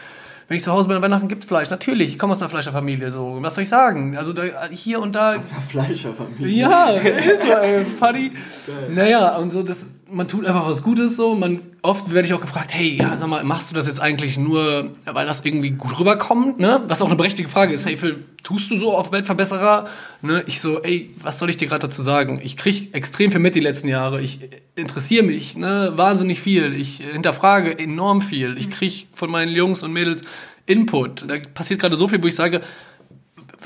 [0.53, 1.71] wenn ich zu Hause bin an Weihnachten gibt's Fleisch.
[1.71, 3.39] Natürlich, ich komme aus einer Fleischerfamilie, so.
[3.41, 4.19] Was soll ich sagen?
[4.19, 5.41] Also da, hier und da.
[5.41, 6.47] Fleischerfamilie.
[6.47, 8.33] Ja, ist so, ey, Funny.
[8.95, 11.35] Naja, und so, das, man tut einfach was Gutes so.
[11.35, 14.39] Man, oft werde ich auch gefragt, hey, ja, sag mal, machst du das jetzt eigentlich
[14.39, 16.83] nur, weil das irgendwie gut rüberkommt, ne?
[16.87, 17.87] Was auch eine berechtigte Frage ist.
[17.87, 19.89] Hey, Phil, tust du so auf Weltverbesserer?
[20.21, 20.45] Ne?
[20.47, 22.41] Ich so, ey, was soll ich dir gerade dazu sagen?
[22.43, 24.21] Ich krieg extrem viel mit die letzten Jahre.
[24.21, 24.41] Ich
[24.77, 25.93] interessiere mich, ne?
[25.97, 26.75] Wahnsinnig viel.
[26.75, 28.57] Ich hinterfrage enorm viel.
[28.59, 30.23] Ich krieg von meinen Jungs und Mädels
[30.67, 31.29] Input.
[31.29, 32.61] Da passiert gerade so viel, wo ich sage,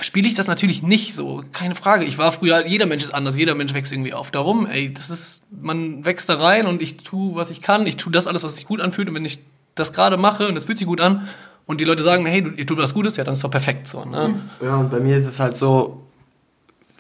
[0.01, 2.05] spiele ich das natürlich nicht so, keine Frage.
[2.05, 4.31] Ich war früher, jeder Mensch ist anders, jeder Mensch wächst irgendwie auf.
[4.31, 7.87] Darum, ey, das ist, man wächst da rein und ich tue, was ich kann.
[7.87, 9.09] Ich tue das alles, was sich gut anfühlt.
[9.09, 9.39] Und wenn ich
[9.75, 11.29] das gerade mache und das fühlt sich gut an
[11.67, 13.89] und die Leute sagen, hey, du, ihr tut was Gutes, ja, dann ist doch perfekt
[13.89, 14.05] so.
[14.05, 14.35] Ne?
[14.63, 16.03] Ja, und bei mir ist es halt so,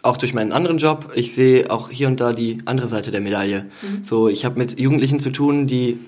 [0.02, 3.20] auch durch meinen anderen Job, ich sehe auch hier und da die andere Seite der
[3.20, 3.66] Medaille.
[3.82, 4.04] Mhm.
[4.04, 5.98] So, ich habe mit Jugendlichen zu tun, die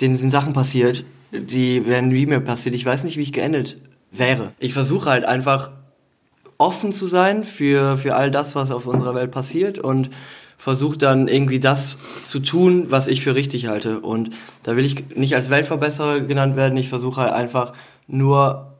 [0.00, 2.74] denen sind Sachen passiert, die werden wie mir passiert.
[2.74, 3.78] Ich weiß nicht, wie ich geendet
[4.12, 4.52] wäre.
[4.58, 5.72] Ich versuche halt einfach
[6.58, 10.10] offen zu sein für, für all das, was auf unserer Welt passiert und
[10.58, 13.98] versuche dann irgendwie das zu tun, was ich für richtig halte.
[13.98, 14.30] Und
[14.62, 17.72] da will ich nicht als Weltverbesserer genannt werden, ich versuche halt einfach
[18.06, 18.76] nur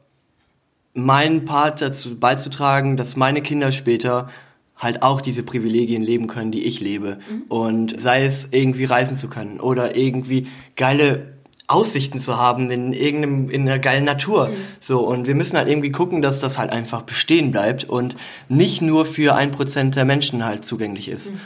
[0.93, 4.29] meinen Part dazu beizutragen, dass meine Kinder später
[4.77, 7.17] halt auch diese Privilegien leben können, die ich lebe.
[7.29, 7.41] Mhm.
[7.49, 11.32] Und sei es irgendwie reisen zu können oder irgendwie geile
[11.73, 14.49] Aussichten zu haben in irgendeinem in einer geilen Natur.
[14.49, 14.53] Mhm.
[14.79, 18.15] So und wir müssen halt irgendwie gucken, dass das halt einfach bestehen bleibt und
[18.49, 21.31] nicht nur für ein Prozent der Menschen halt zugänglich ist.
[21.31, 21.39] Mhm.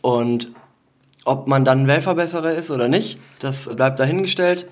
[0.00, 0.48] Und
[1.24, 4.66] ob man dann Weltverbesserer ist oder nicht, das bleibt dahingestellt.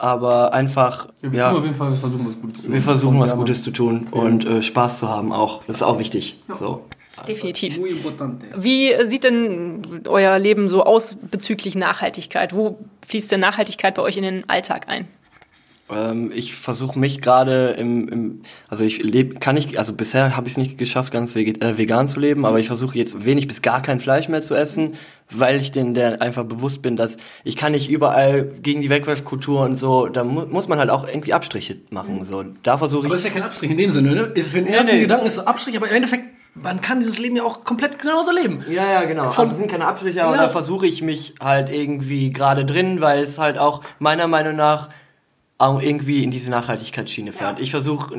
[0.00, 2.72] Aber einfach, ja, wir, ja, auf jeden Fall, wir versuchen was Gutes zu tun.
[2.72, 5.64] Wir versuchen was Gutes zu tun und äh, Spaß zu haben auch.
[5.66, 6.38] Das ist auch wichtig.
[6.48, 6.54] Ja.
[6.54, 6.84] So.
[7.26, 7.78] Definitiv.
[8.56, 12.54] Wie sieht denn euer Leben so aus bezüglich Nachhaltigkeit?
[12.54, 15.08] Wo fließt denn Nachhaltigkeit bei euch in den Alltag ein?
[15.90, 20.46] Ähm, ich versuche mich gerade im, im, also ich lebe, kann ich, also bisher habe
[20.46, 23.62] ich es nicht geschafft, ganz äh, vegan zu leben, aber ich versuche jetzt wenig bis
[23.62, 24.94] gar kein Fleisch mehr zu essen,
[25.30, 29.62] weil ich den der einfach bewusst bin, dass ich kann nicht überall gegen die Wegwerfkultur
[29.62, 32.22] und so, da mu muss man halt auch irgendwie Abstriche machen.
[32.24, 33.06] So, da versuche ich.
[33.06, 34.42] Aber das ist ja kein Abstrich in dem Sinne, ne?
[34.42, 35.00] Für den ersten nee, nee.
[35.02, 36.24] Gedanken ist so Abstrich, aber im Endeffekt
[36.62, 38.64] man kann dieses Leben ja auch komplett genauso leben.
[38.68, 39.30] Ja, ja, genau.
[39.30, 40.42] Von, also es sind keine Abstriche, aber ja.
[40.42, 44.88] da versuche ich mich halt irgendwie gerade drin, weil es halt auch meiner Meinung nach
[45.58, 47.58] auch irgendwie in diese Nachhaltigkeitsschiene fährt.
[47.58, 47.64] Ja.
[47.64, 48.14] Ich versuche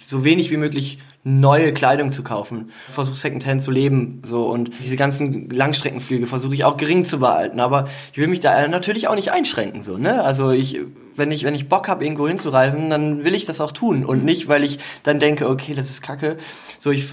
[0.00, 4.96] so wenig wie möglich neue Kleidung zu kaufen, versuche Secondhand zu leben, so und diese
[4.96, 9.16] ganzen Langstreckenflüge versuche ich auch gering zu behalten, aber ich will mich da natürlich auch
[9.16, 10.22] nicht einschränken, so ne?
[10.22, 10.78] Also ich,
[11.16, 14.24] wenn ich wenn ich Bock habe irgendwo hinzureisen, dann will ich das auch tun und
[14.24, 16.38] nicht, weil ich dann denke, okay, das ist Kacke.
[16.78, 17.06] So ich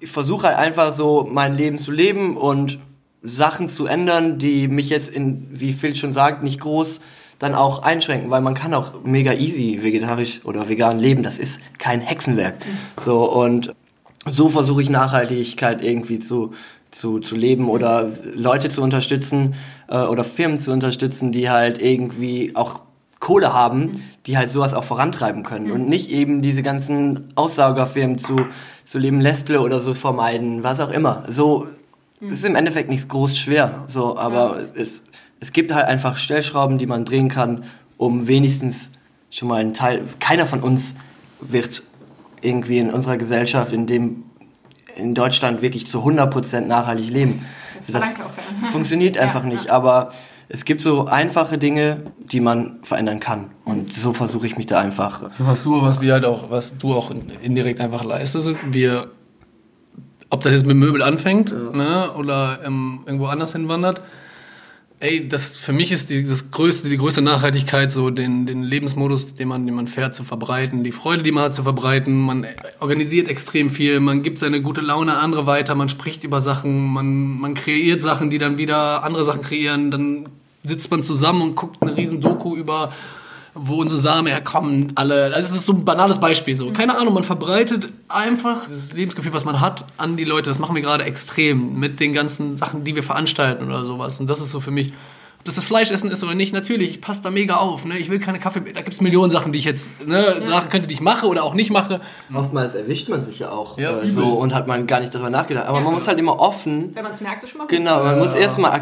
[0.00, 2.78] ich versuche halt einfach so mein Leben zu leben und
[3.22, 7.00] Sachen zu ändern, die mich jetzt in, wie Phil schon sagt, nicht groß
[7.38, 11.22] dann auch einschränken, weil man kann auch mega easy vegetarisch oder vegan leben.
[11.22, 12.58] Das ist kein Hexenwerk.
[13.00, 13.74] So und
[14.26, 16.52] so versuche ich Nachhaltigkeit irgendwie zu
[16.90, 19.54] zu, zu leben oder Leute zu unterstützen
[19.88, 22.80] äh, oder Firmen zu unterstützen, die halt irgendwie auch
[23.20, 28.46] Kohle haben, die halt sowas auch vorantreiben können und nicht eben diese ganzen Aussaugerfirmen zu
[28.84, 31.22] zu leben Lestle oder so vermeiden, was auch immer.
[31.28, 31.68] So
[32.20, 34.66] es ist im Endeffekt nicht groß schwer, so, aber ja.
[34.74, 35.04] es,
[35.38, 37.64] es gibt halt einfach Stellschrauben, die man drehen kann,
[37.96, 38.90] um wenigstens
[39.30, 40.02] schon mal einen Teil.
[40.18, 40.96] Keiner von uns
[41.40, 41.82] wird
[42.42, 44.24] irgendwie in unserer Gesellschaft, in dem
[44.96, 47.46] in Deutschland wirklich zu 100% nachhaltig leben.
[47.78, 48.04] Das, das
[48.72, 49.72] funktioniert einfach ja, nicht, ja.
[49.72, 50.12] aber
[50.52, 53.52] es gibt so einfache Dinge, die man verändern kann.
[53.64, 55.30] Und so versuche ich mich da einfach.
[55.38, 59.12] Was du, was wir halt auch, was du auch indirekt einfach leistest, ist, wir,
[60.28, 61.56] ob das jetzt mit Möbel anfängt ja.
[61.56, 64.02] ne, oder ähm, irgendwo anders hinwandert,
[64.98, 69.36] ey, das für mich ist die, das größte, die größte Nachhaltigkeit, so den, den Lebensmodus,
[69.36, 72.20] den man, den man fährt, zu verbreiten, die Freude, die man hat, zu verbreiten.
[72.20, 72.44] Man
[72.80, 76.92] organisiert extrem viel, man gibt seine gute Laune an andere weiter, man spricht über Sachen,
[76.92, 80.28] man, man kreiert Sachen, die dann wieder andere Sachen kreieren, dann
[80.62, 82.92] sitzt man zusammen und guckt eine riesen Doku über
[83.54, 85.30] wo unsere Samen herkommen, alle.
[85.30, 86.70] Das ist so ein banales Beispiel so.
[86.72, 90.48] Keine Ahnung, man verbreitet einfach dieses Lebensgefühl, was man hat, an die Leute.
[90.50, 94.20] Das machen wir gerade extrem mit den ganzen Sachen, die wir veranstalten oder sowas.
[94.20, 94.92] Und das ist so für mich
[95.44, 97.84] dass das Fleischessen ist oder nicht, natürlich, ich passe da mega auf.
[97.84, 97.98] Ne?
[97.98, 100.44] Ich will keine Kaffee, da gibt es Millionen Sachen, die ich jetzt, ne, ja.
[100.44, 102.00] Sachen könnte, die ich mache oder auch nicht mache.
[102.32, 105.30] Oftmals erwischt man sich ja auch ja, äh, so und hat man gar nicht darüber
[105.30, 105.66] nachgedacht.
[105.66, 105.84] Aber ja.
[105.84, 106.94] man muss halt immer offen.
[106.94, 107.76] Wenn man es merkt, ist schon mal gut.
[107.76, 108.78] Genau, man muss erstmal,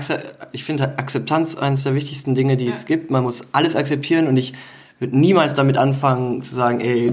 [0.52, 3.10] ich finde halt Akzeptanz eines der wichtigsten Dinge, die es gibt.
[3.10, 4.54] Man muss alles akzeptieren und ich
[4.98, 7.12] würde niemals damit anfangen zu sagen, ey,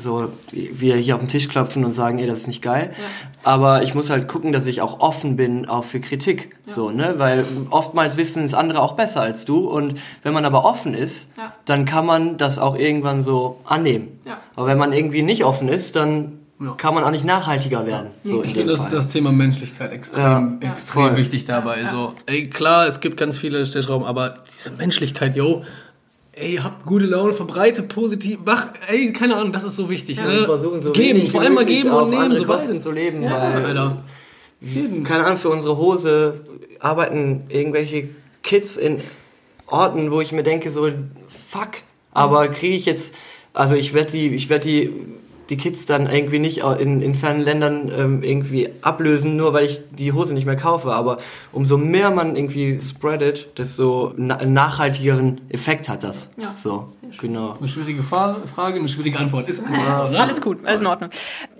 [0.00, 2.90] so wir hier auf den Tisch klopfen und sagen, ey, das ist nicht geil.
[2.92, 3.04] Ja.
[3.42, 6.56] Aber ich muss halt gucken, dass ich auch offen bin, auch für Kritik.
[6.66, 6.72] Ja.
[6.74, 7.14] So, ne?
[7.18, 9.68] Weil oftmals wissen es andere auch besser als du.
[9.68, 11.52] Und wenn man aber offen ist, ja.
[11.64, 14.20] dann kann man das auch irgendwann so annehmen.
[14.56, 16.72] Aber wenn man irgendwie nicht offen ist, dann ja.
[16.72, 18.10] kann man auch nicht nachhaltiger werden.
[18.22, 20.70] So ich finde das, das Thema Menschlichkeit extrem, ja.
[20.70, 21.16] extrem ja.
[21.16, 21.86] wichtig dabei.
[21.86, 25.62] So, ey, klar, es gibt ganz viele Stellschrauben, aber diese Menschlichkeit, yo,
[26.40, 30.18] ey, habt gute Laune, verbreite positiv, mach, ey, keine Ahnung, das ist so wichtig.
[30.18, 30.44] Ja, ne?
[30.44, 33.64] versuchen so geben, vor allem mal geben und nehmen, so Kosten zu leben, ja, weil,
[33.64, 34.02] Alter.
[35.04, 36.40] keine Ahnung, für unsere Hose
[36.80, 38.08] arbeiten irgendwelche
[38.42, 39.00] Kids in
[39.66, 40.88] Orten, wo ich mir denke, so,
[41.28, 41.70] fuck,
[42.12, 43.14] aber kriege ich jetzt,
[43.52, 44.92] also ich werde die, ich werde die
[45.50, 49.82] die Kids dann irgendwie nicht in, in fernen Ländern ähm, irgendwie ablösen, nur weil ich
[49.90, 50.92] die Hose nicht mehr kaufe.
[50.92, 51.18] Aber
[51.52, 56.30] umso mehr man irgendwie spreadet, desto na nachhaltigeren Effekt hat das.
[56.36, 56.54] Ja.
[56.56, 56.88] So,
[57.20, 57.56] genau.
[57.58, 59.48] Eine schwierige Frage, eine schwierige Antwort.
[59.48, 60.08] Ist ja.
[60.08, 60.20] ne?
[60.20, 61.10] Alles gut, alles in Ordnung.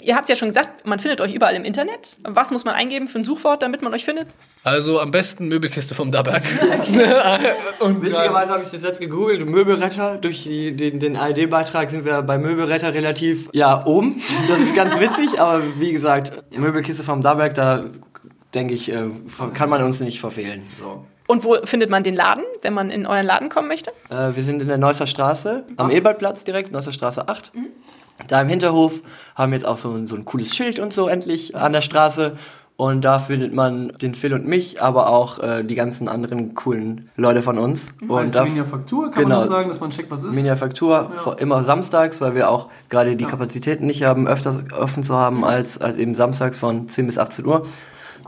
[0.03, 2.19] Ihr habt ja schon gesagt, man findet euch überall im Internet.
[2.23, 4.37] Was muss man eingeben für ein Suchwort, damit man euch findet?
[4.63, 6.43] Also am besten Möbelkiste vom Daberg.
[7.81, 10.19] Und witzigerweise habe ich das jetzt gegoogelt, Möbelretter.
[10.19, 14.21] Durch die, den, den ARD-Beitrag sind wir bei Möbelretter relativ ja oben.
[14.49, 17.85] Das ist ganz witzig, aber wie gesagt, Möbelkiste vom Daberg, da
[18.55, 19.09] denke ich, äh,
[19.55, 20.63] kann man uns nicht verfehlen.
[20.79, 21.05] So.
[21.27, 23.93] Und wo findet man den Laden, wenn man in euren Laden kommen möchte?
[24.09, 27.55] Äh, wir sind in der Neusser Straße, am Ebertplatz direkt, Neusser Straße 8.
[27.55, 27.67] Mhm.
[28.27, 29.01] Da im Hinterhof
[29.35, 32.37] haben wir jetzt auch so, so ein cooles Schild und so endlich an der Straße.
[32.81, 37.11] Und da findet man den Phil und mich, aber auch äh, die ganzen anderen coolen
[37.15, 37.89] Leute von uns.
[38.01, 38.11] Mhm.
[38.11, 40.35] Und da, Miniafaktur, kann genau, man das sagen, dass man checkt, was ist?
[40.35, 41.33] Miniafaktur, ja.
[41.35, 43.29] immer samstags, weil wir auch gerade die ja.
[43.29, 47.45] Kapazitäten nicht haben, öfter offen zu haben als, als eben samstags von 10 bis 18
[47.45, 47.67] Uhr.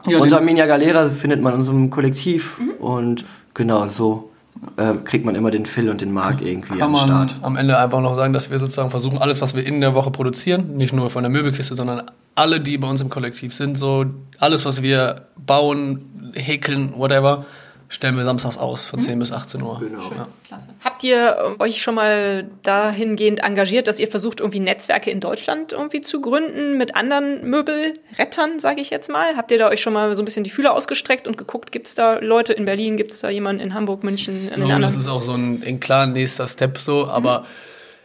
[0.07, 2.72] Ja, Unter Minia Galera findet man unserem Kollektiv mhm.
[2.72, 3.24] und
[3.55, 4.32] genau so
[4.76, 7.36] äh, kriegt man immer den Phil und den Mark irgendwie Kann am Start.
[7.42, 10.11] Am Ende einfach noch sagen, dass wir sozusagen versuchen, alles, was wir in der Woche
[10.11, 12.03] produzieren, nicht nur von der Möbelkiste, sondern
[12.34, 14.07] alle, die bei uns im Kollektiv sind, so
[14.38, 17.46] alles, was wir bauen, häkeln, whatever,
[17.93, 19.18] stellen wir samstags aus von 10 mhm.
[19.20, 19.78] bis 18 Uhr.
[19.78, 20.01] Genau.
[20.11, 20.28] Ja.
[20.47, 20.68] Klasse.
[20.82, 25.72] Habt ihr äh, euch schon mal dahingehend engagiert, dass ihr versucht, irgendwie Netzwerke in Deutschland
[25.72, 29.36] irgendwie zu gründen mit anderen Möbelrettern, sage ich jetzt mal?
[29.36, 31.86] Habt ihr da euch schon mal so ein bisschen die Fühler ausgestreckt und geguckt, gibt
[31.86, 34.49] es da Leute in Berlin, gibt es da jemanden in Hamburg, München?
[34.49, 37.47] Ich glaube, das ist auch so ein, ein klar nächster Step so, aber mhm.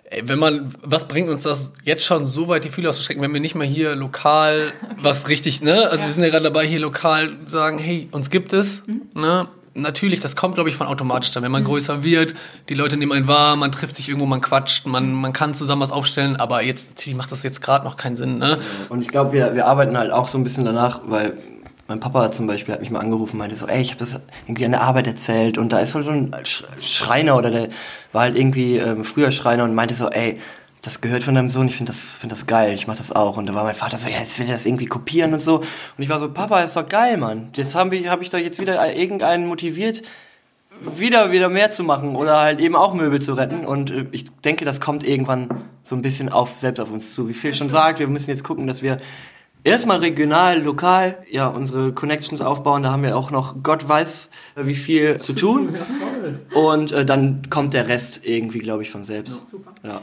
[0.10, 3.34] Ey, wenn man, was bringt uns das jetzt schon so weit die Fühler auszustrecken, wenn
[3.34, 4.62] wir nicht mal hier lokal
[5.02, 5.90] was richtig, ne?
[5.90, 6.06] Also ja.
[6.06, 9.02] wir sind ja gerade dabei, hier lokal sagen, hey, uns gibt es, mhm.
[9.14, 9.50] ne?
[9.78, 11.44] Natürlich, das kommt, glaube ich, von automatisch dann.
[11.44, 11.68] Wenn man mhm.
[11.68, 12.34] größer wird,
[12.70, 15.82] die Leute nehmen einen wahr, man trifft sich irgendwo, man quatscht, man, man kann zusammen
[15.82, 18.38] was aufstellen, aber jetzt, natürlich macht das jetzt gerade noch keinen Sinn.
[18.38, 18.60] Ne?
[18.90, 21.38] Und ich glaube, wir, wir arbeiten halt auch so ein bisschen danach, weil
[21.88, 24.20] mein Papa zum Beispiel hat mich mal angerufen und meinte so, ey, ich habe das
[24.46, 26.36] irgendwie an der Arbeit erzählt und da ist so ein
[26.82, 27.70] Schreiner oder der
[28.12, 30.40] war halt irgendwie ähm, früher Schreiner und meinte so, ey,
[30.88, 33.36] das gehört von deinem Sohn, ich finde das, find das geil, ich mache das auch.
[33.36, 35.58] Und da war mein Vater so, ja, jetzt will er das irgendwie kopieren und so.
[35.58, 35.66] Und
[35.98, 37.50] ich war so, Papa, das ist doch geil, Mann.
[37.56, 40.02] Jetzt habe ich, hab ich doch jetzt wieder irgendeinen motiviert,
[40.98, 43.66] wieder, wieder mehr zu machen oder halt eben auch Möbel zu retten.
[43.66, 45.50] Und äh, ich denke, das kommt irgendwann
[45.84, 47.28] so ein bisschen auf, selbst auf uns zu.
[47.28, 49.00] Wie Phil schon sagt, wir müssen jetzt gucken, dass wir
[49.66, 52.84] erstmal regional, lokal, ja, unsere Connections aufbauen.
[52.84, 55.76] Da haben wir auch noch Gott weiß, äh, wie viel zu tun.
[56.54, 59.42] Und äh, dann kommt der Rest irgendwie, glaube ich, von selbst.
[59.42, 59.74] Ja, super.
[59.84, 60.02] Ja.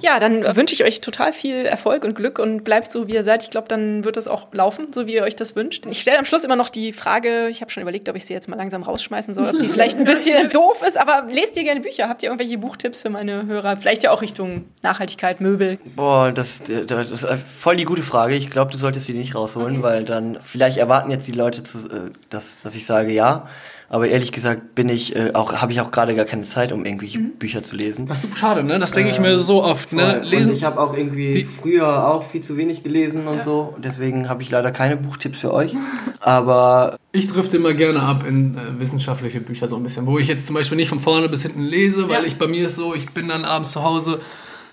[0.00, 3.24] Ja, dann wünsche ich euch total viel Erfolg und Glück und bleibt so, wie ihr
[3.24, 3.42] seid.
[3.42, 5.84] Ich glaube, dann wird das auch laufen, so wie ihr euch das wünscht.
[5.86, 8.32] Ich stelle am Schluss immer noch die Frage, ich habe schon überlegt, ob ich sie
[8.32, 11.64] jetzt mal langsam rausschmeißen soll, ob die vielleicht ein bisschen doof ist, aber lest ihr
[11.64, 12.08] gerne Bücher?
[12.08, 13.76] Habt ihr irgendwelche Buchtipps für meine Hörer?
[13.76, 15.78] Vielleicht ja auch Richtung Nachhaltigkeit, Möbel?
[15.96, 17.26] Boah, das, das ist
[17.60, 18.34] voll die gute Frage.
[18.34, 19.82] Ich glaube, du solltest die nicht rausholen, okay.
[19.82, 23.46] weil dann vielleicht erwarten jetzt die Leute, zu, äh, dass, dass ich sage ja.
[23.92, 26.86] Aber ehrlich gesagt bin ich äh, auch, habe ich auch gerade gar keine Zeit, um
[26.86, 27.32] irgendwelche mhm.
[27.32, 28.06] Bücher zu lesen.
[28.06, 28.78] Das ist super schade, ne?
[28.78, 29.92] Das denke ich mir so oft.
[29.92, 30.22] Ne?
[30.24, 30.50] Lesen.
[30.50, 31.44] Und ich habe auch irgendwie Wie?
[31.44, 33.40] früher auch viel zu wenig gelesen und ja.
[33.42, 33.74] so.
[33.84, 35.74] Deswegen habe ich leider keine Buchtipps für euch.
[36.20, 40.26] Aber ich drifte immer gerne ab in äh, wissenschaftliche Bücher so ein bisschen, wo ich
[40.26, 42.26] jetzt zum Beispiel nicht von vorne bis hinten lese, weil ja.
[42.26, 44.20] ich bei mir ist so, ich bin dann abends zu Hause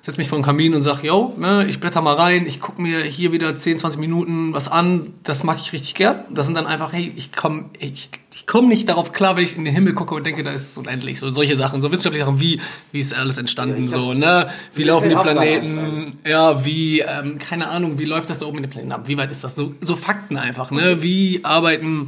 [0.01, 2.81] setze mich vor den Kamin und sage, yo, ne, ich blätter mal rein, ich gucke
[2.81, 6.23] mir hier wieder 10, 20 Minuten was an, das mag ich richtig gern.
[6.29, 9.57] Das sind dann einfach, hey, ich komme ich, ich komm nicht darauf klar, wenn ich
[9.57, 11.19] in den Himmel gucke und denke, da ist es unendlich.
[11.19, 14.49] So solche Sachen, so wissenschaftliche Sachen, wie, wie ist alles entstanden, ja, so, ne?
[14.73, 18.63] Wie laufen die Planeten, ja, wie, ähm, keine Ahnung, wie läuft das da oben in
[18.63, 19.03] den Planeten ab?
[19.07, 19.55] Wie weit ist das?
[19.55, 21.01] So, so Fakten einfach, ne?
[21.01, 22.07] Wie arbeiten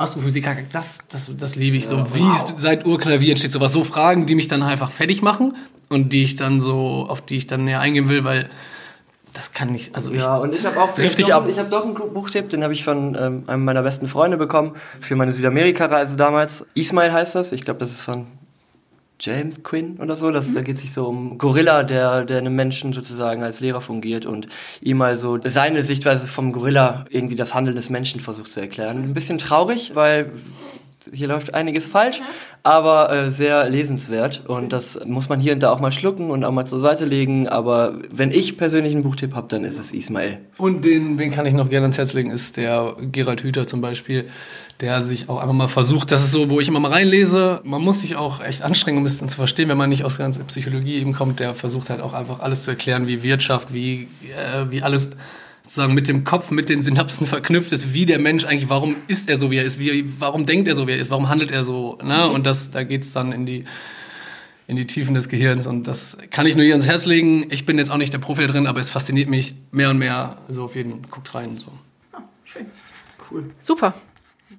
[0.00, 1.96] Astrophysiker, das, das, das liebe ich so.
[1.96, 3.72] Ja, wie ist seit Urknall, wie entsteht sowas?
[3.72, 5.56] So Fragen, die mich dann einfach fertig machen
[5.88, 8.50] und die ich dann so, auf die ich dann näher eingehen will, weil
[9.32, 11.46] das kann nicht, also ich, ja, und ich habe auch ich ab.
[11.48, 14.74] Ich habe doch einen Buchtipp, den habe ich von ähm, einem meiner besten Freunde bekommen
[15.00, 16.66] für meine Südamerika-Reise damals.
[16.74, 17.52] Ismail heißt das.
[17.52, 18.26] Ich glaube, das ist von
[19.20, 20.30] James Quinn oder so.
[20.30, 20.54] Das, mhm.
[20.54, 24.26] Da geht es sich so um Gorilla, der, der einem Menschen sozusagen als Lehrer fungiert
[24.26, 24.48] und
[24.80, 29.02] ihm mal so seine Sichtweise vom Gorilla irgendwie das Handeln des Menschen versucht zu erklären.
[29.02, 30.32] Ein bisschen traurig, weil
[31.12, 32.20] hier läuft einiges falsch,
[32.62, 36.44] aber äh, sehr lesenswert und das muss man hier und da auch mal schlucken und
[36.44, 39.92] auch mal zur Seite legen, aber wenn ich persönlich einen Buchtipp habe, dann ist es
[39.92, 40.38] Ismail.
[40.58, 43.80] Und den, wen kann ich noch gerne ans Herz legen, ist der Gerald Hüther zum
[43.80, 44.26] Beispiel,
[44.80, 47.82] der sich auch einfach mal versucht, das ist so, wo ich immer mal reinlese, man
[47.82, 50.26] muss sich auch echt anstrengen, um es dann zu verstehen, wenn man nicht aus der
[50.26, 54.08] ganzen Psychologie eben kommt, der versucht halt auch einfach alles zu erklären, wie Wirtschaft, wie,
[54.36, 55.10] äh, wie alles
[55.62, 59.28] sozusagen mit dem Kopf, mit den Synapsen verknüpft ist, wie der Mensch eigentlich, warum ist
[59.28, 61.50] er so, wie er ist, wie, warum denkt er so, wie er ist, warum handelt
[61.50, 62.28] er so, ne?
[62.28, 63.64] Und das, da geht's dann in die,
[64.66, 67.46] in die Tiefen des Gehirns und das kann ich nur hier ans Herz legen.
[67.50, 70.38] Ich bin jetzt auch nicht der Profi drin, aber es fasziniert mich mehr und mehr.
[70.48, 71.72] So auf jeden, guckt rein, so.
[72.12, 72.66] Ah, schön.
[73.30, 73.50] Cool.
[73.58, 73.94] Super.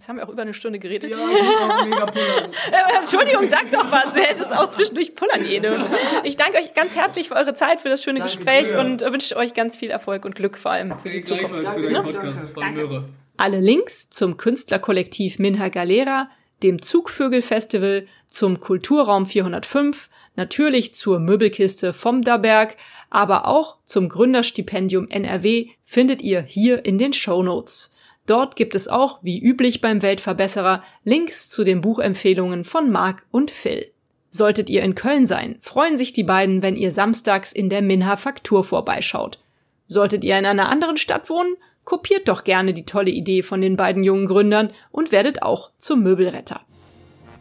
[0.02, 1.16] Jetzt haben wir auch über eine Stunde geredet.
[1.16, 2.52] Ja, mega pullern.
[3.00, 4.16] Entschuldigung, sag doch was.
[4.16, 5.86] Du hättest auch zwischendurch pullern jede.
[6.24, 8.80] Ich danke euch ganz herzlich für eure Zeit, für das schöne danke Gespräch dir.
[8.80, 11.64] und wünsche euch ganz viel Erfolg und Glück vor allem für die Zukunft.
[11.64, 12.54] Danke, für Podcast.
[12.58, 13.04] Danke.
[13.38, 16.32] Alle Links zum Künstlerkollektiv Minha Galera,
[16.64, 22.76] dem Zugvögel-Festival, zum Kulturraum 405, natürlich zur Möbelkiste vom Daberg,
[23.12, 27.92] aber auch zum Gründerstipendium NRW findet ihr hier in den Show Notes.
[28.26, 33.52] Dort gibt es auch, wie üblich beim Weltverbesserer, Links zu den Buchempfehlungen von Marc und
[33.52, 33.92] Phil.
[34.30, 38.16] Solltet ihr in Köln sein, freuen sich die beiden, wenn ihr samstags in der Minha
[38.16, 39.40] Faktur vorbeischaut.
[39.88, 43.76] Solltet ihr in einer anderen Stadt wohnen, kopiert doch gerne die tolle Idee von den
[43.76, 46.62] beiden jungen Gründern und werdet auch zum Möbelretter.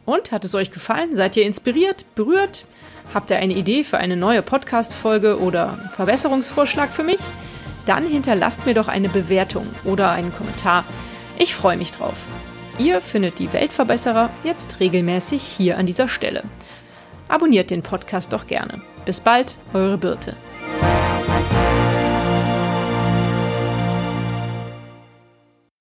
[0.05, 1.15] Und hat es euch gefallen?
[1.15, 2.65] Seid ihr inspiriert, berührt?
[3.15, 7.20] Habt ihr eine Idee für eine neue Podcast-Folge oder Verbesserungsvorschlag für mich?
[7.90, 10.84] Dann hinterlasst mir doch eine Bewertung oder einen Kommentar.
[11.40, 12.22] Ich freue mich drauf.
[12.78, 16.44] Ihr findet die Weltverbesserer jetzt regelmäßig hier an dieser Stelle.
[17.26, 18.80] Abonniert den Podcast doch gerne.
[19.06, 20.36] Bis bald, eure Birte.